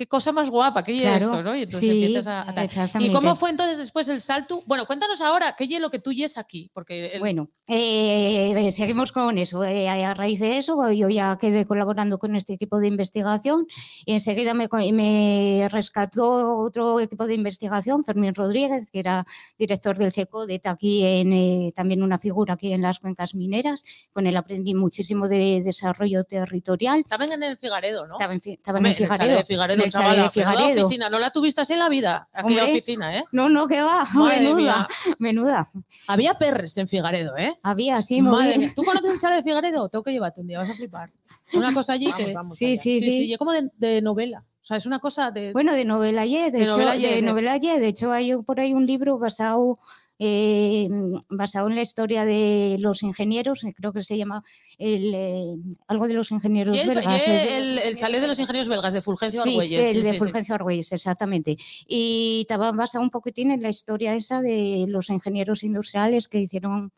qué 0.02 0.08
cosa 0.08 0.32
más 0.32 0.50
guapa, 0.50 0.84
qué 0.84 0.96
es 0.96 1.02
claro. 1.02 1.26
esto, 1.26 1.44
¿no? 1.44 1.56
Y 1.56 1.62
entonces 1.62 1.82
sí, 1.92 2.04
empiezas 2.06 2.26
a, 2.26 2.50
a 2.50 2.56
tal. 2.56 3.04
¿Y 3.04 3.12
cómo 3.12 3.36
fue 3.36 3.52
entonces 3.52 3.78
después 3.78 4.08
el 4.08 4.20
salto? 4.20 4.64
Bueno, 4.66 4.88
cuéntanos 4.88 5.22
ahora, 5.22 5.54
¿qué 5.56 5.66
es 5.66 5.80
lo 5.80 5.92
que 5.92 6.00
tú 6.00 6.12
yes 6.12 6.40
aquí? 6.40 6.72
Porque 6.74 7.06
el- 7.14 7.20
Bueno, 7.20 7.50
eh, 7.68 8.70
seguimos 8.72 9.12
con 9.12 9.38
eso. 9.38 9.64
Eh, 9.64 9.88
a 9.88 10.14
raíz 10.16 10.40
de 10.40 10.58
eso, 10.58 10.92
yo 10.92 11.08
ya 11.10 11.38
quedé 11.40 11.66
colaborando 11.68 12.18
con 12.18 12.36
este 12.36 12.54
equipo 12.54 12.80
de 12.80 12.88
investigación 12.88 13.68
y 14.04 14.14
enseguida 14.14 14.56
me, 14.56 14.68
me 14.92 15.68
rescató 15.70 16.58
otro 16.58 17.00
equipo 17.00 17.28
de 17.28 17.36
investigación, 17.36 18.04
Fermín 18.04 18.34
Rodríguez, 18.34 18.90
que 18.92 19.00
era 19.00 19.24
director 19.60 20.00
del 20.00 20.12
CECODET 20.12 20.66
aquí, 20.66 21.06
en, 21.06 21.32
eh, 21.32 21.74
también 21.76 22.02
una 22.02 22.18
figura 22.18 22.56
aquí 22.56 22.74
en 22.74 22.82
las 22.82 23.00
cuencas 23.00 23.36
mineras. 23.36 23.86
Con 24.14 24.26
él 24.26 24.36
aprendí 24.36 24.74
muchísimo 24.74 25.28
de 25.28 25.62
desarrollo 25.64 26.24
territorial. 26.24 27.02
Estaban 27.02 27.32
en 27.32 27.44
el 27.44 27.56
Figaredo, 27.58 28.08
¿no? 28.08 28.16
Estaba 28.16 28.34
en, 28.34 28.42
estaba 28.44 28.80
en 28.80 28.86
el 28.88 28.92
en 28.96 29.04
el 29.04 29.10
chalet 29.18 29.46
Figaredo. 29.46 29.84
De 30.00 30.04
chalet 30.06 30.24
de 30.24 30.30
Figaredo. 30.30 30.86
oficina, 30.86 31.10
no 31.10 31.20
la 31.20 31.32
tuviste 31.32 31.62
así 31.62 31.74
en 31.74 31.80
la 31.80 31.90
vida, 31.90 32.28
aquella 32.34 32.62
Hombre. 32.64 32.72
oficina, 32.78 33.18
¿eh? 33.18 33.24
No, 33.32 33.50
no, 33.50 33.68
que 33.68 33.82
va, 33.82 34.06
Madre 34.14 34.40
menuda, 34.42 34.56
mía. 34.56 35.16
menuda. 35.20 35.72
Había 36.08 36.34
perres 36.36 36.78
en 36.78 36.88
Figaredo, 36.88 37.38
¿eh? 37.38 37.58
Había, 37.64 38.02
sí, 38.02 38.22
Madre 38.22 38.58
mía. 38.58 38.72
¿Tú 38.76 38.84
conoces 38.84 39.12
el 39.14 39.20
chalet 39.20 39.38
de 39.38 39.44
Figaredo? 39.44 39.90
Tengo 39.90 40.04
que 40.04 40.12
llevarte 40.12 40.42
un 40.42 40.48
día, 40.48 40.60
vas 40.60 40.70
a 40.70 40.74
flipar. 40.74 41.12
Una 41.54 41.74
cosa 41.74 41.94
allí 41.94 42.06
Vamos, 42.06 42.26
que... 42.26 42.34
vamos 42.34 42.58
Sí, 42.58 42.66
allá. 42.66 42.82
sí, 42.82 43.00
Sí, 43.00 43.06
sí, 43.10 43.26
y 43.26 43.34
es 43.34 43.38
como 43.40 43.52
de, 43.52 43.70
de 43.78 44.02
novela. 44.02 44.44
O 44.62 44.64
sea, 44.64 44.78
es 44.78 44.86
una 44.86 45.00
cosa 45.00 45.32
de... 45.32 45.52
Bueno, 45.54 45.74
de 45.74 45.84
novela 45.86 46.26
Y, 46.26 46.38
de, 46.38 46.52
De 46.52 46.62
hecho, 46.64 46.72
novela 46.72 46.96
Y, 46.96 47.02
de 47.02 47.16
de- 47.16 47.22
novela 47.24 47.58
Y. 47.58 47.62
De 47.80 47.88
hecho, 47.88 48.12
hay 48.12 48.36
por 48.38 48.60
ahí 48.60 48.74
un 48.74 48.86
libro 48.86 49.18
basado, 49.18 49.80
eh, 50.24 50.88
basado 51.30 51.68
en 51.68 51.76
la 51.76 51.82
historia 51.82 52.26
de 52.26 52.76
los 52.80 53.02
ingenieros, 53.02 53.64
eh, 53.64 53.74
creo 53.76 53.92
que 53.92 54.04
se 54.04 54.18
llama 54.18 54.44
el, 54.78 55.14
eh, 55.16 55.56
algo 55.88 56.08
de 56.08 56.14
los 56.14 56.30
ingenieros 56.32 56.78
el, 56.78 56.88
belgas. 56.90 57.24
el- 57.28 57.80
el 57.80 57.98
chalet 57.98 58.22
de 58.22 58.28
los 58.28 58.40
ingenieros 58.40 58.70
belgas 58.70 58.94
de 58.94 59.02
Fulgencio 59.02 59.42
Sí, 59.42 59.50
Argüelles. 59.50 59.88
el 59.88 59.96
sí, 59.98 60.02
de 60.04 60.12
sí. 60.14 60.18
Fulgencio 60.20 60.54
Argüelles, 60.54 60.92
exactamente. 60.92 61.58
Y 61.88 62.42
estaba 62.42 62.72
basado 62.72 63.04
un 63.04 63.10
poquitín 63.10 63.50
en 63.50 63.64
la 63.64 63.70
historia 63.70 64.14
esa 64.14 64.44
de 64.44 64.86
los 64.88 65.10
ingenieros 65.10 65.64
industriales 65.64 66.28
que 66.28 66.40
hicieron, 66.40 66.92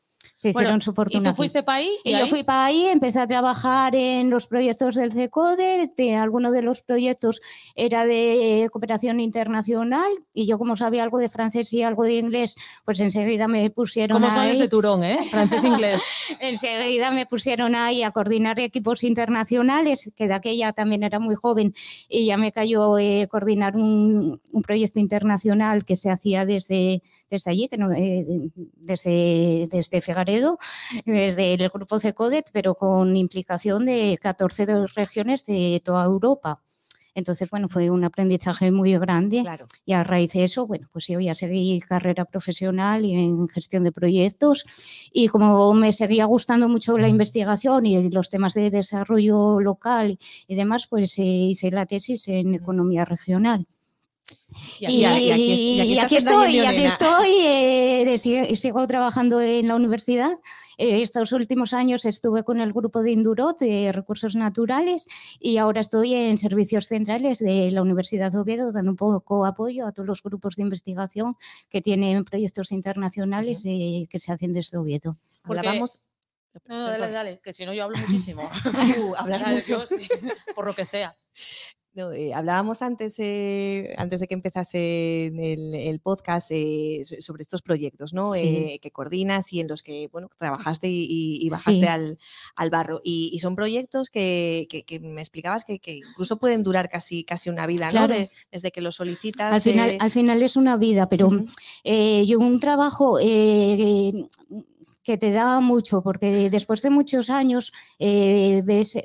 que 0.44 0.52
Bueno, 0.52 0.68
hicieron 0.68 0.82
su 0.82 0.92
Y 0.92 0.94
fortuna. 0.94 1.30
tú 1.32 1.36
fuiste 1.38 1.64
para 1.64 1.78
ahí 1.78 1.90
y, 2.04 2.14
Y 2.14 2.20
yo 2.20 2.28
fui 2.28 2.44
para 2.44 2.66
ahí, 2.66 2.86
empecé 2.88 3.20
a 3.20 3.28
trabajar 3.28 3.96
en 3.96 4.30
los 4.30 4.46
proyectos 4.46 4.96
del 4.96 5.14
CECODE, 5.14 5.92
de 5.96 6.16
alguno 6.16 6.52
de 6.52 6.62
los 6.62 6.82
proyectos 6.82 7.42
era 7.76 8.06
de 8.06 8.70
cooperación 8.72 9.20
internacional 9.22 10.12
y 10.34 10.46
yo 10.46 10.58
como 10.58 10.76
sabía 10.76 11.04
algo 11.04 11.18
de 11.18 11.30
francés 11.30 11.72
y 11.74 11.82
algo 11.82 12.04
de 12.04 12.16
inglés, 12.16 12.56
pues 12.86 13.00
enseguida 13.00 13.48
me 13.48 13.70
pusieron 13.70 14.22
¿Cómo 14.22 14.32
ahí, 14.40 14.58
de 14.58 14.68
Turón, 14.68 15.04
eh? 15.04 15.18
Francés 15.32 15.64
inglés. 15.64 16.02
enseguida 16.42 17.12
me 17.12 17.26
pusieron 17.26 17.74
ahí 17.76 18.04
a 18.04 18.12
coordinar 18.12 18.60
equipos 18.60 19.04
internacionales, 19.04 20.12
que 20.16 20.28
de 20.28 20.34
aquella 20.34 20.74
también 20.74 21.04
era 21.04 21.20
muy 21.20 21.36
joven 21.36 21.74
y 22.10 22.26
ya 22.26 22.36
me 22.38 22.52
cayó 22.52 22.98
eh, 23.00 23.28
coordinar 23.32 23.78
un, 23.78 24.42
un 24.52 24.62
proyecto 24.62 25.00
internacional 25.00 25.86
que 25.86 25.96
se 25.96 26.10
hacía 26.10 26.46
desde, 26.46 27.02
desde 27.30 27.52
allí, 27.52 27.68
que 27.70 27.78
no, 27.78 27.92
eh, 27.94 28.26
desde, 28.76 29.68
desde 29.72 30.02
Desde 31.06 31.54
el 31.54 31.70
grupo 31.70 32.00
CECODET, 32.00 32.50
pero 32.52 32.76
con 32.76 33.16
implicación 33.16 33.86
de 33.86 34.18
14 34.22 34.66
de 34.66 34.88
regiones 34.88 35.46
de 35.46 35.82
toda 35.84 36.06
Europa. 36.06 36.62
Entonces, 37.16 37.50
bueno, 37.50 37.68
fue 37.70 37.90
un 37.92 38.04
aprendizaje 38.04 38.72
muy 38.72 38.98
grande 38.98 39.42
Claro. 39.42 39.68
y 39.86 39.94
a 39.94 40.04
raíz 40.04 40.34
de 40.34 40.46
eso, 40.46 40.66
bueno, 40.66 40.90
pues 40.92 41.08
yo 41.08 41.20
ya 41.20 41.36
seguí 41.36 41.80
carrera 41.80 42.26
profesional 42.26 43.06
y 43.06 43.14
en 43.14 43.48
gestión 43.48 43.84
de 43.84 43.92
proyectos 43.92 44.66
y 45.12 45.28
como 45.28 45.74
me 45.74 45.92
seguía 45.92 46.26
gustando 46.26 46.68
mucho 46.70 46.98
la 46.98 47.08
investigación 47.10 47.86
y 47.86 48.10
los 48.10 48.30
temas 48.32 48.56
de 48.56 48.72
desarrollo 48.72 49.60
local 49.60 50.18
y 50.48 50.56
demás, 50.56 50.88
pues 50.88 51.18
eh, 51.20 51.24
hice 51.24 51.70
la 51.70 51.86
tesis 51.86 52.28
en 52.28 52.56
economía 52.56 53.06
regional. 53.06 53.68
Y 54.80 54.86
aquí- 54.86 55.32
estoy, 56.32 56.56
y 56.56 56.60
aquí 56.66 56.84
estoy, 56.86 57.36
eh, 57.40 58.18
sigo, 58.18 58.56
sigo 58.56 58.88
trabajando 58.88 59.42
en 59.42 59.68
la 59.68 59.76
universidad. 59.76 60.32
Eh, 60.78 61.02
estos 61.02 61.32
últimos 61.34 61.74
años 61.74 62.06
estuve 62.06 62.44
con 62.44 62.60
el 62.60 62.74
grupo 62.74 63.02
de 63.04 63.12
Indurot 63.12 63.60
de 63.60 63.92
recursos 63.92 64.36
naturales 64.36 65.08
y 65.40 65.58
ahora 65.58 65.82
estoy 65.82 66.14
en 66.16 66.38
servicios 66.38 66.88
centrales 66.88 67.40
de 67.40 67.70
la 67.72 67.82
Universidad 67.82 68.32
de 68.32 68.40
Oviedo 68.40 68.72
dando 68.72 68.92
un 68.92 68.98
poco 68.98 69.46
apoyo 69.46 69.86
a 69.86 69.92
todos 69.92 70.08
los 70.08 70.24
grupos 70.24 70.56
de 70.56 70.64
investigación 70.64 71.36
que 71.70 71.82
tienen 71.82 72.24
proyectos 72.26 72.72
internacionales 72.72 73.64
eh, 73.66 74.08
que 74.10 74.20
se 74.20 74.32
hacen 74.32 74.54
desde 74.54 74.78
Oviedo. 74.78 75.18
Porque- 75.44 75.60
Hablábamos. 75.60 76.04
No, 76.68 76.78
no, 76.78 76.86
dale, 76.86 77.10
dale, 77.10 77.40
que 77.44 77.52
si 77.52 77.66
no 77.66 77.74
yo 77.74 77.84
hablo 77.84 77.98
muchísimo. 78.08 78.44
Uh, 79.00 79.16
hablar 79.16 79.48
mucho. 79.48 79.80
yo 79.80 79.86
sí, 79.88 80.08
por 80.56 80.68
lo 80.68 80.74
que 80.74 80.86
sea. 80.86 81.18
No, 81.96 82.12
eh, 82.12 82.34
hablábamos 82.34 82.82
antes, 82.82 83.16
eh, 83.20 83.94
antes 83.98 84.20
de 84.20 84.28
que 84.28 84.34
empezase 84.34 85.28
el, 85.28 85.76
el 85.76 86.00
podcast 86.00 86.50
eh, 86.52 87.04
so- 87.06 87.22
sobre 87.22 87.44
estos 87.44 87.62
proyectos 87.62 88.14
¿no? 88.14 88.30
Sí. 88.34 88.80
Que 88.82 88.90
coordinas 88.90 89.54
y 89.54 89.60
en 89.60 89.68
los 89.68 89.84
que 89.84 90.10
bueno, 90.12 90.28
trabajaste 90.40 90.88
y, 90.90 91.48
bajaste 91.50 91.82
Sí. 91.82 91.86
al, 91.86 92.18
al 92.56 92.70
barro. 92.72 93.00
Y, 93.04 93.30
y 93.32 93.40
son 93.40 93.56
proyectos 93.56 94.10
que, 94.10 94.66
que- 94.72 94.84
que 94.84 95.00
me 95.02 95.22
explicabas 95.22 95.66
que, 95.66 95.78
que 95.78 95.98
incluso 95.98 96.38
pueden 96.38 96.64
durar 96.64 96.90
casi, 96.90 97.24
casi 97.24 97.52
una 97.52 97.68
vida, 97.68 97.92
¿no? 97.92 98.08
De- 98.08 98.32
desde 98.52 98.72
que 98.72 98.82
los 98.82 98.96
solicitas. 98.96 99.54
Al 99.54 99.62
final, 99.62 99.98
al 100.00 100.12
final 100.12 100.42
es 100.42 100.56
una 100.56 100.78
vida, 100.78 101.08
pero 101.10 101.30
eh, 101.84 102.26
yo 102.26 102.40
un 102.40 102.60
trabajo 102.60 103.20
que 105.04 105.18
te 105.18 105.32
da 105.32 105.60
mucho, 105.60 106.02
porque 106.02 106.50
después 106.50 106.82
de 106.82 106.90
muchos 106.90 107.30
años 107.30 107.72
eh, 108.00 108.62
ves, 108.66 108.98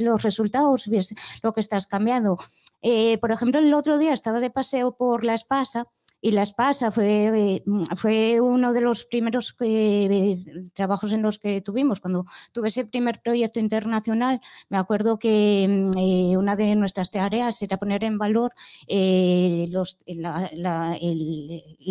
los 0.00 0.22
resultados, 0.22 0.88
ves 0.88 1.14
lo 1.42 1.52
que 1.52 1.60
estás 1.60 1.86
cambiando. 1.86 2.38
Eh, 2.82 3.18
por 3.18 3.32
ejemplo, 3.32 3.60
el 3.60 3.72
otro 3.74 3.98
día 3.98 4.12
estaba 4.12 4.40
de 4.40 4.50
paseo 4.50 4.96
por 4.96 5.24
La 5.24 5.34
Espasa 5.34 5.88
y 6.26 6.32
la 6.32 6.42
espasa 6.42 6.90
fue, 6.90 7.30
eh, 7.36 7.62
fue 7.94 8.40
uno 8.40 8.72
de 8.72 8.80
los 8.80 9.04
primeros 9.04 9.54
eh, 9.60 10.42
trabajos 10.74 11.12
en 11.12 11.22
los 11.22 11.38
que 11.38 11.60
tuvimos. 11.60 12.00
Cuando 12.00 12.24
tuve 12.50 12.66
ese 12.66 12.84
primer 12.84 13.20
proyecto 13.22 13.60
internacional, 13.60 14.40
me 14.68 14.76
acuerdo 14.76 15.20
que 15.20 15.68
mm, 15.68 15.96
eh, 15.96 16.36
una 16.36 16.56
de 16.56 16.74
nuestras 16.74 17.12
tareas 17.12 17.62
era 17.62 17.76
poner 17.76 18.02
en 18.02 18.18
valor 18.18 18.52
el, 18.88 19.70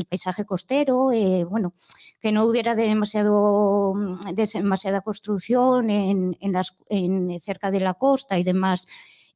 paisaje 0.09 0.43
costero, 0.43 1.11
bueno, 1.49 1.73
que 2.19 2.33
no 2.33 2.43
hubiera 2.43 2.75
demasiado, 2.75 3.93
mm, 3.95 4.33
demasiada 4.35 4.99
construcción 4.99 5.89
en, 5.89 6.35
en 6.41 6.51
las, 6.51 6.75
en, 6.89 7.39
cerca 7.39 7.71
de 7.71 7.79
la 7.79 7.93
costa 7.93 8.37
y 8.37 8.43
demás. 8.43 8.85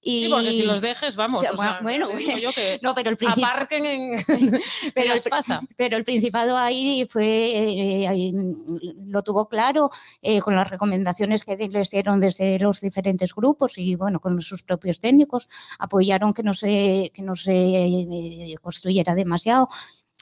Y, 0.02 0.26
Sí, 0.26 0.30
porque 0.32 0.54
si 0.54 0.64
los 0.64 0.80
dejes, 0.80 1.16
vamos. 1.18 1.42
Ya, 1.42 1.52
o 1.52 1.58
sea, 1.58 1.80
bueno, 1.82 2.18
yo 2.18 2.54
que 2.54 2.80
no, 2.84 2.96
pero 2.96 3.10
el 3.10 3.18
aparquen 3.28 3.86
en, 3.86 4.26
pero 4.94 5.14
pasa. 5.30 5.62
pero 5.76 5.98
el 5.98 6.06
Principado 6.06 6.58
ahí 6.58 7.06
fue, 7.10 7.26
eh, 7.26 8.08
ahí, 8.08 8.34
lo 9.06 9.22
tuvo 9.24 9.50
claro 9.50 9.90
eh, 10.22 10.40
con 10.40 10.56
las 10.56 10.70
recomendaciones 10.70 11.44
que 11.44 11.58
les 11.58 11.90
dieron 11.90 12.20
desde 12.20 12.58
los 12.60 12.80
diferentes 12.80 13.36
grupos 13.36 13.78
y 13.78 13.96
bueno, 13.96 14.20
con 14.22 14.42
sus 14.42 14.64
propios 14.64 15.00
técnicos, 15.00 15.50
apoyaron 15.80 16.34
que 16.34 16.44
no 16.44 16.54
se, 16.54 17.12
que 17.14 17.22
no 17.22 17.36
se 17.36 17.54
eh, 17.54 18.56
construyera 18.62 19.16
demasiado. 19.16 19.68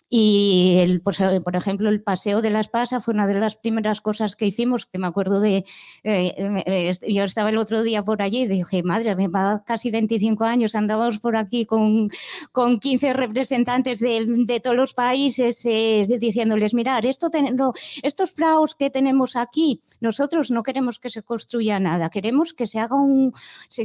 Y, 0.09 0.77
el, 0.79 1.01
pues, 1.01 1.19
eh, 1.19 1.41
por 1.41 1.57
ejemplo, 1.57 1.89
el 1.89 2.01
paseo 2.01 2.41
de 2.41 2.49
la 2.49 2.61
espasa 2.61 3.01
fue 3.01 3.13
una 3.13 3.27
de 3.27 3.33
las 3.33 3.55
primeras 3.57 3.99
cosas 3.99 4.37
que 4.37 4.45
hicimos, 4.45 4.85
que 4.85 4.97
me 4.99 5.07
acuerdo 5.07 5.41
de, 5.41 5.65
eh, 6.03 6.93
yo 7.09 7.23
estaba 7.25 7.49
el 7.49 7.57
otro 7.57 7.83
día 7.83 8.03
por 8.03 8.21
allí 8.21 8.43
y 8.43 8.47
dije, 8.47 8.83
madre, 8.83 9.15
me 9.17 9.27
va 9.27 9.63
casi 9.65 9.91
25 9.91 10.45
años, 10.45 10.75
andábamos 10.75 11.19
por 11.19 11.35
aquí 11.35 11.65
con, 11.65 12.09
con 12.53 12.79
15 12.79 13.11
representantes 13.11 13.99
de, 13.99 14.25
de 14.25 14.59
todos 14.61 14.77
los 14.77 14.93
países 14.93 15.65
eh, 15.65 16.03
diciéndoles, 16.19 16.73
mirar, 16.73 17.05
esto 17.05 17.29
ten- 17.29 17.57
estos 18.01 18.31
praos 18.31 18.75
que 18.75 18.89
tenemos 18.89 19.35
aquí, 19.35 19.81
nosotros 19.99 20.51
no 20.51 20.63
queremos 20.63 20.99
que 20.99 21.09
se 21.09 21.21
construya 21.23 21.79
nada, 21.81 22.09
queremos 22.09 22.53
que 22.53 22.65
se 22.65 22.79
haga 22.79 22.95
un, 22.95 23.33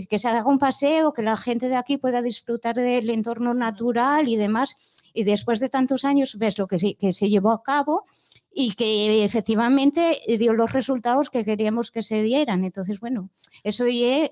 que 0.09 0.19
se 0.21 0.29
haga 0.29 0.47
un 0.47 0.59
paseo, 0.61 1.13
que 1.13 1.23
la 1.23 1.37
gente 1.37 1.69
de 1.69 1.77
aquí 1.77 1.97
pueda 1.97 2.23
disfrutar 2.23 2.77
del 2.77 3.11
entorno 3.11 3.55
natural 3.55 4.29
y 4.29 4.37
demás. 4.37 4.77
Y 5.15 5.25
después 5.25 5.61
de 5.61 5.69
tantos 5.69 6.05
años 6.05 6.37
ves 6.39 6.59
lo 6.59 6.67
que 6.67 6.79
se, 6.79 6.95
que 6.97 7.13
se 7.13 7.29
llevó 7.29 7.51
a 7.53 7.63
cabo 7.63 8.07
y 8.55 8.73
que 8.75 9.25
efectivamente 9.25 10.19
dio 10.39 10.53
los 10.53 10.73
resultados 10.73 11.31
que 11.31 11.45
queríamos 11.45 11.91
que 11.91 12.03
se 12.03 12.23
dieran. 12.23 12.65
Entonces, 12.65 13.01
bueno, 13.01 13.31
eso 13.65 13.85
es 13.87 14.31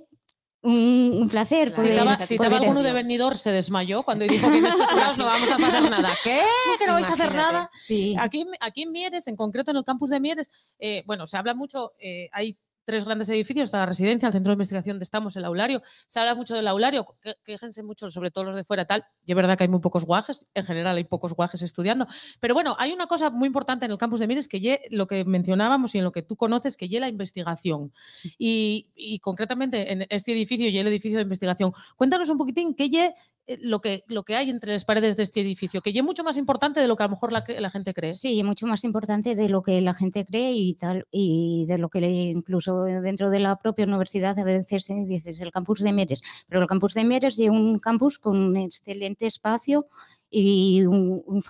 un, 0.62 1.28
placer. 1.30 1.72
Poder- 1.72 1.92
estaba, 1.92 2.12
Poder- 2.14 2.26
si 2.26 2.34
estaba 2.34 2.50
poder- 2.50 2.62
alguno 2.68 2.82
de 2.82 2.92
Benidorm 2.92 3.36
se 3.38 3.50
desmayó 3.50 4.02
cuando 4.02 4.26
dijo 4.26 4.50
que 4.50 4.58
en 4.58 4.66
estos 4.66 4.92
lados 4.96 5.16
no 5.18 5.24
vamos 5.26 5.50
a 5.50 5.54
hacer 5.56 5.90
nada. 5.90 6.10
¿Qué? 6.22 6.40
¿Que 6.78 6.86
no 6.86 6.92
vais 6.94 7.08
a 7.08 7.14
hacer 7.14 7.34
nada? 7.34 7.70
Sí. 7.74 8.14
Aquí, 8.18 8.46
aquí 8.60 8.82
en 8.82 8.92
Mieres, 8.92 9.26
en 9.28 9.36
concreto 9.36 9.70
en 9.70 9.78
el 9.78 9.84
campus 9.84 10.10
de 10.10 10.20
Mieres, 10.20 10.50
eh, 10.78 11.02
bueno, 11.06 11.24
se 11.26 11.36
habla 11.38 11.54
mucho, 11.54 11.92
eh, 11.98 12.28
hay 12.32 12.58
tres 12.90 13.04
grandes 13.04 13.28
edificios, 13.28 13.66
está 13.66 13.78
la 13.78 13.86
residencia, 13.86 14.26
el 14.26 14.32
centro 14.32 14.50
de 14.50 14.54
investigación 14.54 14.98
de 14.98 15.04
Estamos, 15.04 15.36
el 15.36 15.44
aulario, 15.44 15.80
se 16.08 16.18
habla 16.18 16.34
mucho 16.34 16.56
del 16.56 16.66
aulario, 16.66 17.06
quéjense 17.44 17.84
mucho, 17.84 18.10
sobre 18.10 18.32
todo 18.32 18.42
los 18.46 18.56
de 18.56 18.64
fuera, 18.64 18.84
tal, 18.84 19.04
y 19.24 19.30
es 19.30 19.36
verdad 19.36 19.56
que 19.56 19.62
hay 19.62 19.68
muy 19.68 19.78
pocos 19.78 20.04
guajes, 20.04 20.50
en 20.54 20.64
general 20.64 20.96
hay 20.96 21.04
pocos 21.04 21.34
guajes 21.34 21.62
estudiando, 21.62 22.08
pero 22.40 22.52
bueno, 22.52 22.74
hay 22.80 22.90
una 22.90 23.06
cosa 23.06 23.30
muy 23.30 23.46
importante 23.46 23.84
en 23.84 23.92
el 23.92 23.98
campus 23.98 24.18
de 24.18 24.26
Mieres 24.26 24.48
que 24.48 24.58
ye 24.58 24.80
lo 24.90 25.06
que 25.06 25.24
mencionábamos 25.24 25.94
y 25.94 25.98
en 25.98 26.04
lo 26.04 26.10
que 26.10 26.22
tú 26.22 26.34
conoces, 26.34 26.76
que 26.76 26.88
ye 26.88 26.98
la 26.98 27.08
investigación, 27.08 27.92
y, 28.38 28.88
y 28.96 29.20
concretamente 29.20 29.92
en 29.92 30.06
este 30.10 30.32
edificio 30.32 30.68
y 30.68 30.76
el 30.76 30.88
edificio 30.88 31.18
de 31.18 31.22
investigación. 31.22 31.72
Cuéntanos 31.94 32.28
un 32.28 32.38
poquitín 32.38 32.74
qué 32.74 32.88
ye 32.88 33.14
lo 33.60 33.80
que, 33.80 34.04
lo 34.08 34.22
que 34.24 34.36
hay 34.36 34.50
entre 34.50 34.72
las 34.72 34.84
paredes 34.84 35.16
de 35.16 35.22
este 35.22 35.40
edificio, 35.40 35.80
que 35.80 35.92
ye 35.92 36.02
mucho 36.02 36.24
más 36.24 36.36
importante 36.36 36.80
de 36.80 36.88
lo 36.88 36.96
que 36.96 37.02
a 37.02 37.06
lo 37.06 37.12
mejor 37.12 37.32
la, 37.32 37.44
la 37.46 37.70
gente 37.70 37.94
cree. 37.94 38.14
Sí, 38.14 38.42
mucho 38.42 38.66
más 38.66 38.84
importante 38.84 39.34
de 39.34 39.48
lo 39.48 39.62
que 39.62 39.80
la 39.80 39.94
gente 39.94 40.24
cree 40.24 40.52
y 40.52 40.74
tal, 40.74 41.06
y 41.10 41.66
de 41.66 41.78
lo 41.78 41.88
que 41.88 42.00
incluso 42.00 42.84
dentro 42.84 43.30
de 43.30 43.40
la 43.40 43.56
propia 43.56 43.86
universidad 43.86 44.38
a 44.38 44.44
veces 44.44 44.84
se 44.84 44.94
dice 45.04 45.30
el 45.40 45.52
campus 45.52 45.80
de 45.80 45.92
Mieres, 45.92 46.22
pero 46.48 46.60
el 46.60 46.68
campus 46.68 46.94
de 46.94 47.04
Mieres 47.04 47.38
es 47.38 47.48
un 47.48 47.78
campus 47.78 48.18
con 48.18 48.36
un 48.36 48.56
excelente 48.56 49.26
espacio 49.26 49.86
y, 50.30 50.82
un- 50.86 51.22
un 51.26 51.42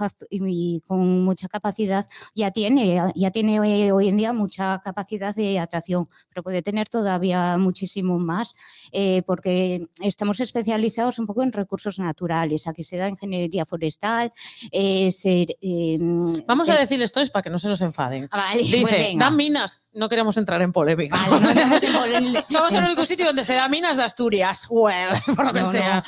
y 0.49 0.83
con 0.87 1.25
mucha 1.25 1.49
capacidad, 1.49 2.09
ya 2.35 2.51
tiene, 2.51 3.01
ya 3.15 3.31
tiene 3.31 3.57
eh, 3.57 3.93
hoy 3.93 4.09
en 4.09 4.17
día 4.17 4.33
mucha 4.33 4.81
capacidad 4.83 5.35
de 5.35 5.59
atracción, 5.59 6.09
pero 6.29 6.43
puede 6.43 6.63
tener 6.63 6.89
todavía 6.89 7.57
muchísimo 7.59 8.19
más, 8.19 8.55
eh, 8.93 9.23
porque 9.27 9.87
estamos 10.01 10.41
especializados 10.41 11.19
un 11.19 11.27
poco 11.27 11.43
en 11.43 11.53
recursos 11.53 11.99
naturales. 11.99 12.67
Aquí 12.67 12.85
se 12.85 12.97
da 12.97 13.09
ingeniería 13.09 13.67
forestal, 13.67 14.33
eh, 14.73 15.11
eh, 15.25 15.99
Vamos 16.47 16.69
a 16.71 16.77
decir 16.79 17.01
esto 17.03 17.21
es 17.21 17.31
para 17.31 17.43
que 17.43 17.51
no 17.51 17.59
se 17.59 17.69
nos 17.69 17.81
enfaden. 17.81 18.29
Ah, 18.31 18.37
vale, 18.49 18.63
Dice, 18.63 18.81
pues 18.83 19.19
dan 19.19 19.37
minas, 19.37 19.89
no 19.93 20.09
queremos 20.09 20.37
entrar 20.37 20.63
en 20.63 20.73
polémica. 20.73 21.17
Vale, 21.29 21.55
no 21.67 21.77
en 21.77 21.93
polémica. 21.93 22.43
Somos 22.45 22.73
el 22.75 22.85
único 22.85 23.05
sitio 23.05 23.27
donde 23.27 23.45
se 23.45 23.55
da 23.55 23.69
minas 23.69 23.97
de 23.97 24.05
Asturias. 24.05 24.67
Well, 24.71 25.11
por 25.37 25.47
lo 25.47 25.53
que 25.53 25.61
No, 25.61 25.73
no. 25.73 26.03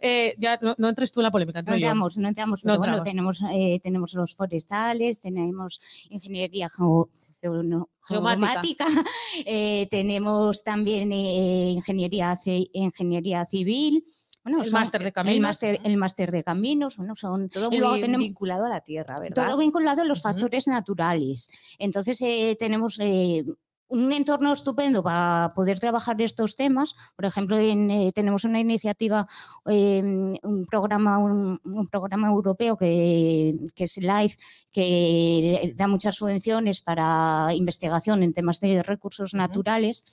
Eh, 0.00 0.34
ya 0.38 0.58
no, 0.62 0.74
no 0.78 0.88
entres 0.88 1.12
tú 1.12 1.20
en 1.20 1.24
la 1.24 1.30
polémica, 1.30 1.62
No 1.62 1.70
yo. 1.72 1.74
entramos, 1.76 2.16
no 2.18 2.28
entramos, 2.28 2.64
No 2.64 2.72
pero 2.72 2.78
bueno, 2.78 2.96
entramos. 3.04 3.38
tenemos, 3.38 3.52
eh, 3.52 3.80
tenemos 3.82 4.14
los 4.14 4.34
forestales, 4.34 5.20
tenemos 5.20 5.80
ingeniería 6.10 6.68
geo- 6.68 7.10
geo- 7.42 7.62
no, 7.62 7.88
Geomática. 8.06 8.48
geomática, 8.48 8.86
eh, 9.46 9.88
tenemos 9.90 10.62
también 10.64 11.10
eh, 11.12 11.70
ingeniería, 11.72 12.38
ingeniería 12.72 13.44
civil. 13.44 14.04
Bueno, 14.44 14.62
El 14.62 14.70
máster 14.72 15.02
de 15.02 15.08
El 15.08 15.12
caminos. 15.12 15.40
máster, 15.42 15.78
el 15.84 15.96
máster 15.98 16.30
de 16.32 16.42
caminos, 16.44 16.96
bueno, 16.96 17.14
son 17.16 17.48
Todo 17.50 17.70
muy 17.70 17.80
luego 17.80 17.96
tenemos- 17.96 18.24
vinculado 18.24 18.64
a 18.64 18.68
la 18.70 18.80
tierra, 18.80 19.18
¿verdad? 19.20 19.46
todo 19.48 19.58
vinculado 19.58 20.02
a 20.02 20.04
los 20.06 20.22
factores 20.22 20.66
naturales. 20.68 21.50
Entonces, 21.78 22.18
eh, 22.22 22.56
tenemos 22.58 22.98
eh, 23.00 23.44
un 23.88 24.12
entorno 24.12 24.52
estupendo 24.52 25.02
para 25.02 25.52
poder 25.54 25.80
trabajar 25.80 26.20
estos 26.20 26.56
temas. 26.56 26.94
Por 27.16 27.24
ejemplo, 27.24 27.58
en, 27.58 27.90
eh, 27.90 28.12
tenemos 28.14 28.44
una 28.44 28.60
iniciativa, 28.60 29.26
eh, 29.66 30.02
un, 30.42 30.66
programa, 30.70 31.18
un, 31.18 31.60
un 31.64 31.86
programa 31.86 32.28
europeo 32.28 32.76
que, 32.76 33.56
que 33.74 33.84
es 33.84 33.96
LIFE, 33.96 34.36
que 34.70 35.74
da 35.76 35.88
muchas 35.88 36.16
subvenciones 36.16 36.80
para 36.80 37.48
investigación 37.54 38.22
en 38.22 38.34
temas 38.34 38.60
de 38.60 38.82
recursos 38.82 39.34
naturales. 39.34 40.04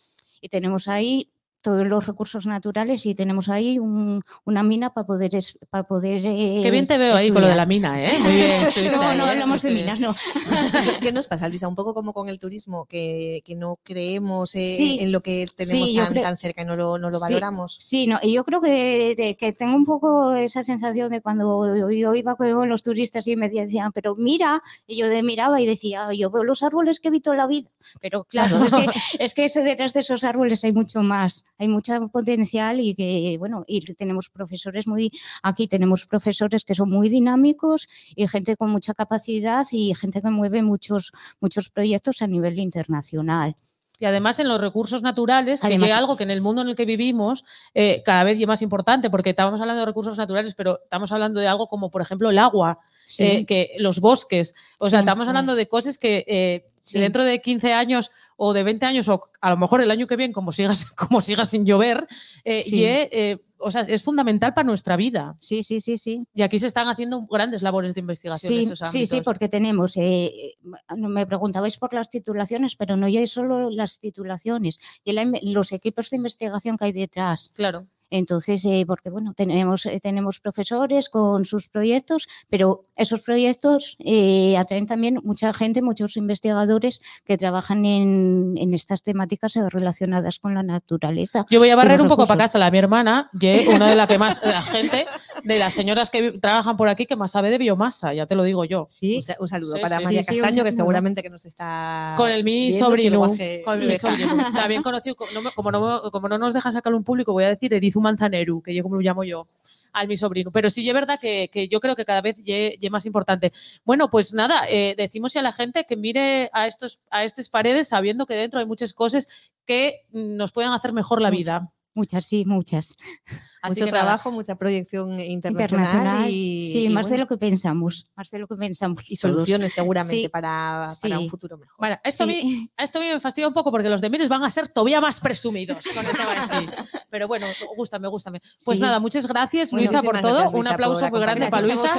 Y 0.42 0.50
tenemos 0.50 0.88
ahí 0.88 1.35
todos 1.66 1.86
los 1.88 2.06
recursos 2.06 2.46
naturales 2.46 3.06
y 3.08 3.16
tenemos 3.16 3.50
ahí 3.50 3.80
un- 3.80 4.22
una 4.46 4.62
mina 4.64 4.92
para 4.94 5.08
poder, 5.08 5.36
es- 5.36 5.58
para 5.70 5.84
poder 5.84 6.22
Qué 6.22 6.70
bien 6.72 6.86
te 6.88 6.98
veo 7.00 7.16
ahí 7.16 7.32
con 7.32 7.42
lo 7.42 7.48
de 7.48 7.56
la 7.56 7.66
mina, 7.66 8.02
¿eh? 8.02 8.14
Muy 8.22 8.36
bien. 8.36 8.62
No, 8.94 9.02
ahí, 9.02 9.18
no 9.18 9.26
¿eh? 9.26 9.30
hablamos 9.32 9.62
de 9.64 9.72
minas, 9.72 10.00
no. 10.00 10.16
¿Qué 11.02 11.12
nos 11.12 11.28
pasa, 11.28 11.50
Luisa? 11.50 11.68
Un 11.68 11.76
poco 11.76 11.94
como 11.94 12.14
con 12.14 12.30
el 12.30 12.40
turismo, 12.40 12.86
que, 12.86 13.42
que 13.44 13.56
no 13.56 13.80
creemos 13.84 14.54
eh, 14.56 14.76
Sí, 14.78 14.98
en 15.02 15.12
lo 15.12 15.22
que 15.22 15.46
tenemos 15.58 15.90
sí, 15.90 15.96
tan, 15.96 16.12
creo- 16.14 16.24
tan 16.24 16.38
cerca 16.38 16.62
y 16.62 16.66
no 16.66 16.76
lo, 16.76 16.98
no 16.98 17.10
lo 17.10 17.18
Sí. 17.18 17.22
valoramos. 17.24 17.78
Sí, 17.80 18.08
no, 18.08 18.20
y 18.22 18.34
yo 18.34 18.44
creo 18.46 18.62
que, 18.62 19.16
de- 19.18 19.36
que 19.36 19.52
tengo 19.54 19.76
un 19.76 19.86
poco 19.86 20.36
esa 20.36 20.64
sensación 20.64 21.10
de 21.10 21.22
cuando 21.22 21.76
yo 21.90 22.14
iba 22.14 22.36
con 22.36 22.70
los 22.70 22.84
turistas 22.84 23.26
y 23.28 23.36
me 23.36 23.50
decían, 23.50 23.92
pero 23.92 24.16
mira, 24.16 24.62
y 24.86 24.98
yo 24.98 25.08
de 25.10 25.24
miraba 25.24 25.60
y 25.62 25.66
decía, 25.66 26.10
yo 26.14 26.30
veo 26.30 26.44
los 26.44 26.62
árboles 26.62 27.00
que 27.00 27.08
he 27.08 27.12
visto 27.12 27.32
en 27.32 27.38
la 27.38 27.48
vida. 27.48 27.70
Pero 28.02 28.24
claro, 28.26 28.64
es 28.66 28.72
que, 28.74 28.86
es 29.24 29.34
que 29.34 29.46
ese- 29.46 29.64
detrás 29.64 29.94
de 29.94 30.02
esos 30.02 30.24
árboles 30.24 30.64
hay 30.64 30.74
mucho 30.74 31.02
más, 31.02 31.46
hay 31.58 31.68
mucho 31.68 31.94
potencial 32.10 32.80
y 32.80 32.96
que, 32.96 33.36
bueno, 33.40 33.64
y 33.68 33.82
tenemos 33.96 34.30
profesores 34.30 34.88
muy, 34.88 35.12
aquí 35.44 35.68
tenemos 35.68 36.06
profesores 36.06 36.64
que 36.64 36.76
son 36.76 36.90
muy 36.90 37.10
dinámicos 37.10 37.88
y 38.16 38.28
gente 38.28 38.56
con 38.58 38.70
mucha 38.70 38.94
capacidad 38.94 39.66
y 39.72 39.94
gente 39.96 40.22
que 40.22 40.30
mueve 40.30 40.62
muchos, 40.64 41.12
muchos 41.40 41.70
proyectos 41.70 42.22
a 42.22 42.28
nivel 42.28 42.60
internacional. 42.60 43.56
Y 43.98 44.04
además 44.04 44.40
en 44.42 44.50
los 44.50 44.60
recursos 44.60 45.02
naturales, 45.04 45.62
que 45.62 45.68
Además- 45.68 45.90
es 45.90 45.96
algo 45.96 46.18
que 46.18 46.24
en 46.24 46.32
el 46.32 46.42
mundo 46.42 46.62
en 46.62 46.68
el 46.68 46.76
que 46.76 46.84
vivimos 46.84 47.46
eh, 47.74 48.04
cada 48.06 48.26
vez 48.26 48.38
es 48.38 48.46
más 48.46 48.62
importante, 48.62 49.10
porque 49.10 49.30
estábamos 49.30 49.62
hablando 49.62 49.80
de 49.80 49.86
recursos 49.86 50.18
naturales, 50.18 50.54
pero 50.54 50.82
estamos 50.84 51.14
hablando 51.14 51.40
de 51.40 51.48
algo 51.48 51.68
como, 51.68 51.90
por 51.90 52.02
ejemplo, 52.02 52.30
el 52.30 52.38
agua, 52.38 52.80
Sí. 53.06 53.24
eh, 53.24 53.46
que 53.46 53.72
los 53.80 54.02
bosques. 54.02 54.54
O 54.80 54.90
sea, 54.90 55.00
Sí. 55.00 55.04
estamos 55.04 55.30
hablando 55.30 55.56
de 55.56 55.70
cosas 55.70 55.98
que 55.98 56.26
eh, 56.28 56.68
Sí. 56.82 57.00
dentro 57.00 57.24
de 57.24 57.42
15 57.42 57.72
años 57.72 58.12
o 58.38 58.54
de 58.54 58.64
20 58.64 58.86
años, 58.86 59.08
o 59.10 59.22
a 59.42 59.50
lo 59.50 59.58
mejor 59.58 59.82
el 59.82 59.92
año 59.92 60.08
que 60.08 60.16
viene, 60.16 60.34
como 60.34 60.52
sigas, 60.52 60.86
como 60.92 61.22
siga 61.22 61.46
sin 61.46 61.66
llover, 61.66 62.08
eh, 62.44 62.64
Sí. 62.64 62.84
eh, 62.86 63.38
o 63.58 63.72
sea, 63.72 63.82
es 63.82 64.04
fundamental 64.04 64.54
para 64.54 64.66
nuestra 64.66 64.98
vida. 64.98 65.38
sí, 65.40 65.64
sí, 65.64 65.80
sí, 65.80 65.98
sí. 65.98 66.28
Y 66.34 66.42
aquí 66.42 66.60
se 66.60 66.68
están 66.68 66.88
haciendo 66.90 67.26
grandes 67.26 67.62
labores 67.62 67.94
de 67.96 68.02
investigación 68.02 68.52
en 68.54 68.60
Sí, 68.60 68.64
esos 68.74 68.80
sí, 68.80 68.86
sí, 68.92 69.16
ámbitos. 69.16 69.24
porque 69.24 69.48
tenemos, 69.48 69.94
eh, 69.96 70.56
no 70.98 71.08
me 71.10 71.26
preguntabais 71.26 71.78
por 71.78 71.94
las 71.94 72.10
titulaciones, 72.10 72.76
pero 72.76 72.98
no 72.98 73.08
ya 73.08 73.22
es 73.22 73.32
solo 73.32 73.70
las 73.70 74.00
titulaciones, 74.00 74.80
y 75.06 75.14
los 75.54 75.72
equipos 75.72 76.10
de 76.10 76.18
investigación 76.18 76.78
que 76.78 76.86
hay 76.86 76.92
detrás. 76.92 77.52
Claro. 77.56 77.88
Entonces, 78.10 78.64
eh, 78.66 78.84
porque 78.88 79.10
bueno, 79.10 79.34
tenemos, 79.36 79.86
eh, 79.86 80.00
tenemos 80.02 80.40
profesores 80.40 81.10
con 81.10 81.46
sus 81.46 81.68
proyectos, 81.70 82.28
pero 82.50 82.86
esos 82.96 83.22
proyectos 83.22 83.98
eh, 84.00 84.58
atraen 84.58 84.88
también 84.88 85.20
mucha 85.24 85.54
gente, 85.54 85.82
muchos 85.82 86.18
investigadores 86.18 87.02
que 87.26 87.38
trabajan 87.38 87.86
en, 87.86 88.56
en 88.58 88.74
estas 88.74 89.02
temáticas 89.04 89.54
relacionadas 89.70 90.40
con 90.40 90.54
la 90.54 90.64
naturaleza. 90.64 91.46
Yo 91.50 91.60
voy 91.60 91.70
a 91.70 91.76
barrer 91.76 92.02
un 92.02 92.08
poco 92.08 92.26
para 92.26 92.44
casa. 92.44 92.60
La 92.60 92.72
mi 92.72 92.78
hermana, 92.78 93.30
una 93.74 93.90
de 93.90 93.96
las 93.96 94.08
que 94.08 94.18
más, 94.18 94.42
la 94.44 94.62
gente, 94.62 95.06
de 95.44 95.60
las 95.60 95.74
señoras 95.74 96.10
que 96.10 96.34
trabajan 96.34 96.78
por 96.78 96.88
aquí, 96.90 97.06
que 97.06 97.16
más 97.16 97.32
sabe 97.32 97.50
de 97.50 97.58
biomasa, 97.58 98.14
ya 98.14 98.26
te 98.26 98.36
lo 98.36 98.44
digo 98.44 98.66
yo. 98.66 98.88
Un, 99.02 99.24
sa- 99.24 99.36
un 99.40 99.48
saludo 99.48 99.76
Sí, 99.76 99.82
para 99.82 100.00
sí, 100.00 100.04
María 100.06 100.24
sí, 100.24 100.28
Castaño, 100.28 100.64
un 100.64 100.66
que 100.70 100.72
seguramente 100.72 101.22
que 101.24 101.30
nos 101.30 101.46
está 101.46 102.14
Con 102.18 102.30
el 102.32 102.44
mi 102.44 102.72
sobrino. 102.74 103.20
guaje 103.20 103.62
Con 103.64 103.80
lo 103.80 103.86
mi 103.86 103.92
deja. 103.94 104.10
sobrino. 104.10 104.36
También 104.54 104.84
conocido, 104.84 105.16
como, 105.56 105.72
no, 105.72 106.02
como 106.12 106.30
no 106.30 106.38
nos 106.38 106.54
dejan 106.54 106.72
sacarlo 106.74 106.98
en 106.98 107.04
público, 107.04 107.34
voy 107.34 107.44
a 107.44 107.50
decir 107.50 107.74
Erizu 107.96 108.02
Manzaneru, 108.02 108.62
que 108.62 108.74
yo 108.74 108.84
como 108.84 108.96
lo 108.96 109.02
llamo 109.02 109.24
yo, 109.24 109.48
al 109.94 110.08
mi 110.08 110.18
sobrino. 110.18 110.52
Pero 110.52 110.70
sí 110.70 110.88
es 110.88 110.94
verdad 110.94 111.20
que, 111.20 111.50
que 111.52 111.68
yo 111.68 111.80
creo 111.80 111.96
que 111.96 112.06
cada 112.06 112.22
vez 112.22 112.38
ye 112.44 112.78
más 112.92 113.06
importante. 113.06 113.52
Bueno, 113.84 114.10
pues 114.10 114.34
nada, 114.34 114.66
eh, 114.70 114.96
decimos 114.98 115.36
a 115.36 115.42
la 115.42 115.52
gente 115.52 115.86
que 115.86 115.96
mire 115.96 116.50
a, 116.54 116.68
estos, 116.68 117.02
a 117.10 117.24
estas 117.24 117.50
paredes 117.50 117.88
sabiendo 117.90 118.26
que 118.26 118.36
dentro 118.36 118.60
hay 118.60 118.66
muchas 118.66 118.94
cosas 118.94 119.52
que 119.66 120.06
nos 120.12 120.52
pueden 120.52 120.72
hacer 120.72 120.94
mejor 120.94 121.22
la 121.22 121.30
vida. 121.30 121.72
Muchas, 121.96 122.26
sí, 122.26 122.44
muchas. 122.46 122.96
Así 123.62 123.80
Mucho 123.82 123.86
que 123.86 123.92
nada. 123.92 124.04
trabajo, 124.04 124.30
mucha 124.32 124.56
proyección 124.56 125.20
internacional, 125.20 125.80
Internacional. 125.88 126.30
y, 126.30 126.72
sí, 126.72 126.86
y 126.86 126.90
más 126.90 127.06
de 127.08 127.12
bueno, 127.14 127.24
lo 127.24 127.28
que 127.30 127.38
pensamos. 127.38 128.08
Más 128.16 128.30
de 128.30 128.38
lo 128.40 128.48
que 128.48 128.56
pensamos. 128.58 129.00
y 129.08 129.18
todos. 129.18 129.34
soluciones 129.34 129.74
seguramente 129.74 130.24
Sí. 130.24 130.30
para, 130.30 130.92
para 131.02 131.20
un 131.20 131.30
futuro 131.30 131.58
mejor. 131.58 131.74
Bueno, 131.80 131.98
esto, 132.04 132.26
a 132.26 132.28
Sí. 132.28 132.34
mí, 132.44 132.70
esto 132.78 133.00
a 133.00 133.02
mí 133.02 133.08
me 133.08 133.20
fastidia 133.20 133.48
un 133.48 133.54
poco 133.56 133.72
porque 133.72 133.90
los 133.90 134.02
de 134.02 134.10
Mires 134.12 134.30
van 134.30 134.44
a 134.44 134.52
ser 134.52 134.68
todavía 134.68 135.02
más 135.02 135.20
presumidos 135.20 135.84
con 135.96 136.06
el 136.06 136.12
tema 136.12 136.34
este. 136.36 136.56
Pero 137.10 137.28
bueno, 137.28 137.48
gústame, 137.76 138.08
gústame. 138.10 138.42
Pues 138.64 138.78
Sí. 138.78 138.82
nada, 138.84 139.00
muchas 139.00 139.26
gracias, 139.26 139.72
Bueno, 139.72 139.88
Luisa, 139.90 140.04
por 140.04 140.20
todo. 140.22 140.34
gracias, 140.34 140.52
Un 140.54 140.60
Luisa, 140.60 140.74
aplauso 140.74 141.00
por 141.02 141.12
muy 141.12 141.22
grande 141.22 141.48
para. 141.48 141.66
Luisa. 141.66 141.96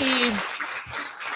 Y, 0.00 0.53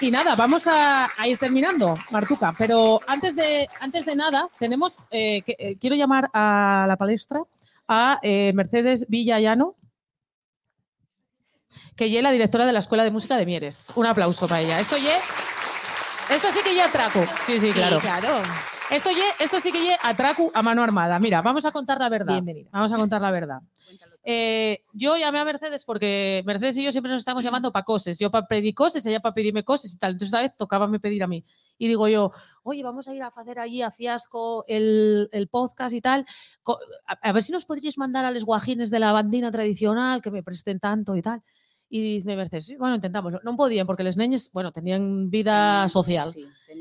y 0.00 0.10
nada, 0.10 0.34
vamos 0.34 0.66
a, 0.66 1.08
a 1.16 1.28
ir 1.28 1.38
terminando, 1.38 1.98
Martuca. 2.10 2.54
Pero 2.56 3.00
antes 3.06 3.34
de, 3.34 3.68
antes 3.80 4.06
de 4.06 4.16
nada, 4.16 4.48
tenemos 4.58 4.98
eh, 5.10 5.42
que, 5.42 5.56
eh, 5.58 5.76
quiero 5.80 5.96
llamar 5.96 6.30
a 6.32 6.84
la 6.86 6.96
palestra 6.96 7.42
a 7.86 8.18
eh, 8.22 8.52
Mercedes 8.54 9.06
Villallano, 9.08 9.76
que 11.96 12.16
es 12.16 12.22
la 12.22 12.30
directora 12.30 12.66
de 12.66 12.72
la 12.72 12.78
Escuela 12.78 13.04
de 13.04 13.10
Música 13.10 13.36
de 13.36 13.46
Mieres. 13.46 13.92
Un 13.96 14.06
aplauso 14.06 14.46
para 14.46 14.60
ella. 14.60 14.80
Esto 14.80 14.96
ye, 14.96 15.14
esto 16.30 16.50
sí 16.52 16.60
que 16.62 16.74
ya 16.74 16.86
atraco. 16.86 17.24
Sí, 17.44 17.58
sí, 17.58 17.72
claro. 17.72 17.98
claro. 17.98 18.42
Esto, 18.90 19.10
ye, 19.10 19.22
esto 19.40 19.60
sí 19.60 19.70
que 19.70 19.82
ye 19.82 19.96
atraco 20.02 20.50
a 20.54 20.62
mano 20.62 20.82
armada. 20.82 21.18
Mira, 21.18 21.42
vamos 21.42 21.64
a 21.66 21.70
contar 21.70 21.98
la 21.98 22.08
verdad. 22.08 22.34
Bienvenida. 22.34 22.70
Vamos 22.72 22.90
a 22.90 22.96
contar 22.96 23.20
la 23.20 23.30
verdad. 23.30 23.60
Eh, 24.24 24.82
yo 24.92 25.16
llamé 25.16 25.38
a 25.38 25.44
Mercedes 25.44 25.84
porque 25.84 26.42
Mercedes 26.46 26.78
y 26.78 26.84
yo 26.84 26.92
siempre 26.92 27.12
nos 27.12 27.18
estamos 27.18 27.44
llamando 27.44 27.70
para 27.70 27.84
cosas. 27.84 28.18
Yo 28.18 28.30
para 28.30 28.46
pedir 28.46 28.74
cosas, 28.74 29.04
ella 29.04 29.20
para 29.20 29.34
pedirme 29.34 29.62
cosas 29.62 29.92
y 29.92 29.98
tal. 29.98 30.12
Entonces, 30.12 30.28
esta 30.28 30.40
vez 30.40 30.56
tocaba 30.56 30.86
me 30.86 31.00
pedir 31.00 31.22
a 31.22 31.26
mí. 31.26 31.44
Y 31.76 31.86
digo 31.88 32.08
yo, 32.08 32.32
oye, 32.62 32.82
vamos 32.82 33.08
a 33.08 33.14
ir 33.14 33.22
a 33.22 33.26
hacer 33.26 33.58
allí 33.58 33.82
a 33.82 33.90
Fiasco 33.90 34.64
el, 34.68 35.28
el 35.32 35.48
podcast 35.48 35.94
y 35.94 36.00
tal. 36.00 36.24
A, 37.06 37.12
a 37.12 37.32
ver 37.32 37.42
si 37.42 37.52
nos 37.52 37.66
podríais 37.66 37.98
mandar 37.98 38.24
a 38.24 38.30
los 38.30 38.44
guajines 38.44 38.90
de 38.90 39.00
la 39.00 39.12
bandina 39.12 39.52
tradicional 39.52 40.22
que 40.22 40.30
me 40.30 40.42
presten 40.42 40.80
tanto 40.80 41.14
y 41.14 41.20
tal. 41.20 41.42
Y 41.90 42.00
dice 42.02 42.36
Mercedes, 42.36 42.74
bueno, 42.78 42.94
intentamos. 42.94 43.34
No 43.42 43.56
podían 43.56 43.86
porque 43.86 44.02
los 44.02 44.16
niños, 44.16 44.50
bueno, 44.52 44.72
tenían 44.72 45.28
vida 45.30 45.88
social. 45.90 46.30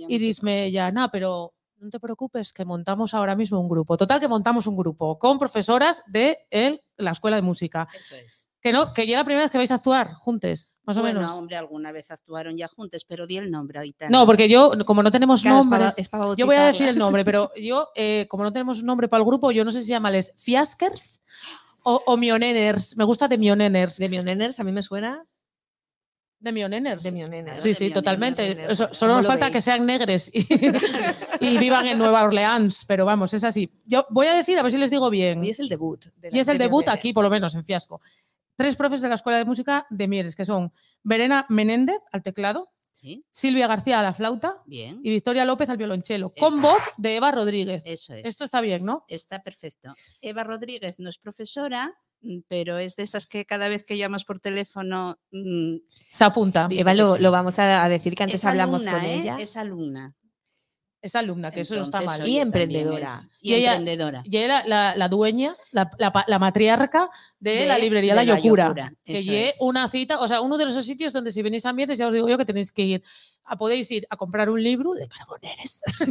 Y 0.07 0.17
dice 0.17 0.71
ya, 0.71 0.91
nada, 0.91 1.09
pero 1.11 1.53
no 1.79 1.89
te 1.89 1.99
preocupes, 1.99 2.53
que 2.53 2.65
montamos 2.65 3.13
ahora 3.13 3.35
mismo 3.35 3.59
un 3.59 3.67
grupo. 3.69 3.97
Total, 3.97 4.19
que 4.19 4.27
montamos 4.27 4.67
un 4.67 4.75
grupo 4.75 5.17
con 5.19 5.37
profesoras 5.37 6.03
de 6.07 6.37
el- 6.49 6.81
la 6.97 7.11
escuela 7.11 7.35
de 7.35 7.41
música. 7.43 7.87
Eso 7.97 8.15
es. 8.15 8.51
Que 8.61 8.73
no, 8.73 8.93
que 8.93 9.05
ya 9.07 9.19
la 9.19 9.23
primera 9.23 9.45
vez 9.45 9.51
que 9.51 9.57
vais 9.59 9.71
a 9.71 9.75
actuar 9.75 10.13
juntos, 10.15 10.75
más 10.83 10.97
bueno, 10.97 11.19
o 11.19 11.21
menos. 11.21 11.37
hombre, 11.37 11.55
alguna 11.55 11.91
vez 11.91 12.09
actuaron 12.11 12.57
ya 12.57 12.67
juntos, 12.67 13.05
pero 13.07 13.25
di 13.27 13.37
el 13.37 13.49
nombre 13.51 13.77
ahorita. 13.79 14.09
No, 14.09 14.25
porque 14.25 14.49
yo, 14.49 14.71
como 14.85 15.03
no 15.03 15.11
tenemos 15.11 15.41
Claro, 15.43 15.61
para 15.69 15.93
yo 16.35 16.45
voy 16.45 16.55
a 16.55 16.65
decir 16.65 16.87
el 16.87 16.97
nombre, 16.97 17.23
pero 17.23 17.51
yo, 17.55 17.89
eh, 17.95 18.25
como 18.29 18.43
no 18.43 18.51
tenemos 18.51 18.79
un 18.79 18.87
nombre 18.87 19.07
para 19.07 19.19
el 19.21 19.25
grupo, 19.25 19.51
yo 19.51 19.63
no 19.63 19.71
sé 19.71 19.81
si 19.83 19.89
llamarles 19.89 20.33
Fiaskers 20.43 21.21
o, 21.83 22.01
o 22.07 22.17
Mioneners. 22.17 22.97
Me 22.97 23.03
gusta 23.05 23.27
de 23.27 23.37
Mioneners. 23.37 23.97
De 23.97 24.09
Mioneners, 24.09 24.59
a 24.59 24.63
mí 24.63 24.71
me 24.71 24.81
suena 24.81 25.23
De 26.39 26.51
Mioneners. 26.51 27.03
de 27.03 27.11
Mioneners. 27.11 27.61
Sí, 27.61 27.69
de 27.69 27.73
sí, 27.75 27.83
Mioneners. 27.85 27.93
totalmente. 28.03 28.41
Mioneners. 28.43 28.73
Eso- 28.73 28.93
solo 28.93 29.11
¿Cómo 29.13 29.21
nos 29.21 29.27
falta 29.27 29.45
veis? 29.45 29.53
que 29.55 29.61
sean 29.61 29.85
negres 29.85 30.31
y, 30.33 30.45
y 31.41 31.57
vivan 31.57 31.87
en 31.87 31.97
Nueva 31.97 32.23
Orleans, 32.23 32.85
pero 32.87 33.05
vamos, 33.05 33.33
es 33.33 33.43
así. 33.43 33.71
Yo 33.85 34.05
voy 34.09 34.27
a 34.27 34.33
decir, 34.33 34.57
a 34.57 34.63
ver 34.63 34.71
si 34.71 34.77
les 34.77 34.91
digo 34.91 35.09
bien. 35.09 35.43
Y 35.43 35.49
es 35.49 35.59
el 35.59 35.69
debut. 35.69 36.05
de 36.17 36.29
Y 36.31 36.39
es 36.39 36.47
el 36.47 36.57
de 36.57 36.65
debut 36.65 36.81
Mioneners. 36.83 36.99
aquí, 36.99 37.13
por 37.13 37.23
lo 37.23 37.29
menos, 37.29 37.55
en 37.55 37.65
Fiasco. 37.65 38.01
Tres 38.55 38.75
profes 38.75 39.01
de 39.01 39.09
la 39.09 39.15
Escuela 39.15 39.37
de 39.37 39.45
Música 39.45 39.85
de 39.89 40.07
Mieres, 40.07 40.35
que 40.35 40.45
son 40.45 40.71
Verena 41.03 41.45
Menéndez 41.49 41.99
al 42.11 42.23
teclado, 42.23 42.71
Sí, 42.91 43.23
Silvia 43.29 43.67
García 43.67 43.99
a 43.99 44.01
la 44.03 44.11
flauta 44.15 44.63
bien. 44.65 45.01
y 45.03 45.11
Victoria 45.11 45.45
López 45.45 45.69
al 45.69 45.77
violonchelo, 45.77 46.33
Eso 46.35 46.43
con 46.45 46.55
es. 46.55 46.61
voz 46.63 46.79
de 46.97 47.15
Eva 47.17 47.31
Rodríguez. 47.31 47.83
Eso 47.85 48.15
es. 48.15 48.25
Esto 48.25 48.43
está 48.45 48.59
bien, 48.59 48.83
¿no? 48.85 49.05
Está 49.07 49.43
perfecto. 49.43 49.93
Eva 50.19 50.43
Rodríguez 50.43 50.95
no 50.97 51.07
es 51.07 51.19
profesora, 51.19 51.93
pero 52.47 52.77
es 52.77 52.95
de 52.95 53.03
esas 53.03 53.27
que 53.27 53.45
cada 53.45 53.67
vez 53.69 53.83
que 53.83 53.97
llamas 53.97 54.25
por 54.25 54.39
teléfono. 54.39 55.17
mm, 55.31 55.77
Se 56.09 56.23
apunta. 56.23 56.67
Eva, 56.71 56.93
lo, 56.93 57.17
lo 57.17 57.31
vamos 57.31 57.59
a 57.59 57.87
decir 57.89 58.15
que 58.15 58.23
antes 58.23 58.41
es 58.41 58.45
hablamos 58.45 58.85
alumna, 58.85 58.99
con 58.99 59.09
¿eh? 59.09 59.15
ella. 59.21 59.37
Es 59.39 59.57
alumna. 59.57 60.15
Es 61.07 61.15
alumna, 61.15 61.51
que 61.51 61.61
eso 61.61 61.75
no 61.75 61.81
está 61.83 62.01
mal. 62.01 62.27
Y 62.27 62.39
emprendedora. 62.39 63.21
es- 63.23 63.37
Y, 63.41 63.51
Y 63.51 63.53
ella- 63.55 63.75
emprendedora. 63.75 64.21
Y 64.25 64.37
era 64.37 64.65
la, 64.65 64.95
la 64.95 65.07
dueña, 65.07 65.55
la, 65.71 65.89
la 66.27 66.39
matriarca 66.39 67.09
de, 67.39 67.51
De- 67.61 67.65
la 67.65 67.77
librería 67.77 68.13
de 68.13 68.25
La 68.25 68.33
La 68.33 68.39
Yocura. 68.39 68.65
Yocura, 68.67 68.93
que 69.05 69.13
eso 69.19 69.31
lle 69.31 69.49
es. 69.49 69.55
una 69.61 69.87
cita, 69.89 70.19
o 70.19 70.27
sea, 70.27 70.41
uno 70.41 70.57
de 70.57 70.65
esos 70.65 70.85
sitios 70.85 71.13
donde 71.13 71.31
si 71.31 71.41
venís 71.41 71.65
a 71.65 71.73
Mieres, 71.73 71.97
ya 71.97 72.07
os 72.07 72.13
digo 72.13 72.27
yo 72.29 72.37
que 72.37 72.45
tenéis 72.45 72.71
que 72.71 72.81
ir. 72.83 73.03
A, 73.49 73.55
podéis 73.57 73.89
ir 73.91 74.05
a 74.09 74.17
comprar 74.17 74.49
un 74.49 74.61
libro 74.61 74.91
de 74.93 75.07
Carboneres. 75.07 75.81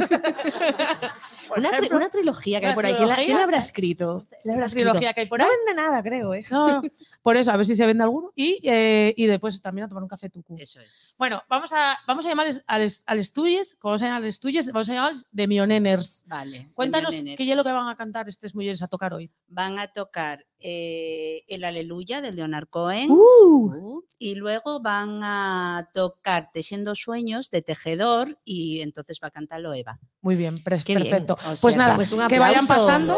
Una, 1.55 1.71
tri- 1.71 1.91
una 1.95 2.09
trilogía 2.09 2.59
que 2.59 2.67
hay 2.67 2.75
por 2.75 2.85
ahí. 2.85 2.93
¿Quién 2.95 3.07
la, 3.07 3.15
quién 3.15 3.37
la 3.37 3.43
habrá 3.43 3.57
escrito? 3.57 4.21
¿Quién 4.27 4.41
la 4.43 4.53
habrá 4.53 4.65
escrito? 4.65 4.89
trilogía 4.89 5.13
que 5.13 5.21
hay 5.21 5.27
por 5.27 5.39
No 5.39 5.45
ahí. 5.45 5.51
vende 5.65 5.81
nada, 5.81 6.03
creo. 6.03 6.33
¿eh? 6.33 6.43
No, 6.51 6.67
no. 6.67 6.81
Por 7.27 7.35
eso, 7.35 7.51
a 7.51 7.57
ver 7.57 7.65
si 7.65 7.75
se 7.75 7.85
vende 7.85 8.05
alguno. 8.05 8.31
Y, 8.35 8.61
eh, 8.63 9.13
y 9.17 9.25
después 9.25 9.61
también 9.61 9.83
a 9.83 9.89
tomar 9.89 10.01
un 10.01 10.07
café 10.07 10.29
tucu. 10.29 10.55
Eso 10.57 10.79
es. 10.79 11.13
Bueno, 11.19 11.43
vamos 11.49 11.73
a, 11.73 11.97
vamos 12.07 12.25
a 12.25 12.29
llamarles 12.29 12.63
al, 12.65 12.89
al 13.05 13.19
estudies, 13.19 13.75
¿cómo 13.81 13.97
se 13.97 14.05
llama 14.05 14.15
al 14.15 14.25
estudies? 14.27 14.67
Vamos 14.71 14.89
a 14.89 14.93
llamarles 14.93 15.27
de 15.33 15.45
Mioneners. 15.45 16.23
Vale. 16.27 16.71
Cuéntanos 16.73 17.13
qué 17.13 17.35
es 17.37 17.57
lo 17.57 17.65
que 17.65 17.71
van 17.73 17.89
a 17.89 17.97
cantar 17.97 18.29
estas 18.29 18.55
mujeres 18.55 18.81
a 18.81 18.87
tocar 18.87 19.13
hoy. 19.13 19.29
Van 19.49 19.77
a 19.77 19.91
tocar 19.91 20.45
eh, 20.61 21.43
el 21.49 21.65
Aleluya 21.65 22.21
de 22.21 22.31
Leonard 22.31 22.69
Cohen. 22.69 23.11
Uh, 23.11 24.03
Y 24.19 24.35
luego 24.35 24.79
van 24.79 25.19
a 25.21 25.89
tocar 25.93 26.49
Tejiendo 26.53 26.95
Sueños 26.95 27.51
de 27.51 27.61
Tejedor 27.61 28.39
y 28.45 28.79
entonces 28.79 29.19
va 29.21 29.27
a 29.27 29.31
cantarlo 29.31 29.73
Eva. 29.73 29.99
muy 30.21 30.37
bien, 30.37 30.63
perfecto. 30.63 31.37
Pues 31.61 31.75
nada, 31.75 31.95
pues 31.95 32.15
que 32.29 32.39
vayan 32.39 32.65
pasando. 32.65 33.17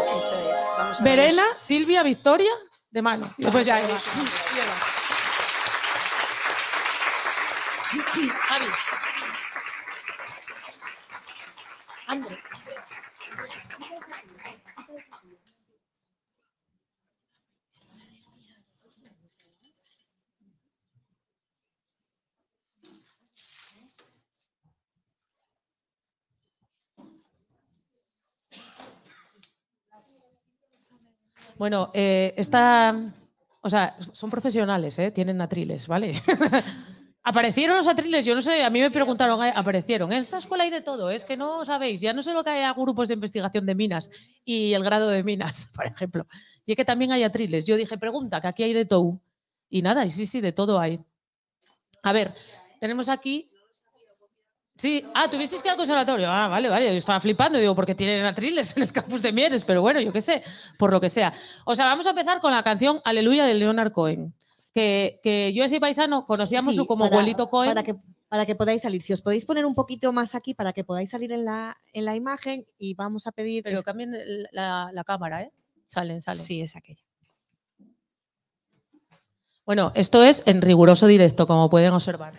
Vamos 0.78 1.00
a. 1.00 1.04
Verena, 1.04 1.44
Silvia, 1.54 2.02
Victoria, 2.02 2.50
de 2.90 3.02
mano. 3.02 3.32
Y 3.36 3.44
después 3.44 3.66
ya 3.66 3.80
Eva. 3.80 3.98
Javi. 8.48 8.66
Andre. 12.06 12.49
Bueno, 31.60 31.90
eh, 31.92 32.32
esta, 32.38 33.12
o 33.60 33.68
sea, 33.68 33.94
son 34.00 34.30
profesionales, 34.30 34.98
¿eh? 34.98 35.10
tienen 35.10 35.42
atriles, 35.42 35.88
¿vale? 35.88 36.14
Aparecieron 37.22 37.76
los 37.76 37.86
atriles, 37.86 38.24
yo 38.24 38.34
no 38.34 38.40
sé, 38.40 38.64
a 38.64 38.70
mí 38.70 38.80
me 38.80 38.90
preguntaron, 38.90 39.38
aparecieron. 39.54 40.10
En 40.10 40.20
esta 40.20 40.38
escuela 40.38 40.64
hay 40.64 40.70
de 40.70 40.80
todo, 40.80 41.10
es 41.10 41.26
que 41.26 41.36
no 41.36 41.62
sabéis, 41.66 42.00
ya 42.00 42.14
no 42.14 42.22
solo 42.22 42.42
que 42.42 42.48
haya 42.48 42.72
grupos 42.72 43.08
de 43.08 43.14
investigación 43.14 43.66
de 43.66 43.74
minas 43.74 44.10
y 44.42 44.72
el 44.72 44.82
grado 44.82 45.08
de 45.08 45.22
minas, 45.22 45.70
por 45.76 45.84
ejemplo, 45.84 46.26
y 46.64 46.72
es 46.72 46.76
que 46.76 46.84
también 46.86 47.12
hay 47.12 47.24
atriles. 47.24 47.66
Yo 47.66 47.76
dije, 47.76 47.98
pregunta, 47.98 48.40
que 48.40 48.48
aquí 48.48 48.62
hay 48.62 48.72
de 48.72 48.86
todo. 48.86 49.20
Y 49.68 49.82
nada, 49.82 50.06
y 50.06 50.08
sí, 50.08 50.24
sí, 50.24 50.40
de 50.40 50.52
todo 50.52 50.80
hay. 50.80 50.98
A 52.02 52.14
ver, 52.14 52.32
tenemos 52.80 53.10
aquí. 53.10 53.50
Sí, 54.80 55.04
ah, 55.14 55.28
tuvisteis 55.28 55.60
que 55.62 55.68
ir 55.68 55.72
al 55.72 55.76
conservatorio. 55.76 56.26
Ah, 56.30 56.48
vale, 56.48 56.70
vale. 56.70 56.86
Yo 56.86 56.92
estaba 56.92 57.20
flipando, 57.20 57.58
digo, 57.58 57.74
porque 57.74 57.94
tienen 57.94 58.24
atriles 58.24 58.74
en 58.78 58.84
el 58.84 58.90
campus 58.92 59.20
de 59.20 59.30
Mieres, 59.30 59.62
pero 59.66 59.82
bueno, 59.82 60.00
yo 60.00 60.10
qué 60.10 60.22
sé, 60.22 60.42
por 60.78 60.90
lo 60.90 60.98
que 61.02 61.10
sea. 61.10 61.34
O 61.66 61.76
sea, 61.76 61.84
vamos 61.84 62.06
a 62.06 62.10
empezar 62.10 62.40
con 62.40 62.50
la 62.50 62.62
canción 62.62 62.98
Aleluya 63.04 63.44
de 63.44 63.52
Leonard 63.52 63.92
Cohen. 63.92 64.32
Que, 64.72 65.20
que 65.22 65.52
yo 65.52 65.64
ese 65.64 65.80
paisano 65.80 66.24
conocíamos 66.26 66.74
Sí, 66.74 66.86
como 66.86 67.04
para- 67.04 67.16
abuelito 67.16 67.50
Cohen. 67.50 67.70
Para 67.74 67.82
que 67.82 67.94
para 68.30 68.46
que 68.46 68.54
podáis 68.54 68.80
salir. 68.80 69.02
Si 69.02 69.12
os 69.12 69.20
podéis 69.20 69.44
poner 69.44 69.66
un 69.66 69.74
poquito 69.74 70.12
más 70.12 70.34
aquí 70.36 70.54
para 70.54 70.72
que 70.72 70.82
podáis 70.84 71.10
salir 71.10 71.32
en 71.32 71.44
la, 71.44 71.76
en 71.92 72.04
la 72.06 72.14
imagen 72.16 72.64
y 72.78 72.94
vamos 72.94 73.26
a 73.26 73.32
pedir... 73.32 73.62
Pero 73.64 73.82
cambien 73.82 74.12
la, 74.52 74.90
la 74.94 75.04
cámara, 75.04 75.42
¿eh? 75.42 75.52
Salen, 75.86 76.22
salen. 76.22 76.40
Sí, 76.40 76.62
es 76.62 76.74
aquella. 76.76 77.02
Bueno, 79.66 79.92
esto 79.94 80.22
es 80.24 80.44
en 80.46 80.62
riguroso 80.62 81.06
directo, 81.06 81.46
como 81.46 81.68
pueden 81.68 81.92
observar. 81.92 82.32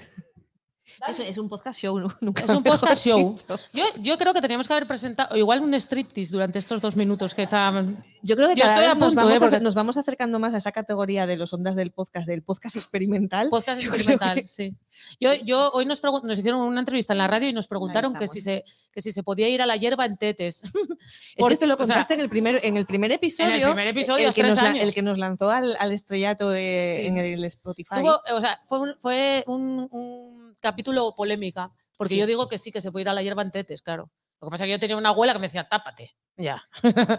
Eso 1.08 1.24
es 1.24 1.38
un 1.38 1.50
podcast 1.50 1.80
show. 1.80 2.00
nu- 2.00 2.12
Nunca 2.22 2.44
Es 2.44 2.50
un 2.50 2.64
podcast 2.64 3.04
show. 3.06 3.36
Yo, 3.74 3.84
yo 4.02 4.18
creo 4.18 4.34
que 4.34 4.42
teníamos 4.42 4.68
que 4.68 4.74
haber 4.74 4.88
presentado, 4.88 5.36
igual 5.38 5.62
un 5.62 5.74
striptease 5.74 6.32
durante 6.32 6.60
estos 6.60 6.80
dos 6.82 6.96
minutos 6.96 7.34
que 7.34 7.44
están. 7.44 8.04
Yo 8.24 8.36
creo 8.36 8.48
que 8.50 8.56
Yo 8.56 8.64
cada 8.64 8.80
vez 8.80 8.98
nos, 8.98 9.16
vamos 9.16 9.34
¿eh? 9.34 9.40
Porque- 9.40 9.60
nos 9.60 9.76
vamos 9.76 9.98
acercando 9.98 10.40
más 10.40 10.54
a 10.54 10.58
esa 10.58 10.72
categoría 10.72 11.26
de 11.26 11.38
los 11.38 11.52
ondas 11.54 11.76
del 11.76 11.92
podcast, 11.92 12.28
del 12.28 12.44
podcast 12.44 12.76
experimental. 12.76 13.50
Podcast 13.50 13.82
Yo 13.82 13.90
experimental, 13.90 14.36
que- 14.42 14.48
sí. 14.48 14.76
Yo, 15.20 15.34
yo 15.34 15.72
hoy 15.72 15.86
nos, 15.86 16.02
nos 16.04 16.38
hicieron 16.38 16.62
una 16.62 16.80
entrevista 16.80 17.14
en 17.14 17.18
la 17.20 17.28
radio 17.28 17.50
y 17.50 17.54
nos 17.54 17.68
preguntaron 17.68 18.14
que 18.14 18.28
si, 18.28 18.42
se, 18.42 18.64
que 18.92 19.02
si 19.02 19.12
se 19.12 19.24
podía 19.24 19.50
ir 19.50 19.62
a 19.62 19.66
la 19.66 19.76
hierba 19.78 20.06
en 20.06 20.18
tetes. 20.18 20.64
Es 21.36 21.46
que 21.48 21.54
esto 21.54 21.66
lo 21.66 21.74
o 21.74 21.78
sea, 21.78 21.86
contaste 21.88 22.14
en, 22.16 22.20
el 22.20 22.30
primer, 22.30 22.60
en 22.64 22.78
el 22.78 22.86
primer 22.86 23.12
episodio. 23.12 23.68
primer 23.68 23.88
episodio, 23.88 24.28
el, 24.28 24.34
que 24.34 24.44
nos, 24.44 24.58
años. 24.60 24.84
el 24.84 24.94
que 24.94 25.02
nos 25.02 25.18
lanzó 25.18 25.50
al, 25.50 25.76
al 25.80 25.92
estrellato 25.92 26.52
Sí. 26.52 26.58
en 26.60 27.18
el 27.18 27.44
Spotify. 27.46 27.96
tuvo- 27.96 28.22
o 28.36 28.42
sea, 28.42 28.60
fue 28.68 28.80
un, 28.80 28.96
fue 29.00 29.44
un, 29.48 29.88
un 29.92 30.56
capítulo 30.60 31.16
polémica, 31.16 31.72
porque 31.98 32.14
Sí. 32.16 32.20
yo 32.20 32.26
digo 32.28 32.48
que 32.48 32.58
sí, 32.58 32.72
que 32.72 32.82
se 32.82 32.92
puede 32.92 33.02
ir 33.04 33.10
a 33.10 33.14
la 33.14 33.24
hierba 33.24 33.42
en 33.42 33.52
tetes, 33.52 33.82
claro. 33.82 34.12
Lo 34.42 34.48
que 34.48 34.52
pasa 34.52 34.64
es 34.66 34.68
que 34.68 34.72
yo 34.72 34.80
tenía 34.80 34.98
una 34.98 35.10
abuela 35.10 35.34
que 35.34 35.40
me 35.40 35.48
decía, 35.48 35.68
tápate. 35.68 36.16
Ya. 36.38 36.64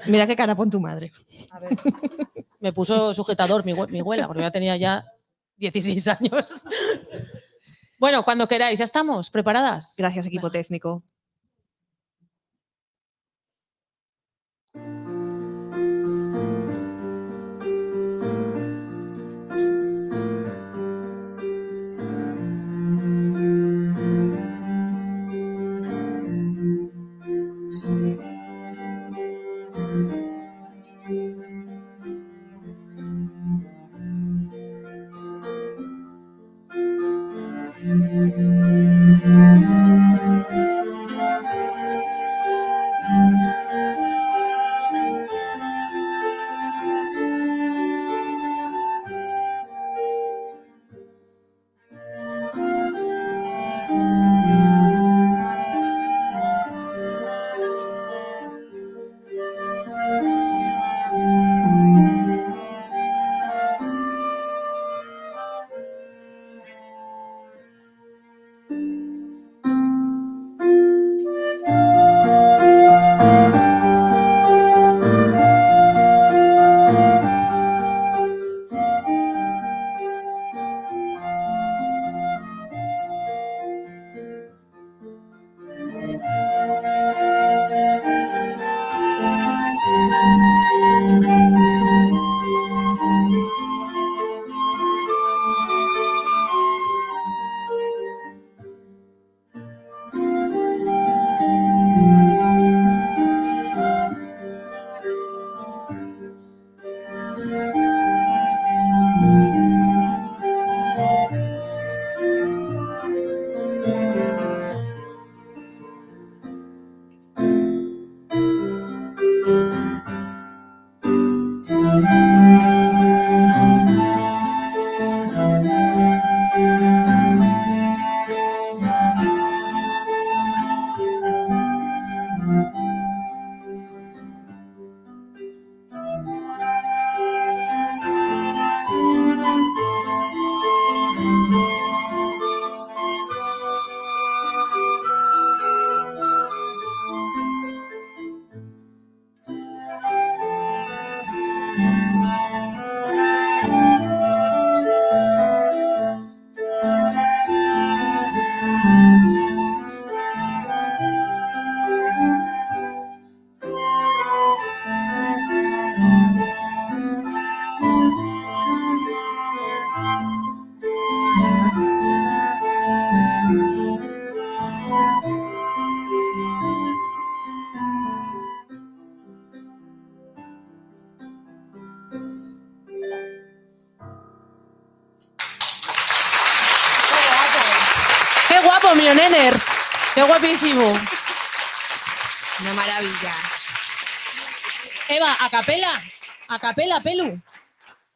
Mira 0.07 0.27
qué 0.27 0.37
cara 0.37 0.55
pon 0.55 0.71
tu 0.71 0.81
madre. 0.81 1.13
A 1.51 1.61
ver. 1.61 1.71
Me 2.61 2.73
puso 2.73 3.13
sujetador 3.15 3.65
mi, 3.65 3.75
mi 3.75 4.01
abuela, 4.01 4.27
porque 4.27 4.43
ya 4.43 4.51
tenía 4.51 4.77
ya 4.77 5.05
16 5.57 6.09
años. 6.09 6.65
Bueno, 7.99 8.25
cuando 8.25 8.49
queráis, 8.49 8.81
¿ya 8.81 8.85
estamos? 8.85 9.31
¿Preparadas? 9.31 9.95
Gracias, 9.97 10.27
equipo 10.27 10.51
técnico. 10.51 11.05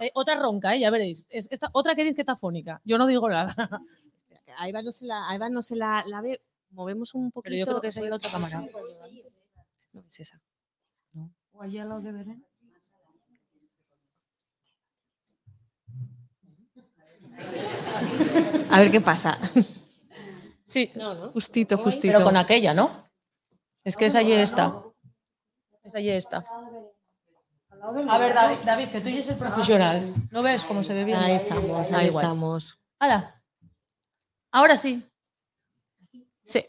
Eh, 0.06 0.10
otra 0.14 0.36
ronca, 0.36 0.74
eh, 0.74 0.80
ya 0.80 0.90
veréis. 0.90 1.26
Es 1.30 1.48
esta, 1.50 1.68
otra 1.72 1.96
que 1.96 2.04
dice 2.04 2.14
que 2.14 2.22
está 2.22 2.36
fónica. 2.36 2.80
Yo 2.84 2.96
no 2.96 3.06
digo 3.06 3.28
nada. 3.28 3.54
A 4.58 4.68
Eva 4.68 4.80
no 4.80 4.90
se 4.90 5.04
la, 5.04 5.28
a 5.28 5.34
Eva 5.34 5.50
no 5.50 5.60
se 5.60 5.76
la, 5.76 6.02
la 6.06 6.22
ve. 6.22 6.40
Movemos 6.70 7.12
un 7.14 7.30
poquito. 7.30 7.50
Pero 7.52 7.58
yo 7.58 7.66
creo 7.66 7.80
que 7.82 7.88
es 7.88 7.96
ahí 7.98 8.08
la 8.08 8.16
otra 8.16 8.30
cámara. 8.30 8.64
No, 9.92 10.00
es 10.08 10.20
esa. 10.20 10.40
O 11.52 11.62
allá 11.62 11.82
al 11.82 11.88
lado 11.90 12.00
de 12.00 12.12
Belén. 12.12 12.46
A 18.70 18.80
ver 18.80 18.90
qué 18.90 19.00
pasa. 19.02 19.38
Sí, 20.64 20.90
Justito, 21.34 21.76
justito. 21.76 22.14
pero 22.14 22.24
con 22.24 22.38
aquella, 22.38 22.72
¿no? 22.72 22.90
Es 23.84 23.94
que 23.94 24.06
es 24.06 24.14
allí 24.14 24.32
esta. 24.32 24.82
Es 25.84 25.94
allí 25.94 26.08
esta. 26.08 26.46
A 27.86 28.18
ver, 28.18 28.34
David, 28.34 28.56
David, 28.64 28.88
que 28.88 29.00
tú 29.00 29.08
ya 29.08 29.14
eres 29.16 29.28
el 29.28 29.36
profesional. 29.36 30.02
¿No 30.30 30.42
ves 30.42 30.64
cómo 30.64 30.82
se 30.82 30.92
ve 30.94 31.04
bien? 31.04 31.18
Ahí 31.18 31.34
estamos, 31.36 31.92
ahí 31.92 32.08
estamos. 32.08 32.78
Hala. 32.98 33.40
Ahora 34.50 34.76
sí. 34.76 35.02
Sí. 36.42 36.64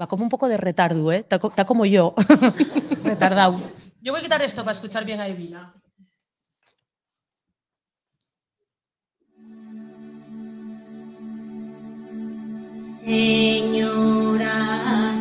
Va 0.00 0.06
como 0.06 0.22
un 0.24 0.30
poco 0.30 0.48
de 0.48 0.56
retardo, 0.56 1.12
¿eh? 1.12 1.18
Está, 1.18 1.38
co- 1.38 1.48
está 1.48 1.64
como 1.66 1.84
yo. 1.84 2.14
Retardado. 3.04 3.60
Yo 4.00 4.12
voy 4.12 4.20
a 4.20 4.22
quitar 4.24 4.40
esto 4.42 4.62
para 4.64 4.72
escuchar 4.72 5.04
bien 5.04 5.20
a 5.20 5.28
Evina. 5.28 5.74
Señora 13.82 15.14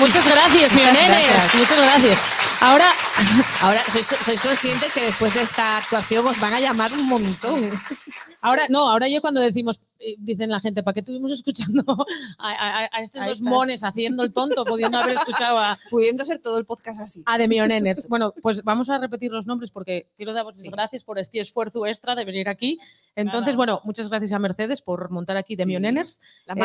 muchas 0.00 0.26
gracias, 0.28 0.72
Muchas 0.72 0.94
gracias. 1.08 1.54
Muchas 1.54 1.76
gracias. 1.78 2.18
Ahora, 2.62 2.86
Ahora, 3.62 3.82
sois, 3.90 4.06
sois 4.06 4.40
conscientes 4.40 4.92
que 4.92 5.02
después 5.02 5.32
de 5.34 5.42
esta 5.42 5.78
actuación 5.78 6.26
os 6.26 6.38
van 6.40 6.54
a 6.54 6.60
llamar 6.60 6.92
un 6.92 7.06
montón. 7.06 7.60
ahora 8.42 8.66
no, 8.68 8.88
ahora 8.90 9.08
yo 9.08 9.20
cuando 9.20 9.40
decimos, 9.40 9.80
eh, 9.98 10.14
dicen 10.18 10.50
la 10.50 10.60
gente, 10.60 10.82
¿para 10.82 10.94
qué 10.94 11.00
estuvimos 11.00 11.32
escuchando 11.32 11.82
a, 12.38 12.50
a- 12.50 12.88
a 12.92 13.02
estos 13.02 13.22
dos 13.22 13.32
estas. 13.38 13.40
mones 13.50 13.82
haciendo 13.84 14.22
el 14.22 14.32
tonto, 14.32 14.64
pudiendo 14.64 14.98
haber 14.98 15.16
escuchado 15.16 15.58
a, 15.58 15.78
Pudiendo 15.90 16.24
ser 16.24 16.38
todo 16.40 16.58
el 16.58 16.64
podcast 16.66 17.00
así. 17.00 17.22
a 17.26 17.38
The 17.38 17.48
Mioneners? 17.48 18.08
Bueno, 18.08 18.34
pues 18.42 18.62
vamos 18.62 18.88
a 18.90 18.98
repetir 18.98 19.30
los 19.32 19.46
nombres 19.46 19.70
porque 19.70 20.10
quiero 20.16 20.32
daros 20.34 20.52
las 20.54 20.62
Sí. 20.62 20.68
gracias 20.70 21.04
por 21.04 21.18
este 21.18 21.40
esfuerzo 21.40 21.86
extra 21.86 22.14
de 22.14 22.24
venir 22.26 22.48
aquí. 22.48 22.78
Entonces, 23.16 23.46
Nada. 23.48 23.56
bueno, 23.56 23.80
muchas 23.84 24.08
gracias 24.10 24.32
a 24.32 24.38
Mercedes 24.38 24.82
por 24.82 25.10
montar 25.10 25.36
aquí 25.38 25.56
The 25.56 25.62
Sí. 25.64 25.66
Mioneners. 25.68 26.20
La 26.46 26.54
Eh, 26.54 26.56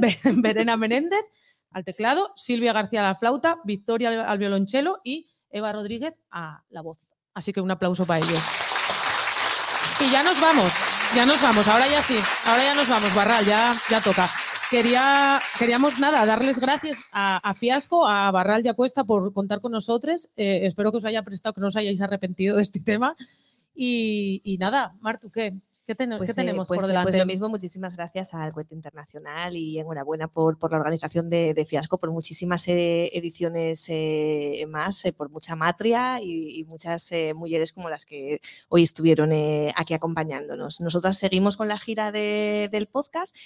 Verena 0.36 0.76
Menéndez 0.76 1.24
al 1.74 1.84
teclado, 1.84 2.32
Silvia 2.36 2.72
García 2.72 3.00
a 3.00 3.08
la 3.08 3.14
flauta, 3.14 3.58
Victoria 3.64 4.26
al- 4.28 4.38
violonchelo 4.38 5.00
y 5.04 5.28
Eva 5.50 5.72
Rodríguez 5.72 6.14
a 6.30 6.62
la 6.70 6.80
voz. 6.80 6.98
Así 7.34 7.52
que 7.52 7.60
un 7.60 7.70
aplauso 7.70 8.06
para 8.06 8.20
ellos. 8.24 8.40
Y 10.00 10.10
ya 10.10 10.22
nos 10.22 10.40
vamos, 10.40 10.72
ya 11.14 11.24
nos 11.26 11.40
vamos, 11.42 11.66
ahora 11.68 11.86
ya 11.88 12.02
sí, 12.02 12.16
ahora 12.46 12.64
ya 12.64 12.74
nos 12.74 12.88
vamos, 12.88 13.14
Barral, 13.14 13.44
ya, 13.44 13.74
ya 13.90 14.00
toca. 14.00 14.28
Quería, 14.70 15.40
queríamos 15.58 15.98
nada, 16.00 16.24
darles 16.26 16.58
gracias 16.58 17.04
a, 17.12 17.36
a 17.36 17.54
Fiasco, 17.54 18.06
a 18.06 18.30
Barral 18.32 18.64
y 18.64 18.68
a 18.68 18.74
Cuesta 18.74 19.04
por 19.04 19.32
contar 19.32 19.60
con 19.60 19.70
nosotros. 19.72 20.30
Eh, 20.36 20.60
espero 20.64 20.90
que 20.90 20.96
os 20.96 21.04
haya 21.04 21.22
prestado, 21.22 21.52
que 21.54 21.60
no 21.60 21.68
os 21.68 21.76
hayáis 21.76 22.00
arrepentido 22.00 22.56
de 22.56 22.62
este 22.62 22.80
tema. 22.84 23.14
Y, 23.74 24.40
y 24.44 24.58
nada, 24.58 24.94
Martu, 25.00 25.30
¿qué? 25.30 25.54
¿Qué, 25.86 25.94
ten- 25.94 26.14
Pues, 26.16 26.28
qué 26.28 26.32
eh, 26.32 26.34
tenemos 26.44 26.66
pues, 26.66 26.78
por 26.78 26.84
eh, 26.84 26.88
delante? 26.88 27.10
pues 27.12 27.18
lo 27.20 27.26
mismo, 27.26 27.48
muchísimas 27.50 27.94
gracias 27.94 28.32
al 28.32 28.52
Cuete 28.52 28.74
Internacional 28.74 29.54
y 29.56 29.78
enhorabuena 29.78 30.28
por, 30.28 30.58
por 30.58 30.70
la 30.72 30.78
organización 30.78 31.28
de, 31.28 31.52
de 31.52 31.66
Fiasco, 31.66 31.98
por 31.98 32.10
muchísimas 32.10 32.66
eh, 32.68 33.10
ediciones 33.12 33.84
eh, 33.88 34.64
más, 34.68 35.02
por 35.16 35.28
mucha 35.30 35.56
matria 35.56 36.20
y, 36.22 36.58
y 36.60 36.64
muchas 36.64 37.12
eh, 37.12 37.34
mujeres 37.34 37.72
como 37.72 37.90
las 37.90 38.06
que 38.06 38.40
hoy 38.68 38.82
estuvieron 38.82 39.30
eh, 39.32 39.72
aquí 39.76 39.92
acompañándonos. 39.94 40.80
Nosotras 40.80 41.18
seguimos 41.18 41.56
con 41.58 41.68
la 41.68 41.78
gira 41.78 42.12
de- 42.12 42.68
del 42.72 42.86
podcast. 42.86 43.36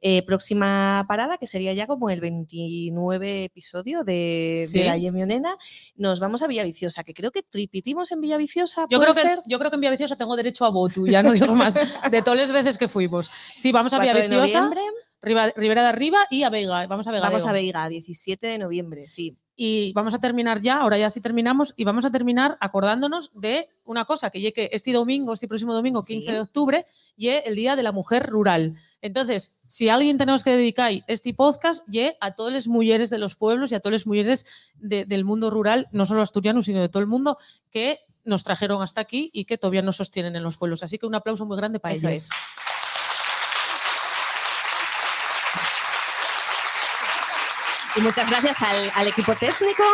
Eh, 0.00 0.22
próxima 0.26 1.04
parada, 1.08 1.38
que 1.38 1.46
sería 1.46 1.72
ya 1.72 1.86
como 1.86 2.10
el 2.10 2.20
29 2.20 3.44
episodio 3.44 4.04
de, 4.04 4.64
Sí. 4.68 4.80
de 4.80 4.84
la 4.86 4.98
Yemionena, 4.98 5.56
nos 5.96 6.20
vamos 6.20 6.42
a 6.42 6.46
Villaviciosa, 6.46 7.04
que 7.04 7.14
creo 7.14 7.30
que 7.30 7.42
tripitimos 7.42 8.12
en 8.12 8.20
Villaviciosa. 8.20 8.86
Yo 8.90 8.98
¿puede 8.98 9.12
creo, 9.12 9.14
que, 9.14 9.20
ser? 9.30 9.38
yo 9.46 9.58
creo 9.58 9.70
que 9.70 9.76
en 9.76 9.80
Villaviciosa 9.80 10.16
tengo 10.16 10.36
derecho 10.36 10.64
a 10.64 10.70
voto, 10.70 11.06
ya 11.06 11.22
no 11.22 11.32
digo 11.32 11.54
más, 11.54 11.74
de 12.10 12.22
todas 12.22 12.38
las 12.40 12.52
veces 12.52 12.78
que 12.78 12.88
fuimos. 12.88 13.30
Sí, 13.56 13.72
vamos 13.72 13.92
a 13.94 13.98
4 13.98 14.14
de 14.14 14.28
Villaviciosa, 14.28 14.60
noviembre. 14.66 14.82
Riva- 15.22 15.52
Ribera 15.56 15.82
de 15.82 15.88
Arriba 15.88 16.18
y 16.30 16.42
a 16.42 16.50
Veiga. 16.50 16.86
Vamos 16.86 17.06
a 17.06 17.12
Veiga. 17.12 17.28
Vamos 17.28 17.46
a 17.46 17.52
Veiga, 17.52 17.88
17 17.88 18.46
de 18.46 18.58
noviembre, 18.58 19.08
sí. 19.08 19.38
Y 19.56 19.92
vamos 19.92 20.12
a 20.14 20.18
terminar 20.18 20.60
ya, 20.62 20.78
ahora 20.80 20.98
ya 20.98 21.08
sí 21.08 21.20
terminamos, 21.20 21.74
y 21.76 21.84
vamos 21.84 22.04
a 22.04 22.10
terminar 22.10 22.58
acordándonos 22.60 23.30
de 23.40 23.68
una 23.84 24.04
cosa, 24.04 24.28
que 24.30 24.40
llegue 24.40 24.68
este 24.74 24.92
domingo, 24.92 25.32
este 25.32 25.46
próximo 25.46 25.72
domingo, 25.72 26.02
15 26.02 26.26
Sí. 26.26 26.32
de 26.32 26.40
octubre, 26.40 26.84
y 27.16 27.28
el 27.28 27.54
Día 27.54 27.76
de 27.76 27.84
la 27.84 27.92
Mujer 27.92 28.26
Rural. 28.26 28.74
Entonces, 29.00 29.62
si 29.68 29.88
a 29.88 29.94
alguien 29.94 30.18
tenemos 30.18 30.42
que 30.42 30.50
dedicar 30.50 30.90
este 31.06 31.32
podcast, 31.34 31.86
y 31.94 32.00
a 32.20 32.34
todas 32.34 32.52
las 32.52 32.66
mujeres 32.66 33.10
de 33.10 33.18
los 33.18 33.36
pueblos 33.36 33.70
y 33.70 33.76
a 33.76 33.80
todas 33.80 33.92
las 34.00 34.06
mujeres 34.08 34.44
de- 34.74 35.04
del 35.04 35.24
mundo 35.24 35.50
rural, 35.50 35.86
no 35.92 36.04
solo 36.04 36.20
asturiano, 36.22 36.60
sino 36.60 36.80
de 36.80 36.88
todo 36.88 37.00
el 37.00 37.06
mundo, 37.08 37.38
que 37.70 38.00
nos 38.24 38.42
trajeron 38.44 38.82
hasta 38.82 39.00
aquí 39.00 39.30
y 39.32 39.44
que 39.44 39.58
todavía 39.58 39.82
nos 39.82 39.96
sostienen 39.96 40.34
en 40.36 40.42
los 40.42 40.56
pueblos. 40.56 40.82
Así 40.82 40.98
que 40.98 41.06
un 41.06 41.14
aplauso 41.14 41.46
muy 41.46 41.56
grande 41.56 41.78
para 41.80 41.94
Eso 41.94 42.08
ellos. 42.08 42.24
es. 42.24 42.30
Y 47.96 48.00
muchas 48.00 48.28
gracias 48.28 48.60
al, 48.62 48.90
al 48.96 49.06
equipo 49.06 49.34
técnico, 49.36 49.84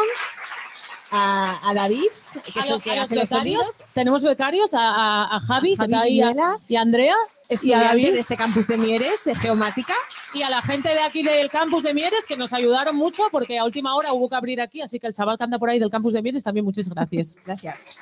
a, 1.11 1.68
a 1.68 1.74
David, 1.74 2.07
que 2.55 2.61
A 2.61 2.64
es 2.64 2.70
el 2.70 2.81
que 2.81 2.91
los 2.97 2.99
hace 3.05 3.14
los 3.16 3.28
becarios, 3.28 3.61
sonidos, 3.62 3.76
tenemos 3.93 4.22
becarios, 4.22 4.72
a, 4.72 5.24
a- 5.37 5.41
Javi, 5.41 5.74
a 5.74 5.76
Javi 5.76 5.76
que 5.76 5.85
está 5.85 6.01
ahí, 6.01 6.22
y 6.68 6.76
a 6.76 6.81
Andrea, 6.81 7.14
y 7.14 7.53
a, 7.53 7.55
estudiante 7.55 7.87
David, 7.89 8.12
de 8.14 8.20
este 8.20 8.37
campus 8.39 8.66
de 8.68 8.78
Mieres, 8.78 9.22
de 9.24 9.35
Geomática. 9.35 9.93
y 10.33 10.43
a 10.43 10.49
la 10.49 10.62
gente 10.62 10.89
de 10.89 11.01
aquí 11.03 11.22
del 11.22 11.51
campus 11.51 11.83
de 11.83 11.93
Mieres, 11.93 12.26
que 12.26 12.39
nos 12.39 12.55
ayudaron 12.55 12.97
mucho, 12.97 13.24
porque 13.31 13.59
a 13.59 13.64
última 13.64 13.95
hora 13.95 14.14
hubo 14.14 14.31
que 14.31 14.37
abrir 14.37 14.61
aquí, 14.62 14.81
así 14.81 14.99
que 14.99 15.07
el 15.09 15.12
chaval 15.12 15.37
que 15.37 15.45
anda 15.45 15.59
por 15.59 15.68
ahí 15.68 15.78
del 15.78 15.91
campus 15.91 16.14
de 16.14 16.22
Mieres, 16.22 16.43
también 16.43 16.64
muchas 16.64 16.89
gracias. 16.89 17.39
Gracias. 17.45 17.97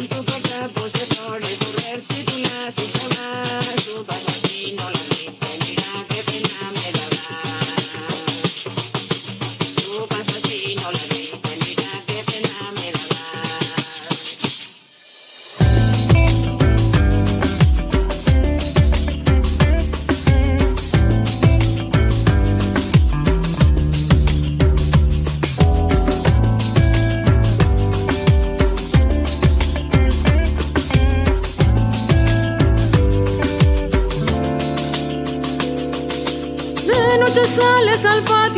En 0.00 0.08
tu 0.08 0.24
cuerpo 0.24 0.79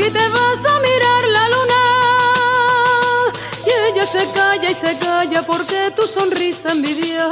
y 0.07 0.11
te 0.11 0.28
vas 0.28 0.64
a 0.64 0.80
mirar 0.80 1.24
la 1.28 1.48
luna. 1.48 1.82
Y 3.66 3.70
ella 3.88 4.07
se 4.07 4.30
calla 4.32 4.70
y 4.70 4.74
se 4.74 4.98
calla 4.98 5.42
porque 5.42 5.92
tu 5.94 6.07
sonrisa 6.07 6.72
envidia. 6.72 7.28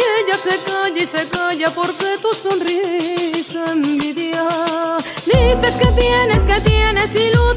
Y 0.00 0.02
ella 0.20 0.36
se 0.36 0.58
calla 0.70 1.02
y 1.02 1.06
se 1.06 1.28
calla 1.28 1.70
porque 1.70 2.18
tu 2.20 2.34
sonrisa 2.34 3.72
envidia. 3.72 4.46
Dices 5.26 5.76
que 5.76 5.86
tienes, 6.00 6.44
que 6.44 6.60
tienes 6.60 7.14
ilusión 7.14 7.50